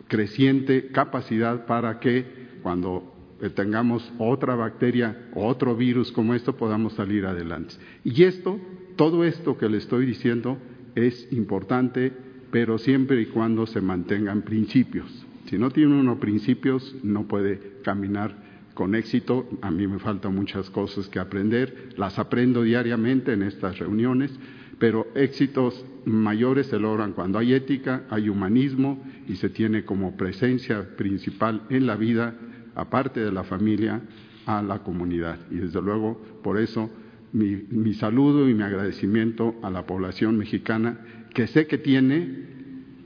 [0.09, 3.15] creciente capacidad para que cuando
[3.55, 7.75] tengamos otra bacteria o otro virus como esto, podamos salir adelante.
[8.03, 8.59] Y esto,
[8.97, 10.57] todo esto que le estoy diciendo
[10.95, 12.11] es importante,
[12.51, 15.25] pero siempre y cuando se mantengan principios.
[15.45, 18.35] Si no tiene uno principios, no puede caminar
[18.73, 19.47] con éxito.
[19.61, 24.37] A mí me faltan muchas cosas que aprender, las aprendo diariamente en estas reuniones,
[24.79, 30.95] pero éxitos mayores se logran cuando hay ética, hay humanismo y se tiene como presencia
[30.97, 32.35] principal en la vida
[32.79, 34.01] aparte de la familia,
[34.45, 35.37] a la comunidad.
[35.51, 36.89] Y desde luego, por eso,
[37.31, 40.99] mi, saludo y mi agradecimiento a la población mexicana,
[41.33, 42.47] que sé que tiene,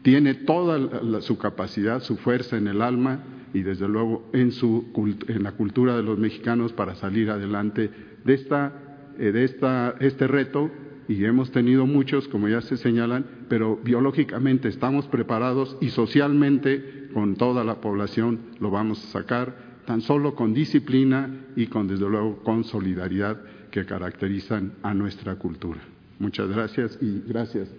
[0.01, 3.23] tiene toda su capacidad, su fuerza en el alma
[3.53, 4.85] y desde luego en, su,
[5.27, 7.89] en la cultura de los mexicanos para salir adelante
[8.23, 8.73] de, esta,
[9.19, 10.71] eh, de esta, este reto
[11.07, 17.35] y hemos tenido muchos, como ya se señalan, pero biológicamente estamos preparados y socialmente con
[17.35, 22.37] toda la población lo vamos a sacar, tan solo con disciplina y con, desde luego,
[22.43, 23.41] con solidaridad
[23.71, 25.81] que caracterizan a nuestra cultura.
[26.19, 27.69] Muchas gracias y gracias,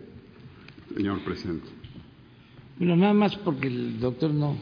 [0.94, 1.66] señor presidente.
[2.78, 4.56] Bueno, nada más porque el doctor no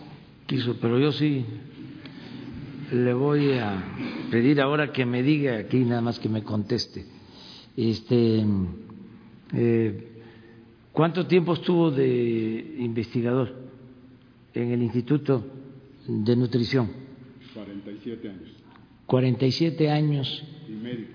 [0.47, 1.44] quiso, pero yo sí
[2.93, 3.82] le voy a
[4.31, 7.07] pedir ahora que me diga aquí, nada más que me conteste
[7.77, 8.44] este,
[9.55, 10.09] eh,
[10.93, 13.62] ¿Cuánto tiempo estuvo de investigador
[14.55, 15.45] en el Instituto
[16.07, 16.91] de Nutrición?
[17.55, 18.51] 47 años.
[19.07, 20.45] 47 años.
[20.69, 21.12] Y médico.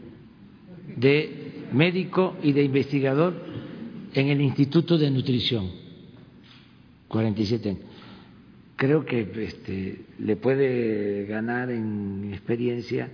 [0.95, 3.34] De médico y de investigador
[4.14, 5.69] en el Instituto de Nutrición.
[7.07, 7.81] 47 años.
[8.76, 13.09] Creo que este, le puede ganar en experiencia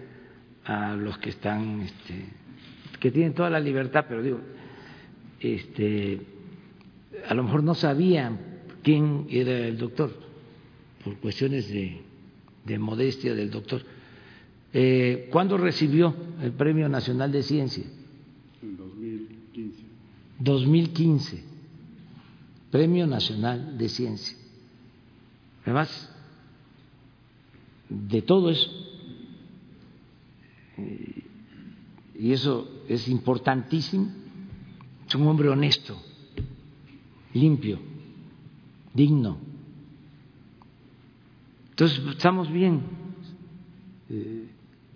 [0.66, 2.26] a los que están este,
[3.00, 4.41] que tienen toda la libertad, pero digo,
[5.40, 6.20] este,
[7.28, 8.53] a lo mejor no sabían
[8.84, 10.12] quién era el doctor,
[11.04, 13.82] por cuestiones de, modestia del doctor.
[14.74, 17.84] Eh, ¿Cuándo recibió el Premio Nacional de Ciencia?
[18.62, 19.84] En 2015.
[20.40, 21.44] 2015,
[22.72, 24.38] Premio Nacional de Ciencia.
[25.64, 26.10] Además,
[27.90, 28.70] de todo eso,
[32.16, 34.12] y eso es importantísimo,
[35.08, 36.02] es un hombre honesto,
[37.34, 37.93] limpio,
[38.94, 39.38] digno.
[41.72, 42.82] Entonces, estamos bien.
[44.10, 44.48] Eh,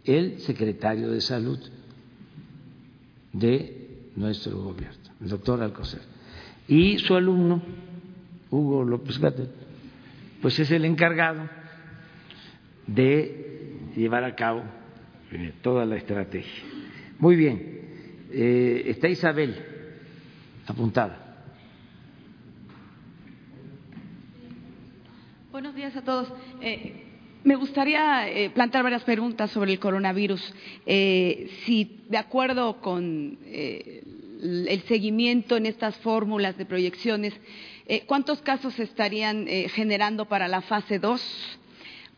[0.06, 1.60] el secretario de Salud
[3.34, 6.02] de nuestro gobierno, el doctor Alcocer.
[6.68, 7.62] Y su alumno,
[8.50, 9.50] Hugo López Gatel,
[10.42, 11.50] pues es el encargado
[12.86, 14.64] de llevar a cabo
[15.32, 16.64] eh, toda la estrategia.
[17.20, 17.82] Muy bien,
[18.32, 19.56] eh, está Isabel
[20.66, 21.46] apuntada.
[25.52, 26.28] Buenos días a todos.
[26.62, 27.06] Eh,
[27.46, 30.54] me gustaría eh, plantear varias preguntas sobre el coronavirus.
[30.86, 34.04] Eh, si, de acuerdo con eh,
[34.42, 37.34] el seguimiento en estas fórmulas de proyecciones,
[38.06, 41.60] ¿cuántos casos se estarían generando para la fase 2?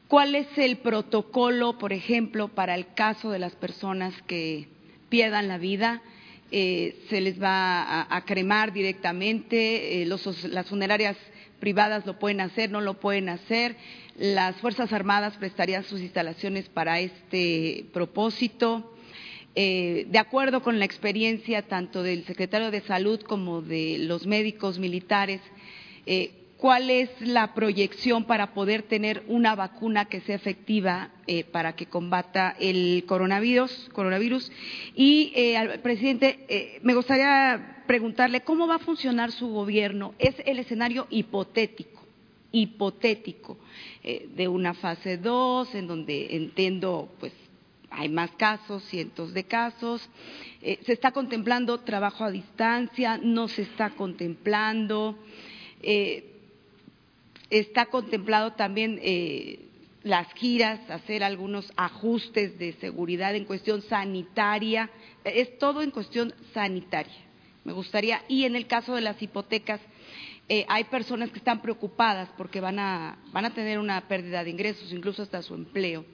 [0.07, 4.67] ¿Cuál es el protocolo, por ejemplo, para el caso de las personas que
[5.09, 6.01] pierdan la vida?
[6.49, 10.03] ¿Se les va a, cremar directamente?
[10.07, 11.15] Los, las funerarias
[11.59, 13.75] privadas lo pueden hacer, no lo pueden hacer.
[14.17, 18.93] Las Fuerzas Armadas prestarían sus instalaciones para este propósito.
[19.55, 24.79] Eh, de acuerdo con la experiencia tanto del secretario de Salud como de los médicos
[24.79, 25.41] militares,
[26.05, 31.75] eh, ¿cuál es la proyección para poder tener una vacuna que sea efectiva eh, para
[31.75, 33.89] que combata el coronavirus?
[33.93, 34.51] coronavirus?
[34.95, 40.13] Y al presidente, me gustaría preguntarle cómo va a funcionar su gobierno.
[40.19, 41.99] Es el escenario hipotético
[42.51, 43.57] hipotético
[44.03, 47.33] eh, de una fase 2, en donde entiendo, pues
[47.91, 50.07] hay más casos, cientos de casos.
[50.61, 55.17] Eh, se está contemplando trabajo a distancia, no se está contemplando.
[55.81, 56.28] Eh,
[57.49, 58.99] está contemplado también
[60.03, 64.89] las giras, hacer algunos ajustes de seguridad en cuestión sanitaria.
[65.23, 67.29] Es todo en cuestión sanitaria.
[67.63, 69.81] Me gustaría, y en el caso de las hipotecas,
[70.51, 74.49] eh, hay personas que están preocupadas porque van a, van a tener una pérdida de
[74.49, 76.05] ingresos, incluso hasta su empleo.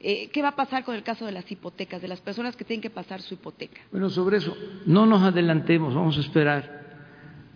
[0.00, 2.64] Eh, ¿Qué va a pasar con el caso de las hipotecas, de las personas que
[2.64, 3.80] tienen que pasar su hipoteca?
[3.92, 4.56] Bueno, sobre eso,
[4.86, 6.82] no nos adelantemos, vamos a esperar.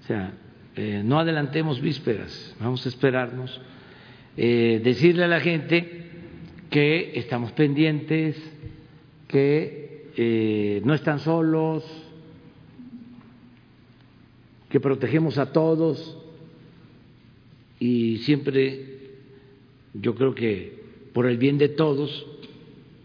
[0.00, 0.32] O sea,
[0.78, 3.60] eh, no adelantemos vísperas, vamos a esperarnos.
[4.36, 6.06] decirle a la gente
[6.70, 8.36] que estamos pendientes,
[9.26, 11.84] que no están solos,
[14.68, 16.16] que protegemos a todos
[17.80, 18.98] y siempre
[19.94, 20.78] yo creo que
[21.12, 22.26] por el bien de todos,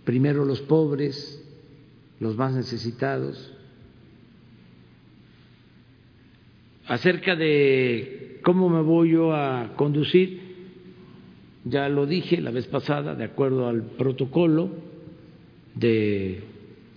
[0.04, 1.44] primero los pobres,
[2.20, 3.53] los más necesitados.
[6.88, 10.42] Acerca de cómo me voy yo a conducir,
[11.64, 14.70] ya lo dije la vez pasada, de acuerdo al protocolo
[15.76, 16.42] de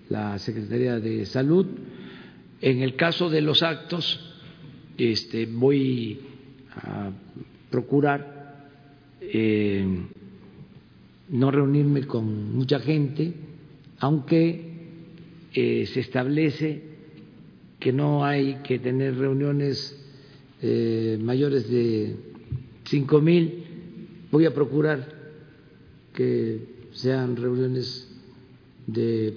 [0.08, 1.66] la Secretaría de Salud.
[2.60, 4.34] En el caso de los actos,
[4.98, 6.18] este, voy
[6.74, 7.10] a
[7.70, 8.68] procurar
[9.20, 9.86] eh,
[11.28, 13.34] no reunirme con mucha gente,
[14.00, 14.66] aunque
[15.54, 16.85] eh, se establece
[17.86, 19.96] que no hay que tener reuniones
[20.60, 22.16] eh, mayores de
[22.82, 23.64] cinco mil,
[24.32, 25.06] voy a procurar
[26.12, 28.12] que sean reuniones
[28.88, 29.34] de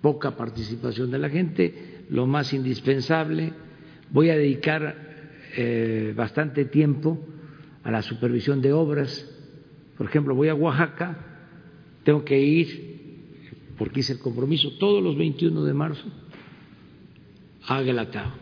[0.00, 3.52] poca participación de la gente, lo más indispensable.
[4.10, 4.94] Voy a dedicar
[5.56, 7.18] eh, bastante tiempo
[7.82, 9.28] a la supervisión de obras.
[9.98, 11.18] Por ejemplo, voy a Oaxaca,
[12.04, 16.04] tengo que ir, porque hice el compromiso, todos los 21 de marzo
[17.70, 18.32] a Guelatao,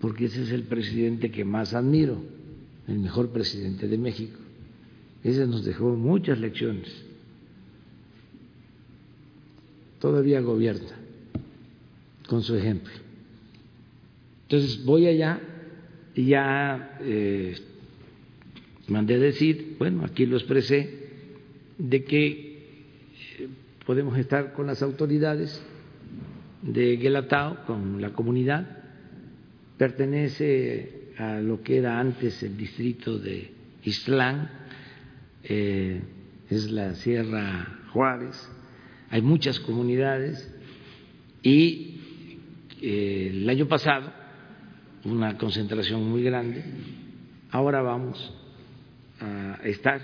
[0.00, 2.20] porque ese es el presidente que más admiro,
[2.88, 4.40] el mejor presidente de México.
[5.22, 6.90] Ese nos dejó muchas lecciones.
[10.00, 10.96] Todavía gobierna
[12.26, 12.92] con su ejemplo.
[14.48, 15.40] Entonces voy allá
[16.16, 17.54] y ya eh,
[18.88, 21.08] mandé decir, bueno, aquí lo expresé,
[21.78, 22.30] de que
[23.38, 23.48] eh,
[23.86, 25.62] podemos estar con las autoridades
[26.62, 28.66] de Guelatao, con la comunidad,
[29.76, 33.52] pertenece a lo que era antes el distrito de
[33.82, 34.50] Islán,
[35.44, 36.00] eh,
[36.48, 38.48] es la Sierra Juárez,
[39.10, 40.50] hay muchas comunidades
[41.42, 42.00] y
[42.80, 44.22] el año pasado
[45.04, 46.64] una concentración muy grande.
[47.50, 48.32] Ahora vamos
[49.20, 50.00] a estar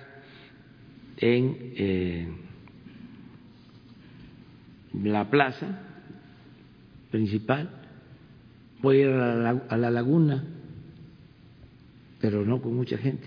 [1.17, 2.29] en eh,
[5.03, 5.88] la plaza
[7.11, 7.71] principal,
[8.83, 10.45] voy a ir a la, a la laguna,
[12.21, 13.27] pero no con mucha gente.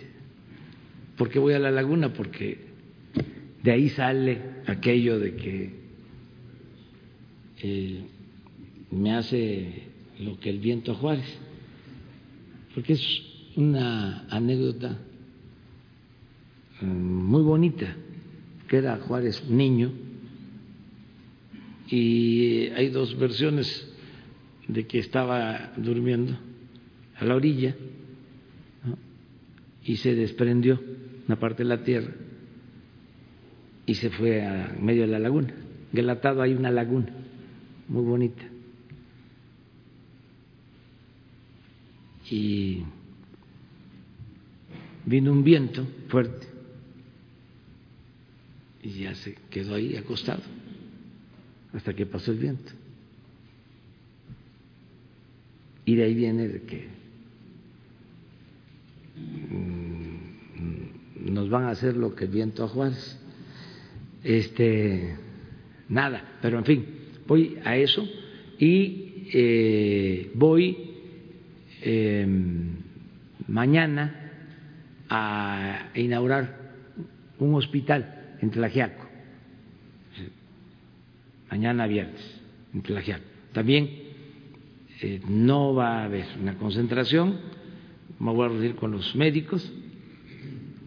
[1.18, 2.14] ¿Por qué voy a la laguna?
[2.14, 2.72] Porque
[3.64, 5.82] de ahí sale aquello de que
[7.64, 8.02] eh,
[8.91, 9.84] me hace
[10.20, 11.38] lo que el viento a Juárez,
[12.74, 13.22] porque es
[13.56, 14.98] una anécdota
[16.82, 17.95] mm, muy bonita,
[18.68, 19.91] que era Juárez niño,
[21.92, 23.86] y hay dos versiones
[24.68, 26.38] de que estaba durmiendo
[27.18, 27.76] a la orilla
[29.84, 30.82] y se desprendió
[31.28, 32.14] una parte de la tierra
[33.86, 35.54] y se fue a medio de la laguna.
[35.94, 37.12] Gelatado hay una laguna
[37.90, 38.44] muy bonita.
[42.30, 42.84] Y
[45.06, 46.48] vino un viento fuerte
[48.82, 50.42] y ya se quedó ahí acostado
[51.73, 52.72] hasta que pasó el viento.
[55.85, 56.88] Y de ahí viene de que
[59.18, 63.18] mm, nos van a hacer lo que el viento a Juárez.
[64.23, 65.15] Este,
[65.89, 66.85] nada, pero en fin,
[67.27, 68.07] voy a eso
[68.60, 70.77] y eh, voy
[71.81, 72.76] em,
[73.48, 74.31] mañana
[75.10, 76.73] a inaugurar
[77.39, 79.01] un hospital en Tlajiaco,
[81.52, 82.22] mañana viernes,
[82.73, 83.26] en Tlajiaco.
[83.52, 83.90] También
[85.02, 87.38] eh, no va a haber una concentración,
[88.19, 89.69] me voy a reunir con los médicos,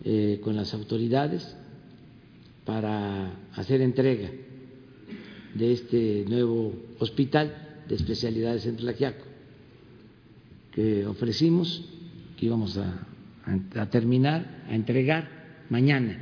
[0.05, 1.57] eh, con las autoridades,
[2.65, 4.31] para hacer entrega
[5.55, 9.25] de este nuevo hospital de especialidades en Tlaquiaco
[10.73, 11.85] que ofrecimos,
[12.37, 13.07] que íbamos a,
[13.91, 15.29] terminar, a entregar
[15.71, 16.19] mañana,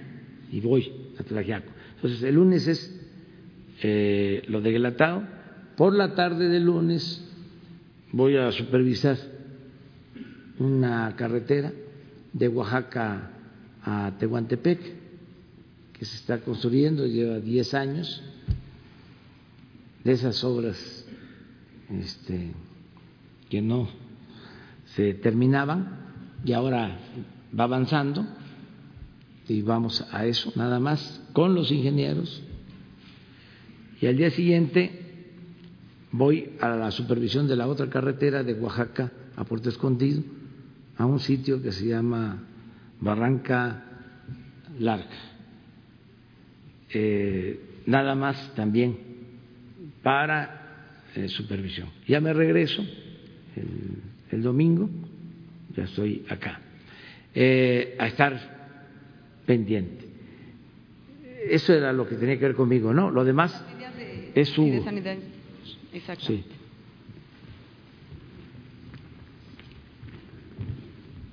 [0.50, 1.72] y voy a Tlaquiaco.
[1.96, 3.01] Entonces, el lunes es
[3.82, 4.72] eh, lo de
[5.76, 7.24] por la tarde del lunes
[8.12, 9.16] voy a supervisar
[10.58, 11.72] una carretera
[12.32, 13.30] de Oaxaca
[13.82, 14.80] a Tehuantepec
[15.92, 18.22] que se está construyendo, lleva 10 años,
[20.04, 21.06] de esas obras
[21.90, 22.52] este,
[23.48, 23.88] que no
[24.94, 26.12] se terminaban
[26.44, 26.98] y ahora
[27.58, 28.26] va avanzando
[29.48, 32.42] y vamos a eso nada más con los ingenieros
[34.02, 34.90] y al día siguiente
[36.10, 40.24] voy a la supervisión de la otra carretera de Oaxaca a Puerto Escondido,
[40.98, 42.42] a un sitio que se llama
[43.00, 43.84] Barranca
[44.80, 45.06] Larga.
[46.92, 48.98] Eh, nada más también
[50.02, 51.88] para eh, supervisión.
[52.08, 52.84] Ya me regreso
[54.32, 54.90] el, domingo,
[55.76, 56.60] ya estoy acá,
[57.32, 58.36] eh, a estar
[59.46, 60.08] pendiente.
[61.48, 63.08] Eso era lo que tenía que ver conmigo, ¿no?
[63.08, 63.64] Lo demás
[64.34, 64.64] es su...
[65.92, 66.62] Exactamente.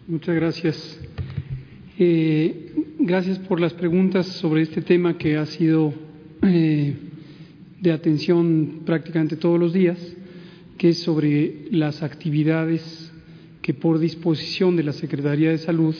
[0.07, 0.99] Muchas gracias.
[1.99, 5.93] Eh, gracias por las preguntas sobre este tema que ha sido
[6.41, 6.95] eh,
[7.79, 9.99] de atención prácticamente todos los días,
[10.77, 13.11] que es sobre las actividades
[13.61, 15.95] que por disposición de la Secretaría de Salud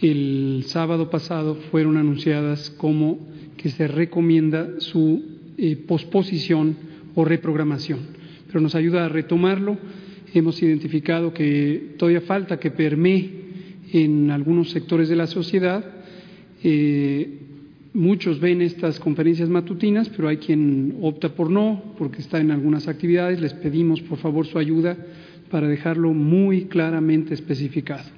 [0.00, 3.18] el sábado pasado fueron anunciadas como
[3.56, 6.76] que se recomienda su eh, posposición
[7.14, 8.00] o reprogramación,
[8.46, 9.78] pero nos ayuda a retomarlo.
[10.34, 13.30] Hemos identificado que todavía falta que permee
[13.92, 15.84] en algunos sectores de la sociedad.
[16.62, 17.38] Eh,
[17.94, 22.88] muchos ven estas conferencias matutinas, pero hay quien opta por no, porque está en algunas
[22.88, 23.40] actividades.
[23.40, 24.96] Les pedimos, por favor, su ayuda
[25.50, 28.10] para dejarlo muy claramente especificado.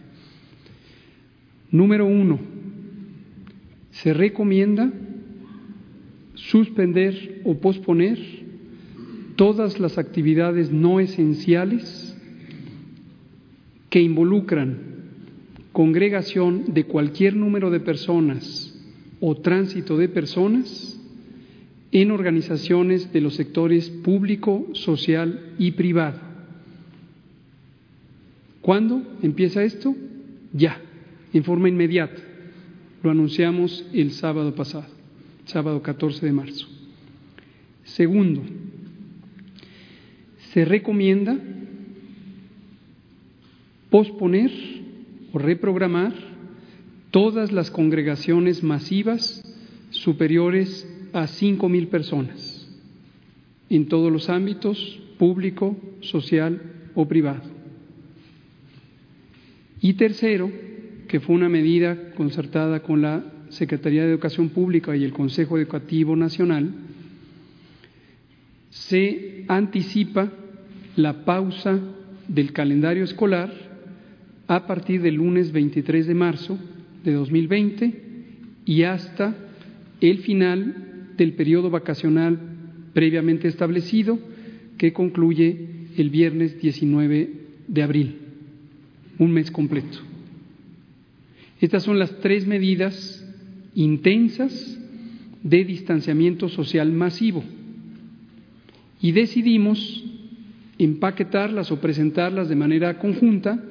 [1.71, 2.41] Número uno,
[3.91, 4.91] se recomienda
[6.39, 8.19] suspender o posponer
[9.37, 12.17] todas las actividades no esenciales
[13.91, 14.79] que involucran
[15.73, 18.75] congregación de cualquier número de personas
[19.21, 21.01] o tránsito de personas
[21.93, 26.21] en organizaciones de los sectores público, social y privado.
[28.61, 29.95] ¿Cuándo empieza esto?
[30.53, 30.81] Ya,
[31.33, 32.21] en forma inmediata.
[33.03, 34.87] Lo anunciamos el sábado pasado,
[35.49, 36.69] sábado 14 de marzo.
[37.85, 38.43] Segundo,
[40.53, 41.37] se recomienda
[43.91, 44.51] posponer
[45.33, 46.13] o reprogramar
[47.11, 49.43] todas las congregaciones masivas
[49.91, 52.69] superiores a cinco mil personas
[53.71, 56.61] en todos los ámbitos público, social
[56.95, 57.43] o privado.
[59.81, 60.51] Y tercero,
[61.09, 66.17] que fue una medida concertada con la Secretaría de Educación Pública y el Consejo Educativo
[66.17, 66.73] Nacional,
[68.71, 70.31] se anticipa
[70.97, 71.79] la pausa
[72.27, 73.53] del calendario escolar
[74.47, 76.59] a partir del lunes 23 de marzo
[77.05, 78.03] de 2020
[78.65, 79.35] y hasta
[80.01, 82.39] el final del periodo vacacional
[82.93, 84.19] previamente establecido
[84.77, 87.31] que concluye el viernes 19
[87.67, 88.19] de abril,
[89.19, 89.99] un mes completo.
[91.61, 93.25] Estas son las tres medidas
[93.79, 94.77] intensas
[95.41, 97.45] de distanciamiento social masivo
[99.01, 100.05] y decidimos
[100.79, 103.63] empaquetarlas o presentarlas de manera conjunta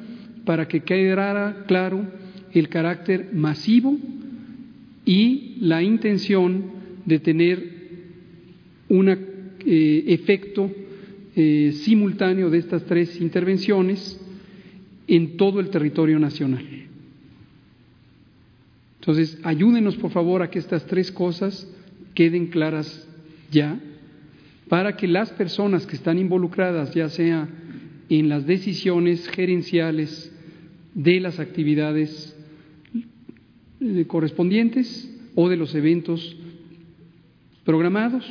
[0.46, 2.08] para que quedara claro
[2.54, 3.98] el carácter masivo
[5.04, 6.64] y la intención
[7.06, 7.78] de tener
[8.88, 10.72] un eh, efecto
[11.36, 14.22] eh, simultáneo de estas tres intervenciones
[15.06, 16.87] en todo el territorio nacional.
[19.00, 21.68] Entonces, ayúdenos por favor a que estas tres cosas
[22.14, 23.08] queden claras
[23.52, 23.80] ya,
[24.68, 27.48] para que las personas que están involucradas, ya sea
[28.10, 30.32] en las decisiones gerenciales
[30.94, 32.36] de las actividades
[33.80, 36.36] eh, correspondientes o de los eventos
[37.64, 38.26] programados,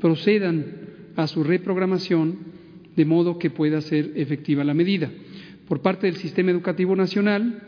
[0.00, 0.66] procedan
[1.16, 2.38] a su reprogramación
[2.96, 5.10] de modo que pueda ser efectiva la medida.
[5.68, 7.62] Por parte del Sistema Educativo Nacional,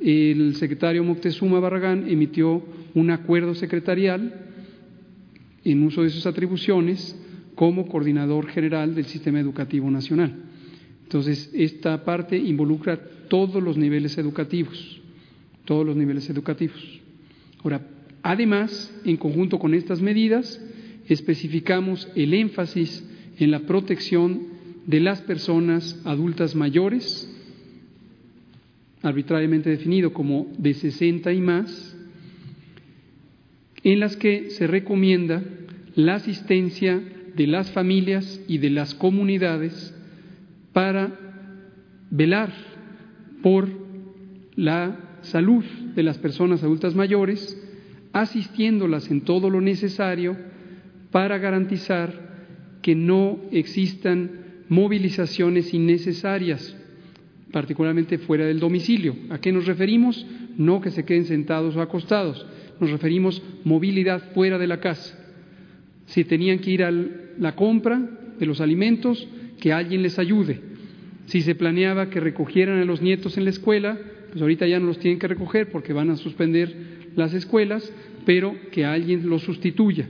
[0.00, 2.62] el secretario Moctezuma Barragán emitió
[2.94, 4.32] un acuerdo secretarial
[5.64, 7.18] en uso de sus atribuciones
[7.54, 10.34] como coordinador general del Sistema Educativo Nacional.
[11.04, 12.98] Entonces, esta parte involucra
[13.28, 15.00] todos los niveles educativos,
[15.64, 17.00] todos los niveles educativos.
[17.62, 17.80] Ahora,
[18.22, 20.60] además, en conjunto con estas medidas,
[21.06, 23.04] especificamos el énfasis
[23.38, 24.54] en la protección
[24.86, 27.30] de las personas adultas mayores,
[29.04, 31.96] arbitrariamente definido como de 60 y más,
[33.82, 35.42] en las que se recomienda
[35.94, 37.00] la asistencia
[37.36, 39.94] de las familias y de las comunidades
[40.72, 41.12] para
[42.10, 42.52] velar
[43.42, 43.68] por
[44.56, 45.64] la salud
[45.94, 47.60] de las personas adultas mayores,
[48.12, 50.36] asistiéndolas en todo lo necesario
[51.10, 56.76] para garantizar que no existan movilizaciones innecesarias,
[57.54, 59.14] particularmente fuera del domicilio.
[59.30, 60.26] ¿A qué nos referimos?
[60.58, 62.44] No que se queden sentados o acostados,
[62.80, 65.16] nos referimos movilidad fuera de la casa.
[66.06, 68.10] Si tenían que ir a la compra
[68.40, 69.28] de los alimentos,
[69.60, 70.60] que alguien les ayude.
[71.26, 74.00] Si se planeaba que recogieran a los nietos en la escuela,
[74.30, 76.74] pues ahorita ya no los tienen que recoger porque van a suspender
[77.14, 77.92] las escuelas,
[78.26, 80.08] pero que alguien los sustituya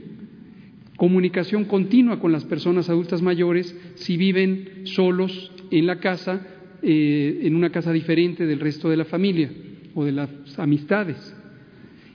[0.97, 6.54] comunicación continua con las personas adultas mayores si viven solos en la casa,
[6.87, 9.49] eh, en una casa diferente del resto de la familia
[9.95, 11.35] o de las amistades.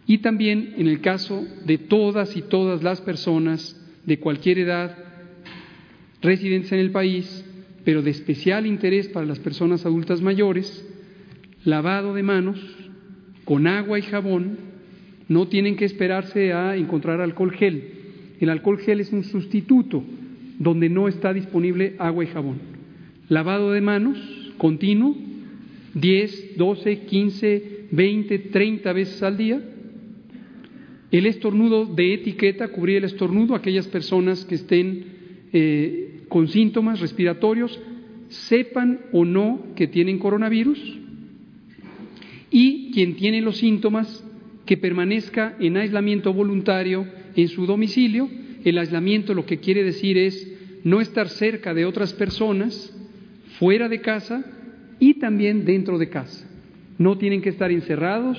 [0.07, 3.77] Y también en el caso de todas y todas las personas
[4.07, 4.97] de cualquier edad
[6.23, 7.45] residentes en el país,
[7.85, 10.87] pero de especial interés para las personas adultas mayores,
[11.65, 12.59] lavado de manos
[13.45, 14.59] con agua y jabón,
[15.29, 18.01] no tienen que esperarse a encontrar alcohol gel
[18.41, 20.03] el alcohol gel es un sustituto
[20.59, 22.59] donde no está disponible agua y jabón.
[23.29, 24.19] Lavado de manos
[24.61, 25.17] continuo,
[25.95, 29.59] 10, 12, 15, 20, 30 veces al día.
[31.11, 35.05] El estornudo de etiqueta, cubrir el estornudo, aquellas personas que estén
[35.55, 37.81] eh, con síntomas respiratorios,
[38.29, 40.99] sepan o no que tienen coronavirus.
[42.51, 44.23] Y quien tiene los síntomas,
[44.67, 48.29] que permanezca en aislamiento voluntario en su domicilio.
[48.63, 50.53] El aislamiento lo que quiere decir es
[50.85, 52.95] no estar cerca de otras personas,
[53.61, 54.43] fuera de casa
[54.99, 56.49] y también dentro de casa.
[56.97, 58.39] No tienen que estar encerrados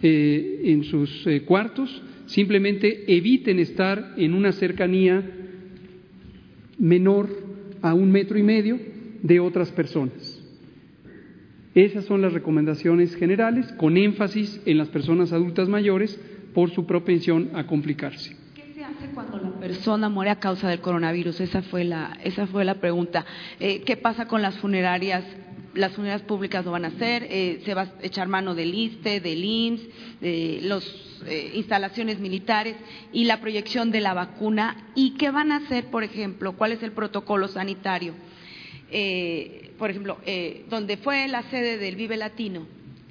[0.00, 5.28] eh, en sus eh, cuartos, simplemente eviten estar en una cercanía
[6.78, 7.28] menor
[7.82, 8.78] a un metro y medio
[9.22, 10.40] de otras personas.
[11.74, 16.16] Esas son las recomendaciones generales, con énfasis en las personas adultas mayores
[16.54, 18.43] por su propensión a complicarse.
[19.04, 21.40] ¿Qué se hace cuando la persona muere a causa del coronavirus?
[21.40, 23.26] Esa fue la, esa fue la pregunta.
[23.60, 25.24] Eh, ¿Qué pasa con las funerarias?
[25.74, 29.20] Las funerarias públicas lo van a hacer, eh, se va a echar mano del ISTE,
[29.20, 30.84] del IMSS, de las
[31.26, 32.76] eh, instalaciones militares
[33.12, 34.90] y la proyección de la vacuna.
[34.94, 36.56] ¿Y qué van a hacer, por ejemplo?
[36.56, 38.14] ¿Cuál es el protocolo sanitario?
[39.76, 40.18] por ejemplo,
[40.70, 42.64] donde fue la sede del Vive Latino,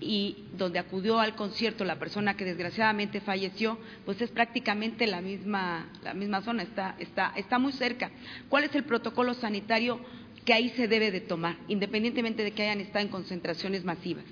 [0.04, 5.88] y donde acudió al concierto la persona que desgraciadamente falleció, pues es prácticamente la misma,
[6.04, 8.12] la misma zona, está, está, está muy cerca.
[8.50, 10.00] ¿Cuál es el protocolo sanitario
[10.46, 14.26] que ahí se debe de tomar, independientemente de que hayan estado en concentraciones masivas?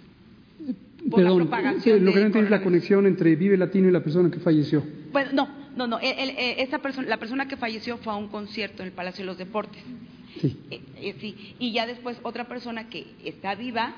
[1.10, 1.50] Perdón,
[2.06, 4.84] lo que no es la conexión entre Vive Latino y la persona que falleció.
[5.12, 6.00] Bueno, no, no, no.
[6.00, 9.28] Eh, esa persona, la persona que falleció fue a un concierto en el Palacio de
[9.28, 9.82] los Deportes.
[10.40, 10.58] Sí.
[10.70, 11.56] Eh, eh, sí.
[11.60, 13.96] Y ya después otra persona que está viva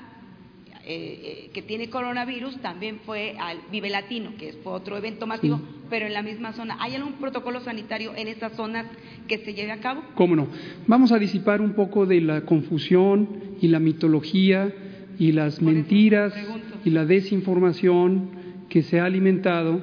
[0.86, 5.58] eh, eh, que tiene coronavirus también fue al Vive Latino, que fue otro evento masivo,
[5.88, 6.76] pero en la misma zona.
[6.78, 8.86] ¿Hay algún protocolo sanitario en estas zonas
[9.26, 10.02] que se lleve a cabo?
[10.14, 10.46] ¿Cómo no?
[10.86, 14.74] Vamos a disipar un poco de la confusión y la mitología
[15.18, 16.34] y las mentiras
[16.84, 18.30] y la desinformación
[18.68, 19.80] que se ha alimentado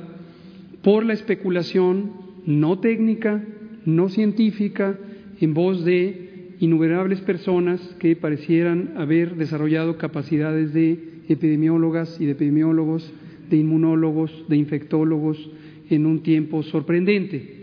[0.83, 2.11] por la especulación
[2.45, 3.43] no técnica,
[3.85, 4.99] no científica,
[5.39, 6.30] en voz de
[6.61, 13.11] innumerables personas que parecieran haber desarrollado capacidades de epidemiólogas y de epidemiólogos,
[13.49, 15.37] de inmunólogos, de infectólogos
[15.89, 17.61] en un tiempo sorprendente.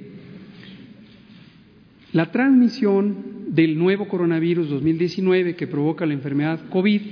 [2.13, 3.17] La transmisión
[3.51, 7.03] del nuevo coronavirus 2019 que provoca la enfermedad COVID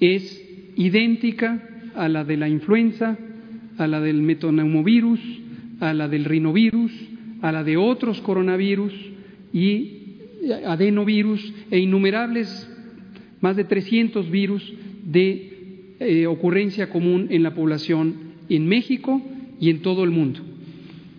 [0.00, 1.62] es idéntica
[1.94, 3.18] a la de la influenza,
[3.76, 5.20] a la del metoneumovirus,
[5.80, 6.90] a la del rinovirus,
[7.42, 8.94] a la de otros coronavirus
[9.52, 9.99] y
[10.66, 12.68] adenovirus e innumerables,
[13.40, 14.72] más de 300 virus
[15.04, 18.14] de eh, ocurrencia común en la población
[18.48, 19.22] en México
[19.60, 20.40] y en todo el mundo.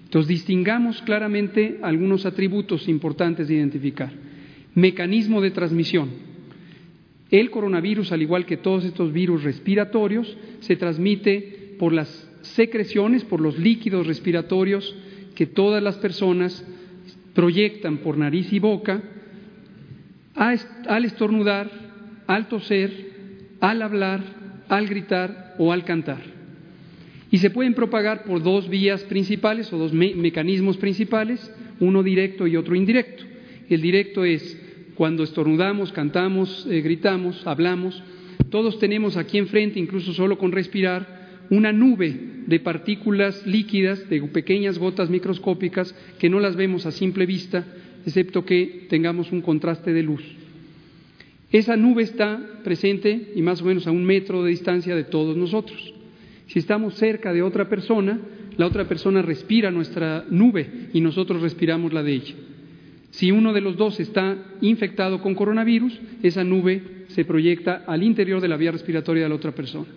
[0.06, 4.12] Entonces, distingamos claramente algunos atributos importantes de identificar.
[4.76, 6.10] Mecanismo de transmisión.
[7.30, 13.40] El coronavirus, al igual que todos estos virus respiratorios, se transmite por las secreciones, por
[13.40, 14.96] los líquidos respiratorios
[15.34, 16.66] que todas las personas
[17.34, 19.02] proyectan por nariz y boca
[20.36, 21.70] al estornudar,
[22.28, 23.12] al toser,
[23.60, 24.22] al hablar,
[24.70, 26.22] al gritar o al cantar.
[27.30, 32.58] Y se pueden propagar por dos vías principales o dos mecanismos principales, uno directo y
[32.58, 33.24] otro indirecto.
[33.70, 34.60] El directo es
[34.96, 38.04] cuando estornudamos, cantamos, eh, gritamos, hablamos,
[38.50, 41.21] todos tenemos aquí enfrente, incluso solo con respirar,
[41.52, 42.18] una nube
[42.48, 47.66] de partículas líquidas, de pequeñas gotas microscópicas que no las vemos a simple vista,
[48.06, 50.24] excepto que tengamos un contraste de luz.
[51.52, 55.36] Esa nube está presente y más o menos a un metro de distancia de todos
[55.36, 55.94] nosotros.
[56.48, 58.18] Si estamos cerca de otra persona,
[58.56, 62.36] la otra persona respira nuestra nube y nosotros respiramos la de ella.
[63.10, 68.40] Si uno de los dos está infectado con coronavirus, esa nube se proyecta al interior
[68.40, 69.88] de la vía respiratoria de la otra persona.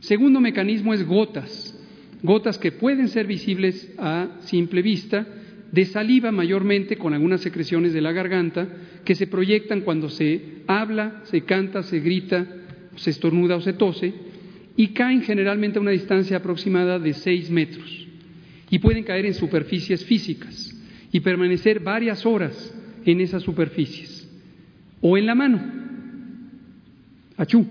[0.00, 1.74] Segundo mecanismo es gotas,
[2.22, 5.26] gotas que pueden ser visibles a simple vista,
[5.72, 8.68] de saliva mayormente con algunas secreciones de la garganta
[9.04, 12.46] que se proyectan cuando se habla, se canta, se grita,
[12.96, 14.14] se estornuda o se tose
[14.76, 18.06] y caen generalmente a una distancia aproximada de seis metros
[18.70, 20.74] y pueden caer en superficies físicas
[21.12, 22.74] y permanecer varias horas
[23.04, 24.28] en esas superficies
[25.00, 25.60] o en la mano.
[27.36, 27.66] Achú.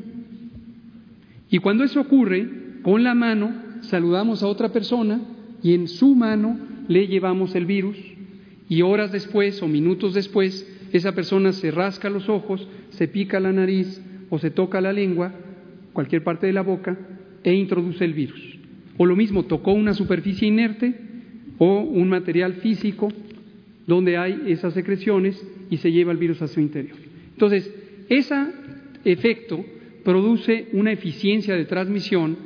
[1.56, 2.46] Y cuando eso ocurre,
[2.82, 5.22] con la mano saludamos a otra persona
[5.64, 6.60] y en su mano
[6.90, 7.96] le llevamos el virus
[8.68, 13.54] y horas después o minutos después esa persona se rasca los ojos, se pica la
[13.54, 15.32] nariz o se toca la lengua,
[15.94, 16.98] cualquier parte de la boca,
[17.42, 18.60] e introduce el virus.
[18.98, 20.94] O lo mismo, tocó una superficie inerte
[21.58, 23.08] o un material físico
[23.88, 26.98] donde hay esas secreciones y se lleva el virus a su interior.
[27.32, 27.74] Entonces,
[28.10, 28.36] ese
[29.06, 29.64] efecto
[30.06, 32.38] produce una eficiencia de transmisión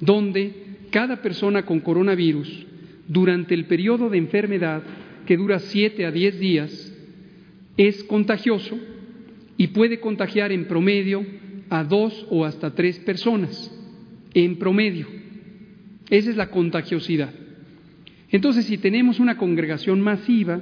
[0.00, 0.54] donde
[0.90, 2.66] cada persona con coronavirus,
[3.08, 4.82] durante el periodo de enfermedad,
[5.26, 6.94] que dura siete a diez días,
[7.76, 8.78] es contagioso
[9.56, 11.26] y puede contagiar en promedio
[11.68, 13.70] a dos o hasta tres personas,
[14.32, 15.08] en promedio.
[16.08, 17.34] Esa es la contagiosidad.
[18.30, 20.60] Entonces, si tenemos una congregación masiva,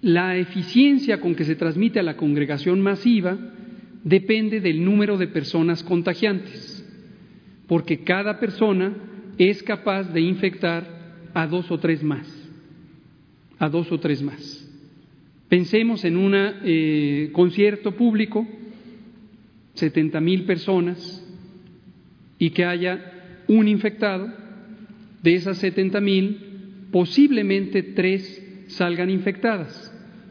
[0.00, 3.38] la eficiencia con que se transmite a la congregación masiva
[4.06, 6.84] depende del número de personas contagiantes,
[7.66, 8.94] porque cada persona
[9.36, 12.24] es capaz de infectar a dos o tres más,
[13.58, 14.62] a dos o tres más.
[15.48, 18.46] Pensemos en un eh, concierto público,
[19.74, 21.24] 70 mil personas,
[22.38, 24.32] y que haya un infectado,
[25.20, 26.38] de esas 70 mil,
[26.92, 29.85] posiblemente tres salgan infectadas.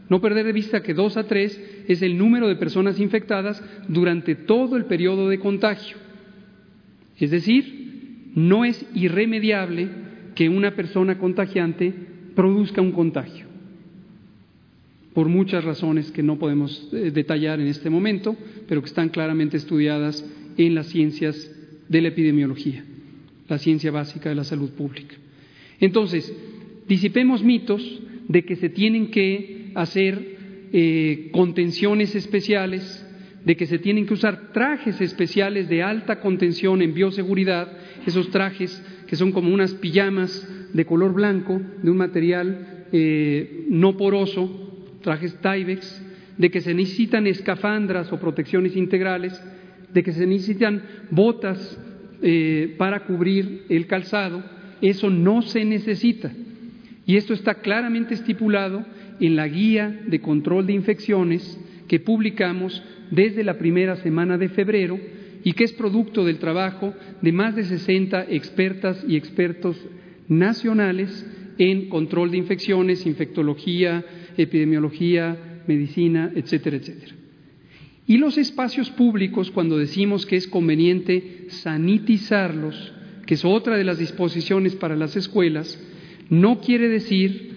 [0.10, 4.36] No perder de vista que dos a tres es el número de personas infectadas durante
[4.36, 5.98] todo el periodo de contagio.
[7.18, 9.90] Es decir, no es irremediable
[10.36, 11.94] que una persona contagiante
[12.36, 13.46] produzca un contagio,
[15.14, 18.36] por muchas razones que no podemos eh, detallar en este momento,
[18.68, 20.26] pero que están claramente estudiadas
[20.58, 21.52] en las ciencias
[21.88, 22.84] de la epidemiología,
[23.48, 25.16] la ciencia básica de la salud pública.
[25.80, 26.34] Entonces,
[26.88, 30.38] disipemos mitos de que se tienen que hacer
[30.74, 33.06] eh, contenciones especiales,
[33.44, 37.72] de que se tienen que usar trajes especiales de alta contención en bioseguridad,
[38.08, 43.96] esos trajes que son como unas pijamas de color blanco, de un material eh, no
[43.96, 46.02] poroso, trajes Tyvex,
[46.38, 49.40] de que se necesitan escafandras o protecciones integrales,
[49.94, 51.80] de que se necesitan botas
[52.22, 54.44] eh, para cubrir el calzado
[54.82, 56.32] Eso no se necesita.
[57.06, 58.84] Y esto está claramente estipulado
[59.20, 65.00] en la guía de control de infecciones que publicamos desde la primera semana de febrero
[65.44, 69.78] y que es producto del trabajo de más de 60 expertas y expertos
[70.28, 71.26] nacionales
[71.58, 74.04] en control de infecciones, infectología,
[74.38, 77.16] epidemiología, medicina, etcétera, etcétera.
[78.08, 82.94] Y los espacios públicos, cuando decimos que es conveniente sanitizarlos,
[83.26, 85.82] que es otra de las disposiciones para las escuelas,
[86.30, 87.55] no quiere decir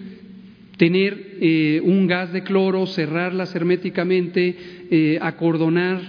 [0.79, 4.55] tener eh, un gas de cloro, cerrarlas herméticamente,
[4.89, 5.99] eh, acordonar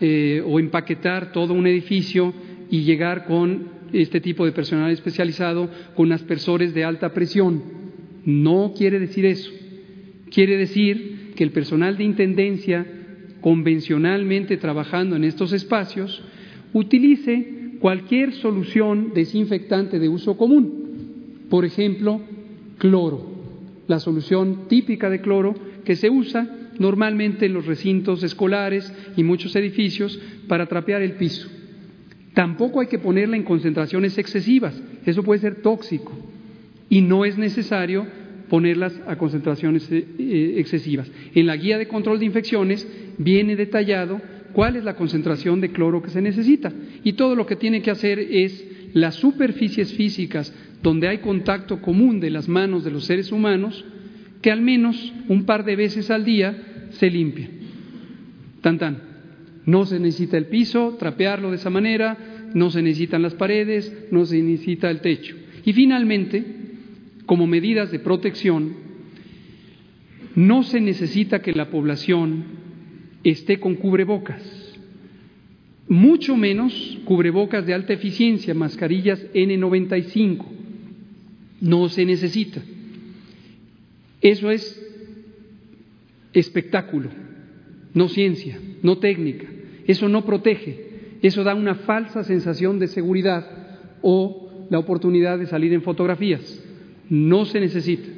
[0.00, 2.32] eh, o empaquetar todo un edificio
[2.70, 7.62] y llegar con este tipo de personal especializado con aspersores de alta presión.
[8.24, 9.50] No quiere decir eso.
[10.30, 12.86] Quiere decir que el personal de intendencia
[13.42, 16.24] convencionalmente trabajando en estos espacios
[16.72, 21.44] utilice cualquier solución desinfectante de uso común.
[21.50, 22.22] Por ejemplo,
[22.78, 23.33] cloro
[23.86, 25.54] la solución típica de cloro
[25.84, 26.48] que se usa
[26.78, 31.48] normalmente en los recintos escolares y muchos edificios para trapear el piso.
[32.32, 36.12] Tampoco hay que ponerla en concentraciones excesivas, eso puede ser tóxico
[36.88, 38.06] y no es necesario
[38.48, 41.10] ponerlas a concentraciones eh, eh, excesivas.
[41.34, 42.86] En la guía de control de infecciones
[43.18, 44.20] viene detallado
[44.52, 47.90] cuál es la concentración de cloro que se necesita y todo lo que tiene que
[47.90, 48.64] hacer es
[48.94, 53.84] las superficies físicas donde hay contacto común de las manos de los seres humanos,
[54.40, 57.50] que al menos un par de veces al día se limpien.
[58.60, 59.02] Tan tan.
[59.66, 64.24] No se necesita el piso, trapearlo de esa manera, no se necesitan las paredes, no
[64.24, 65.34] se necesita el techo.
[65.64, 66.44] Y finalmente,
[67.26, 68.76] como medidas de protección,
[70.36, 72.44] no se necesita que la población
[73.24, 74.63] esté con cubrebocas,
[75.88, 80.44] mucho menos cubrebocas de alta eficiencia, mascarillas N95
[81.60, 82.62] no se necesita.
[84.20, 84.80] Eso es
[86.32, 87.10] espectáculo,
[87.94, 89.46] no ciencia, no técnica.
[89.86, 93.46] Eso no protege, eso da una falsa sensación de seguridad
[94.02, 96.62] o la oportunidad de salir en fotografías.
[97.08, 98.08] No se necesita.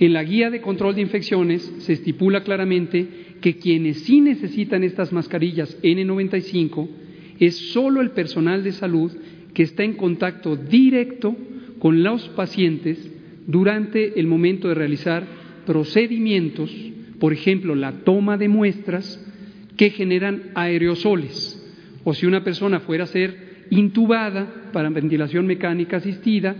[0.00, 5.12] En la guía de control de infecciones se estipula claramente que quienes sí necesitan estas
[5.12, 6.88] mascarillas N95
[7.38, 9.12] es solo el personal de salud
[9.52, 11.36] que está en contacto directo
[11.78, 13.06] con los pacientes
[13.46, 15.26] durante el momento de realizar
[15.66, 16.74] procedimientos,
[17.20, 19.22] por ejemplo, la toma de muestras
[19.76, 21.60] que generan aerosoles.
[22.02, 26.56] O si una persona fuera a ser intubada para ventilación mecánica asistida,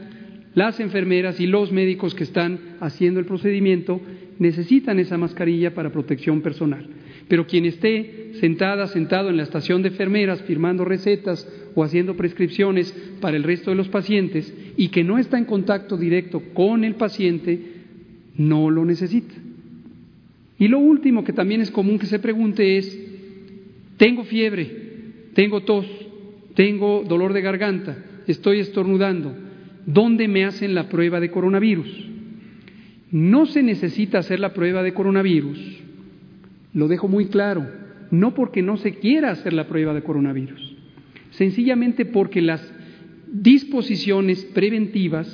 [0.55, 4.03] las enfermeras y los médicos que están haciendo el procedimiento
[4.39, 6.87] necesitan esa mascarilla para protección personal.
[7.29, 12.93] Pero quien esté sentada, sentado en la estación de enfermeras firmando recetas o haciendo prescripciones
[13.21, 16.97] para el resto de los pacientes y que no está en contacto directo con el
[16.97, 17.61] paciente,
[18.37, 19.35] no lo necesita.
[20.59, 22.99] Y lo último que también es común que se pregunte es,
[23.97, 24.71] tengo fiebre,
[25.35, 25.87] tengo tos,
[26.55, 27.97] tengo dolor de garganta,
[28.27, 29.35] estoy estornudando,
[29.87, 32.14] ¿dónde me hacen la prueba de coronavirus?
[33.15, 35.57] No se necesita hacer la prueba de coronavirus,
[36.73, 37.65] lo dejo muy claro,
[38.11, 40.75] no porque no se quiera hacer la prueba de coronavirus,
[41.31, 42.75] sencillamente porque las
[43.31, 45.29] disposiciones preventivas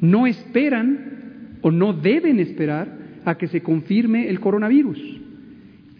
[0.00, 5.00] no esperan o no deben esperar a que se confirme el coronavirus.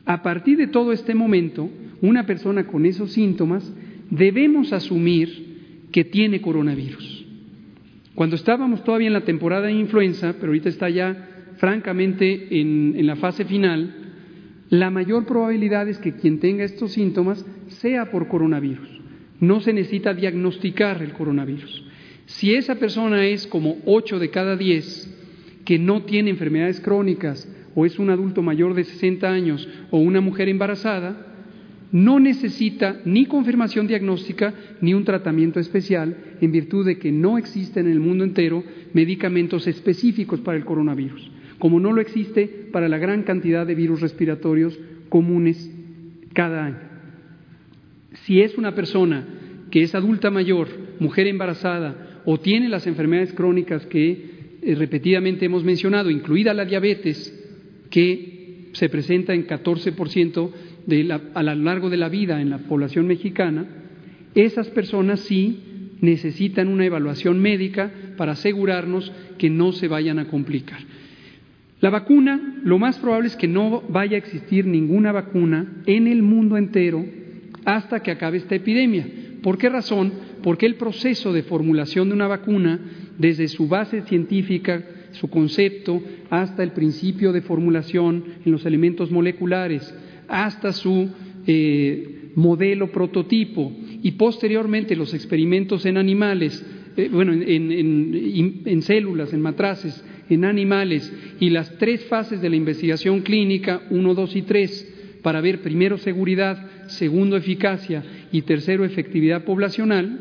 [0.05, 1.69] A partir de todo este momento,
[2.03, 3.69] una persona con esos síntomas
[4.11, 7.16] debemos asumir que tiene coronavirus.
[8.17, 13.17] Cuando estábamos todavía en la temporada de influenza, pero ahorita está ya francamente en, la
[13.17, 13.95] fase final,
[14.71, 18.89] la mayor probabilidad es que quien tenga estos síntomas sea por coronavirus.
[19.39, 21.85] No se necesita diagnosticar el coronavirus.
[22.25, 27.85] Si esa persona es como 8 de cada 10 que no tiene enfermedades crónicas o
[27.85, 31.26] es un adulto mayor de 60 años o una mujer embarazada,
[31.93, 37.87] no necesita ni confirmación diagnóstica ni un tratamiento especial en virtud de que no existen
[37.87, 42.99] en el mundo entero medicamentos específicos para el coronavirus como no lo existe para la
[42.99, 45.71] gran cantidad de virus respiratorios comunes
[46.33, 46.81] cada año.
[48.25, 49.25] Si es una persona
[49.71, 50.69] que es adulta mayor,
[51.01, 57.33] mujer embarazada o tiene las enfermedades crónicas que eh, repetidamente hemos mencionado, incluida la diabetes,
[57.91, 60.51] que se presenta en 14%
[61.35, 63.67] a lo largo de la vida en la población mexicana,
[64.35, 70.81] esas personas sí necesitan una evaluación médica para asegurarnos que no se vayan a complicar.
[71.81, 76.23] La vacuna, lo más probable es que no vaya a existir ninguna vacuna en el
[76.23, 77.05] mundo entero
[77.65, 79.07] hasta que acabe esta epidemia,
[79.47, 80.13] ¿Por qué razón?
[80.43, 82.81] Porque el proceso de formulación de una vacuna,
[83.17, 84.83] desde su base científica,
[85.13, 89.95] su concepto, hasta el principio de formulación en los elementos moleculares,
[90.29, 91.09] hasta su
[91.47, 93.73] eh, modelo prototipo
[94.03, 96.65] y posteriormente los experimentos en animales,
[96.97, 103.21] eh, bueno, en, células, en matraces, en animales y las tres fases de la investigación
[103.23, 104.93] clínica, uno, dos y tres,
[105.23, 110.21] para ver primero seguridad, segundo eficacia y tercero efectividad poblacional,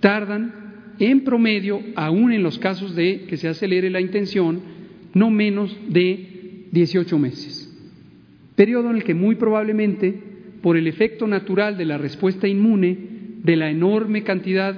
[0.00, 0.52] tardan
[0.98, 4.60] en promedio, aún en los casos de que se acelere la intención,
[5.14, 7.57] no menos de 18 meses.
[8.58, 10.12] Periodo en el que muy probablemente,
[10.62, 12.98] por el efecto natural de la respuesta inmune,
[13.44, 14.74] de la enorme cantidad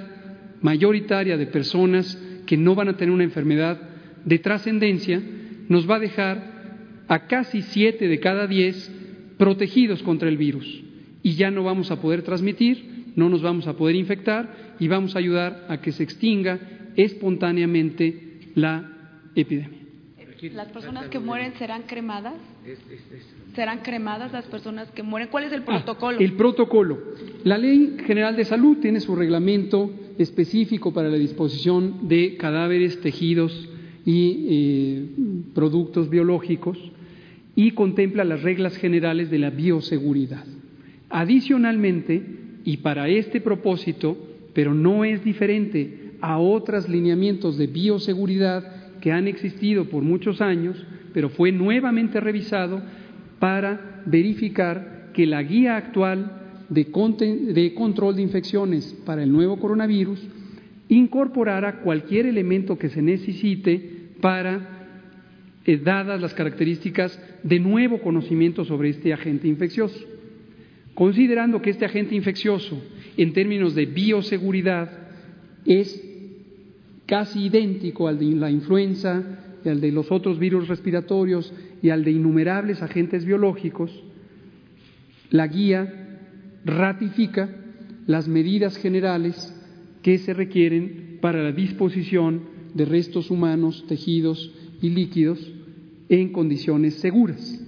[0.61, 3.81] mayoritaria de personas que no van a tener una enfermedad
[4.23, 5.19] de trascendencia,
[5.67, 8.87] nos va a dejar a casi siete de cada diez
[9.39, 10.83] protegidos contra el virus.
[11.23, 15.15] Y ya no vamos a poder transmitir, no nos vamos a poder infectar y vamos
[15.15, 16.59] a ayudar a que se extinga
[16.95, 18.91] espontáneamente la
[19.33, 19.79] epidemia.
[20.53, 22.35] ¿Las personas que mueren serán cremadas?
[23.55, 25.27] ¿Serán cremadas las personas que mueren?
[25.29, 26.19] ¿Cuál es el ah, protocolo?
[26.19, 26.99] el protocolo.
[27.43, 33.69] La Ley General de Salud tiene su reglamento específico para la disposición de cadáveres, tejidos
[34.05, 35.05] y eh,
[35.53, 36.77] productos biológicos
[37.55, 40.45] y contempla las reglas generales de la bioseguridad.
[41.09, 42.23] Adicionalmente,
[42.63, 44.17] y para este propósito,
[44.53, 50.85] pero no es diferente a otros lineamientos de bioseguridad que han existido por muchos años,
[51.13, 52.81] pero fue nuevamente revisado
[53.41, 56.31] para verificar que la guía actual
[56.69, 56.91] de,
[57.73, 60.21] control de infecciones para el nuevo coronavirus
[60.89, 64.85] incorporara cualquier elemento que se necesite para,
[65.65, 69.99] eh, dadas las características de nuevo conocimiento sobre este agente infeccioso.
[70.93, 72.79] Considerando que este agente infeccioso,
[73.17, 74.87] en términos de bioseguridad,
[75.65, 75.99] es
[77.07, 79.23] casi idéntico al de la influenza
[79.63, 83.91] y al de los otros virus respiratorios y al de innumerables agentes biológicos,
[85.29, 86.19] la guía
[86.65, 87.49] ratifica
[88.07, 89.55] las medidas generales
[90.01, 92.41] que se requieren para la disposición
[92.73, 94.51] de restos humanos, tejidos
[94.81, 95.39] y líquidos
[96.09, 97.59] en condiciones seguras.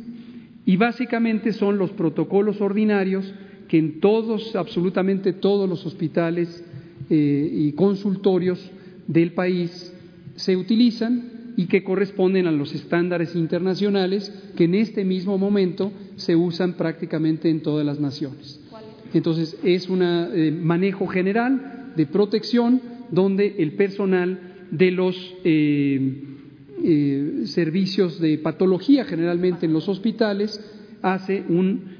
[0.66, 3.34] Y básicamente son los protocolos ordinarios
[3.68, 6.64] que en todos, absolutamente todos los hospitales
[7.10, 8.72] eh, y consultorios
[9.08, 9.94] del país
[10.36, 16.36] se utilizan y que corresponden a los estándares internacionales que en este mismo momento se
[16.36, 18.60] usan prácticamente en todas las naciones.
[19.14, 22.82] Entonces, es un eh, manejo general de protección
[23.12, 24.40] donde el personal
[24.72, 26.24] de los eh,
[26.84, 30.60] eh, servicios de patología, generalmente en los hospitales,
[31.02, 31.94] hace un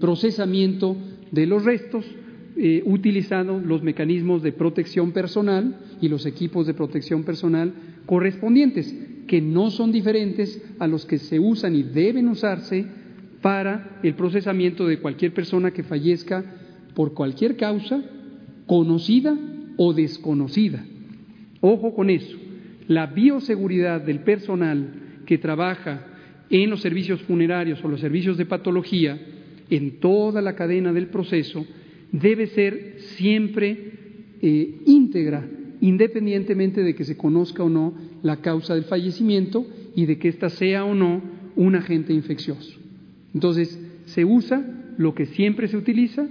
[0.00, 0.96] procesamiento
[1.30, 2.04] de los restos
[2.86, 7.72] utilizando los mecanismos de protección personal y los equipos de protección personal
[8.06, 8.94] correspondientes,
[9.26, 12.86] que no son diferentes a los que se usan y deben usarse
[13.40, 16.44] para el procesamiento de cualquier persona que fallezca
[16.94, 18.02] por cualquier causa,
[18.66, 19.36] conocida
[19.76, 20.84] o desconocida.
[21.60, 22.36] Ojo con eso.
[22.88, 24.94] La bioseguridad del personal
[25.26, 26.06] que trabaja
[26.50, 29.18] en los servicios funerarios o los servicios de patología,
[29.70, 31.66] en toda la cadena del proceso,
[32.12, 33.92] debe ser siempre
[34.42, 35.48] eh, íntegra
[35.80, 40.48] independientemente de que se conozca o no la causa del fallecimiento y de que ésta
[40.50, 41.22] sea o no
[41.56, 42.78] un agente infeccioso.
[43.32, 44.64] Entonces, se usa
[44.96, 46.26] lo que siempre se utiliza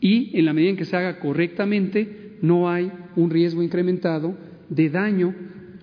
[0.00, 4.36] y en la medida en que se haga correctamente no hay un riesgo incrementado
[4.68, 5.34] de daño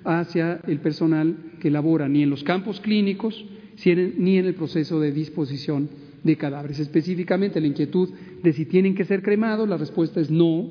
[0.03, 3.45] hacia el personal que labora ni en los campos clínicos
[4.17, 5.89] ni en el proceso de disposición
[6.23, 6.79] de cadáveres.
[6.79, 8.09] Específicamente la inquietud
[8.41, 10.69] de si tienen que ser cremados, la respuesta es no,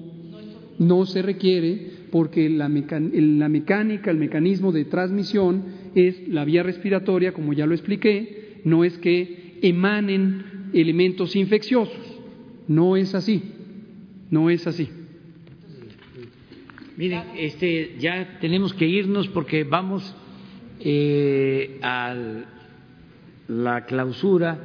[0.79, 5.65] no se requiere porque la, mecánica, el mecanismo de transmisión
[5.97, 12.23] es la vía respiratoria, como ya lo expliqué, no es que emanen elementos infecciosos,
[12.69, 13.43] no es así,
[14.31, 14.89] no es así.
[16.97, 20.15] Miren, este, ya tenemos que irnos porque vamos
[20.79, 22.15] eh, a
[23.49, 24.57] la clausura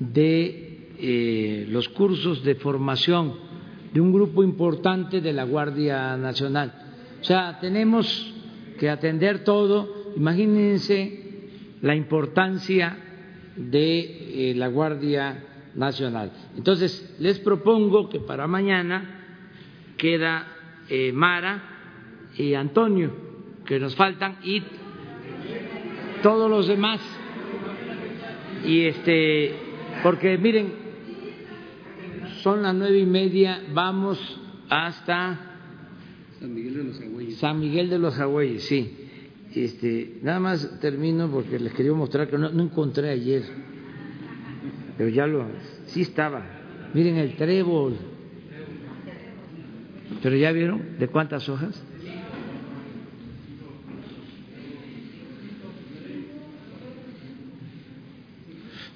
[0.00, 3.49] de eh, los cursos de formación
[3.92, 6.72] de un grupo importante de la Guardia Nacional.
[7.20, 8.34] O sea, tenemos
[8.78, 10.12] que atender todo.
[10.16, 11.48] Imagínense
[11.82, 12.96] la importancia
[13.56, 15.44] de eh, la Guardia
[15.74, 16.32] Nacional.
[16.56, 19.22] Entonces, les propongo que para mañana
[19.96, 20.46] queda
[20.88, 21.62] eh, Mara
[22.36, 23.12] y Antonio,
[23.66, 24.62] que nos faltan, y
[26.22, 27.00] todos los demás.
[28.64, 29.54] Y este,
[30.02, 30.79] porque miren,
[32.42, 34.18] son las nueve y media, vamos
[34.68, 35.38] hasta
[36.38, 37.36] San Miguel de los Agüeyes.
[37.36, 38.96] San Miguel de los Agüeyes, sí.
[39.54, 43.42] Este, nada más termino porque les quería mostrar que no, no encontré ayer,
[44.96, 45.46] pero ya lo,
[45.86, 46.44] sí estaba.
[46.94, 47.96] Miren el trébol.
[50.22, 51.82] Pero ya vieron de cuántas hojas.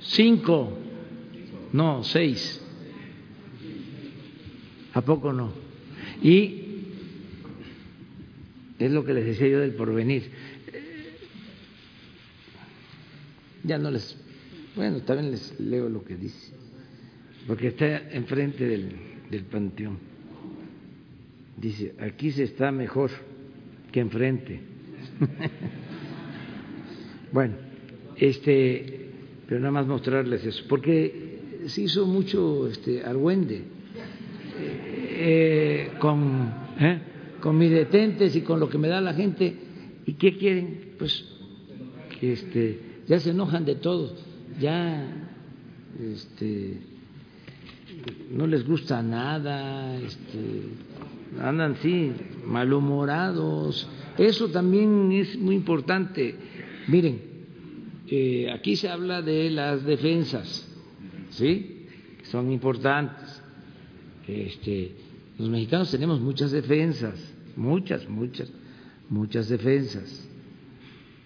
[0.00, 0.78] Cinco,
[1.72, 2.63] no, seis.
[4.94, 5.52] ¿A poco no?
[6.22, 6.62] Y
[8.78, 10.30] es lo que les decía yo del porvenir.
[13.64, 14.16] Ya no les,
[14.76, 16.52] bueno, también les leo lo que dice,
[17.46, 18.92] porque está enfrente del,
[19.30, 19.98] del panteón.
[21.56, 23.10] Dice, aquí se está mejor
[23.90, 24.60] que enfrente.
[27.32, 27.54] bueno,
[28.16, 29.10] este,
[29.48, 33.73] pero nada más mostrarles eso, porque se hizo mucho este argüende
[35.16, 36.98] eh, con ¿eh?
[37.44, 39.54] con mis detentes y con lo que me da la gente.
[40.06, 40.94] ¿Y qué quieren?
[40.98, 41.24] Pues
[42.18, 44.14] que este, ya se enojan de todo,
[44.58, 45.06] ya
[46.00, 46.78] este,
[48.30, 50.62] no les gusta nada, este,
[51.38, 52.12] andan sí,
[52.46, 53.90] malhumorados.
[54.16, 56.34] Eso también es muy importante.
[56.88, 57.20] Miren,
[58.08, 60.66] eh, aquí se habla de las defensas,
[61.28, 61.88] ¿sí?
[62.22, 63.23] Son importantes.
[64.26, 64.92] Este,
[65.38, 68.50] los mexicanos tenemos muchas defensas muchas, muchas,
[69.08, 70.28] muchas defensas.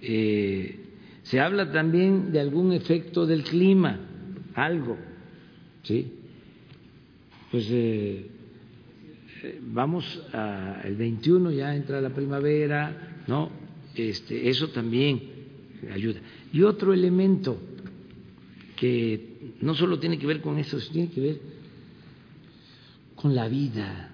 [0.00, 0.78] Eh,
[1.22, 3.98] se habla también de algún efecto del clima,
[4.54, 4.96] algo,
[5.82, 6.12] ¿sí?
[7.50, 8.26] Pues eh,
[9.42, 13.50] eh vamos al 21, ya entra la primavera, ¿no?
[13.94, 15.20] Este, eso también
[15.92, 16.20] ayuda.
[16.52, 17.58] Y otro elemento
[18.76, 21.40] que no solo tiene que ver con eso, tiene que ver
[23.20, 24.10] con la vida.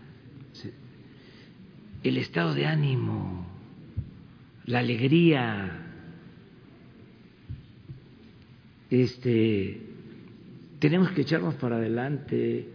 [2.02, 3.46] El estado de ánimo,
[4.66, 5.86] la alegría,
[8.90, 9.80] este,
[10.78, 12.68] tenemos que echarnos para adelante,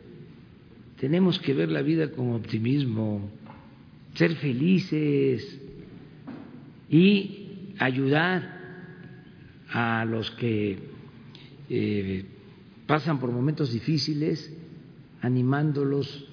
[0.99, 3.29] tenemos que ver la vida con optimismo,
[4.15, 5.59] ser felices
[6.89, 8.57] y ayudar
[9.69, 10.79] a los que
[11.69, 12.25] eh,
[12.87, 14.58] pasan por momentos difíciles,
[15.21, 16.27] animándolos,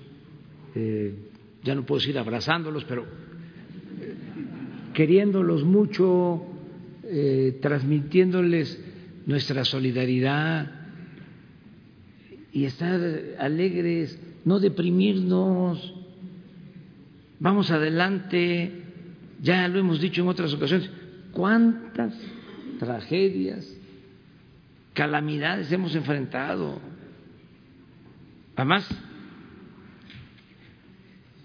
[0.75, 1.15] eh,
[1.63, 3.07] ya no puedo decir abrazándolos, pero
[4.95, 6.43] queriéndolos mucho,
[7.05, 8.83] eh, transmitiéndoles
[9.27, 10.71] nuestra solidaridad
[12.53, 13.01] y estar
[13.39, 15.95] alegres, no deprimirnos.
[17.39, 18.73] Vamos adelante,
[19.43, 20.91] ya lo hemos dicho en otras ocasiones,
[21.33, 22.15] cuántas
[22.79, 23.71] tragedias,
[24.95, 26.81] calamidades hemos enfrentado.
[28.57, 28.89] Además,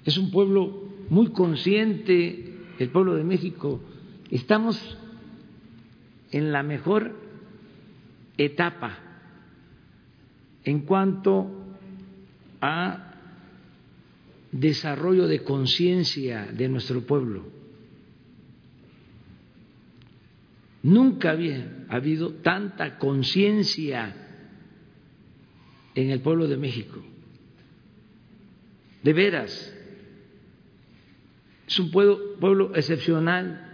[0.05, 3.81] es un pueblo muy consciente, el pueblo de México.
[4.29, 4.97] Estamos
[6.31, 7.15] en la mejor
[8.37, 8.97] etapa
[10.63, 11.51] en cuanto
[12.61, 13.15] a
[14.51, 17.43] desarrollo de conciencia de nuestro pueblo.
[20.83, 24.20] Nunca había habido tanta conciencia
[25.95, 27.01] en el pueblo de México.
[29.03, 29.73] De veras,
[31.67, 33.67] es un pueblo, pueblo excepcional,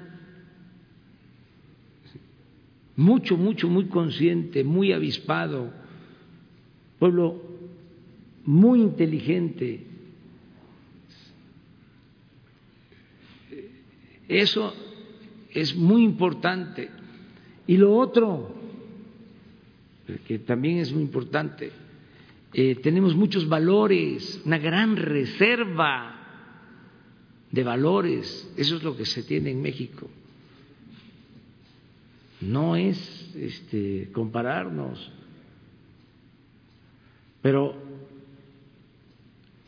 [2.95, 5.71] mucho, mucho, muy consciente, muy avispado,
[6.99, 7.41] pueblo
[8.45, 9.85] muy inteligente.
[14.27, 14.73] Eso
[15.51, 16.89] es muy importante.
[17.67, 18.55] Y lo otro,
[20.25, 21.71] que también es muy importante,
[22.53, 26.17] eh, tenemos muchos valores, una gran reserva
[27.51, 30.09] de valores, eso es lo que se tiene en México.
[32.41, 35.11] No es este, compararnos,
[37.41, 37.75] pero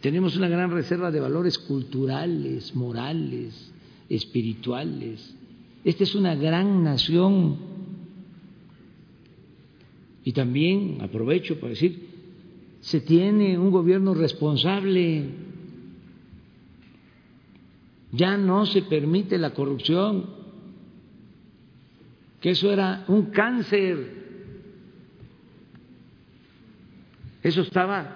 [0.01, 3.73] tenemos una gran reserva de valores culturales, morales,
[4.09, 5.35] espirituales.
[5.83, 7.57] Esta es una gran nación.
[10.23, 12.08] Y también aprovecho para decir,
[12.89, 15.29] se tiene un gobierno responsable
[18.11, 20.27] ya no se permite la corrupción,
[22.41, 24.17] que eso era un cáncer.
[27.43, 28.15] Eso estaba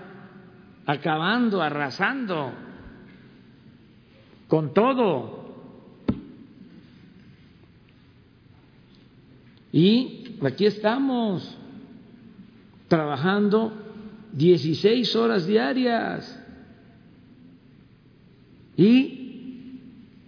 [0.87, 2.51] acabando, arrasando
[4.47, 5.53] con todo.
[9.71, 11.55] Y aquí estamos
[12.87, 13.82] trabajando
[14.33, 16.39] 16 horas diarias
[18.75, 19.79] y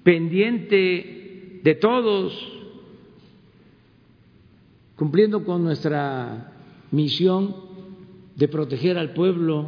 [0.04, 2.34] pendiente de todos,
[4.96, 6.52] cumpliendo con nuestra
[6.92, 7.56] misión
[8.36, 9.68] de proteger al pueblo.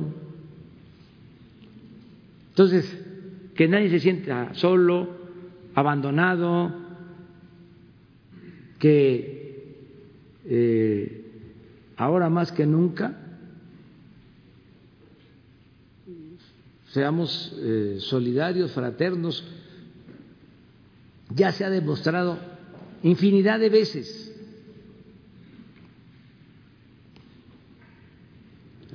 [2.50, 3.06] Entonces,
[3.56, 5.10] que nadie se sienta solo,
[5.74, 6.72] abandonado,
[8.78, 9.76] que
[10.46, 11.26] eh,
[11.98, 13.27] ahora más que nunca
[16.98, 19.44] seamos eh, solidarios, fraternos.
[21.36, 22.40] Ya se ha demostrado
[23.04, 24.36] infinidad de veces.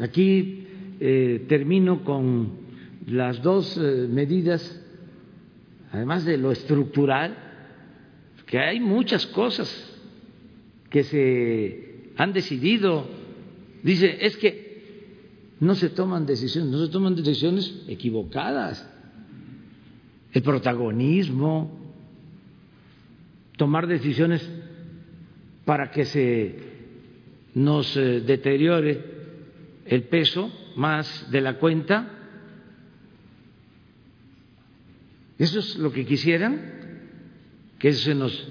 [0.01, 0.67] Aquí
[0.99, 2.51] eh, termino con
[3.07, 4.83] las dos eh, medidas,
[5.93, 7.37] además de lo estructural,
[8.47, 9.69] que hay muchas cosas
[10.91, 13.07] que se han decidido.
[13.85, 14.62] Dice, es que
[15.63, 18.85] no se toman decisiones, no se toman decisiones equivocadas.
[20.33, 21.71] El protagonismo,
[23.57, 24.51] tomar decisiones
[25.65, 26.59] para que se
[27.55, 29.05] nos eh, deteriore
[29.87, 32.11] el peso más de la cuenta.
[35.39, 36.61] ¿Eso es lo que quisieran?
[37.79, 38.49] ¿Que se nos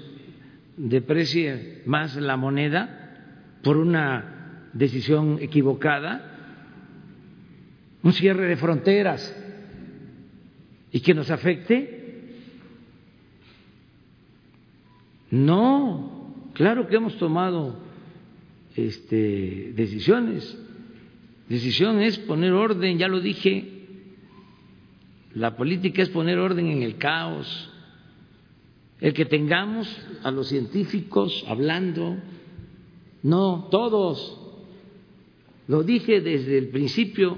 [0.78, 6.30] deprecie más la moneda por una decisión equivocada?
[8.02, 9.34] Un cierre de fronteras
[10.90, 12.00] y que nos afecte.
[15.30, 17.76] No, claro que hemos tomado
[18.76, 20.58] este, decisiones.
[21.48, 23.68] Decisión es poner orden, ya lo dije.
[25.34, 27.70] La política es poner orden en el caos.
[29.00, 29.88] El que tengamos
[30.22, 32.16] a los científicos hablando,
[33.22, 34.38] no todos,
[35.66, 37.36] lo dije desde el principio,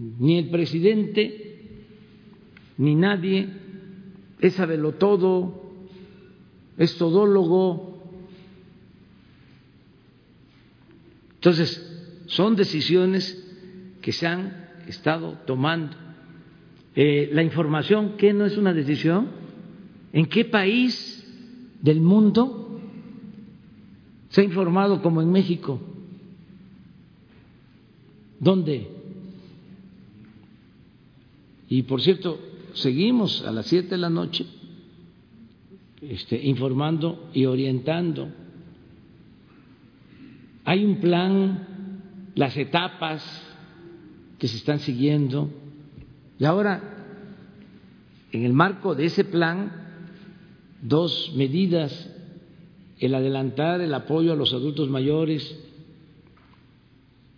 [0.00, 1.76] ni el presidente,
[2.78, 3.48] ni nadie
[4.40, 4.58] es
[4.94, 5.72] todo,
[6.78, 7.98] es todólogo.
[11.34, 13.46] Entonces, son decisiones
[14.00, 15.96] que se han estado tomando.
[16.96, 19.28] Eh, la información, ¿qué no es una decisión?
[20.14, 21.18] ¿En qué país
[21.82, 22.80] del mundo
[24.30, 25.78] se ha informado como en México?
[28.38, 28.99] ¿Dónde?
[31.70, 32.40] Y por cierto,
[32.74, 34.44] seguimos a las siete de la noche
[36.02, 38.28] este, informando y orientando.
[40.64, 42.02] Hay un plan,
[42.34, 43.22] las etapas
[44.40, 45.48] que se están siguiendo.
[46.40, 46.82] Y ahora,
[48.32, 49.70] en el marco de ese plan,
[50.82, 52.10] dos medidas,
[52.98, 55.56] el adelantar el apoyo a los adultos mayores.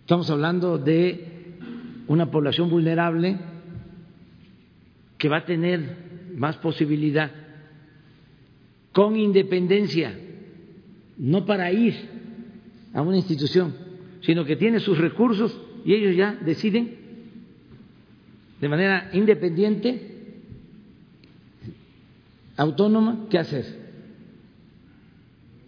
[0.01, 1.59] Estamos hablando de
[2.07, 3.52] una población vulnerable
[5.23, 5.79] que va a tener
[6.35, 7.31] más posibilidad
[8.91, 10.13] con independencia,
[11.17, 11.95] no para ir
[12.93, 13.73] a una institución,
[14.19, 16.97] sino que tiene sus recursos y ellos ya deciden
[18.59, 20.41] de manera independiente,
[22.57, 23.65] autónoma, qué hacer.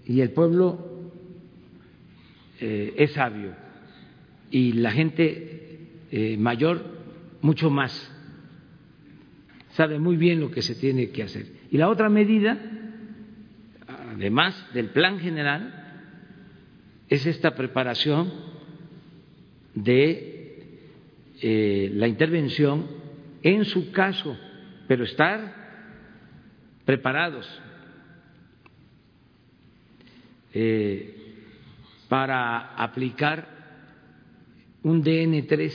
[0.05, 1.13] Y el pueblo
[2.59, 3.55] eh, es sabio
[4.51, 5.79] y la gente
[6.11, 6.83] eh, mayor
[7.39, 8.11] mucho más
[9.75, 11.47] sabe muy bien lo que se tiene que hacer.
[11.69, 12.57] Y la otra medida,
[13.87, 15.83] además del plan general,
[17.09, 18.31] es esta preparación
[19.73, 20.69] de
[21.41, 22.87] eh, la intervención
[23.43, 24.37] en su caso,
[24.87, 25.53] pero estar
[26.85, 27.47] preparados
[30.53, 31.33] eh,
[32.07, 33.55] para aplicar
[34.83, 35.73] un DN3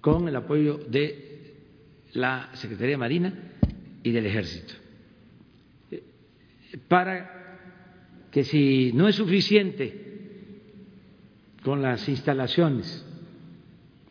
[0.00, 1.27] con el apoyo de
[2.12, 3.32] la Secretaría de Marina
[4.02, 4.74] y del Ejército.
[6.86, 7.58] Para
[8.30, 10.06] que si no es suficiente
[11.62, 13.04] con las instalaciones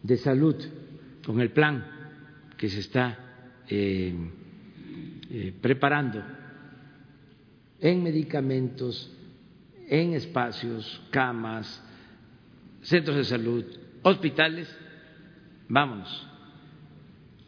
[0.03, 0.55] de salud,
[1.25, 1.85] con el plan
[2.57, 3.19] que se está
[3.69, 4.13] eh,
[5.29, 6.23] eh, preparando
[7.79, 9.13] en medicamentos,
[9.87, 11.83] en espacios, camas,
[12.81, 13.65] centros de salud,
[14.03, 14.75] hospitales,
[15.67, 16.26] vámonos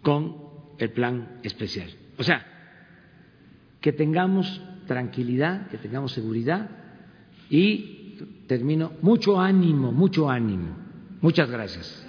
[0.02, 0.38] con
[0.78, 1.90] el plan especial.
[2.18, 2.46] O sea,
[3.82, 6.70] que tengamos tranquilidad, que tengamos seguridad
[7.50, 10.76] y termino, mucho ánimo, mucho ánimo.
[11.22, 12.06] Muchas gracias.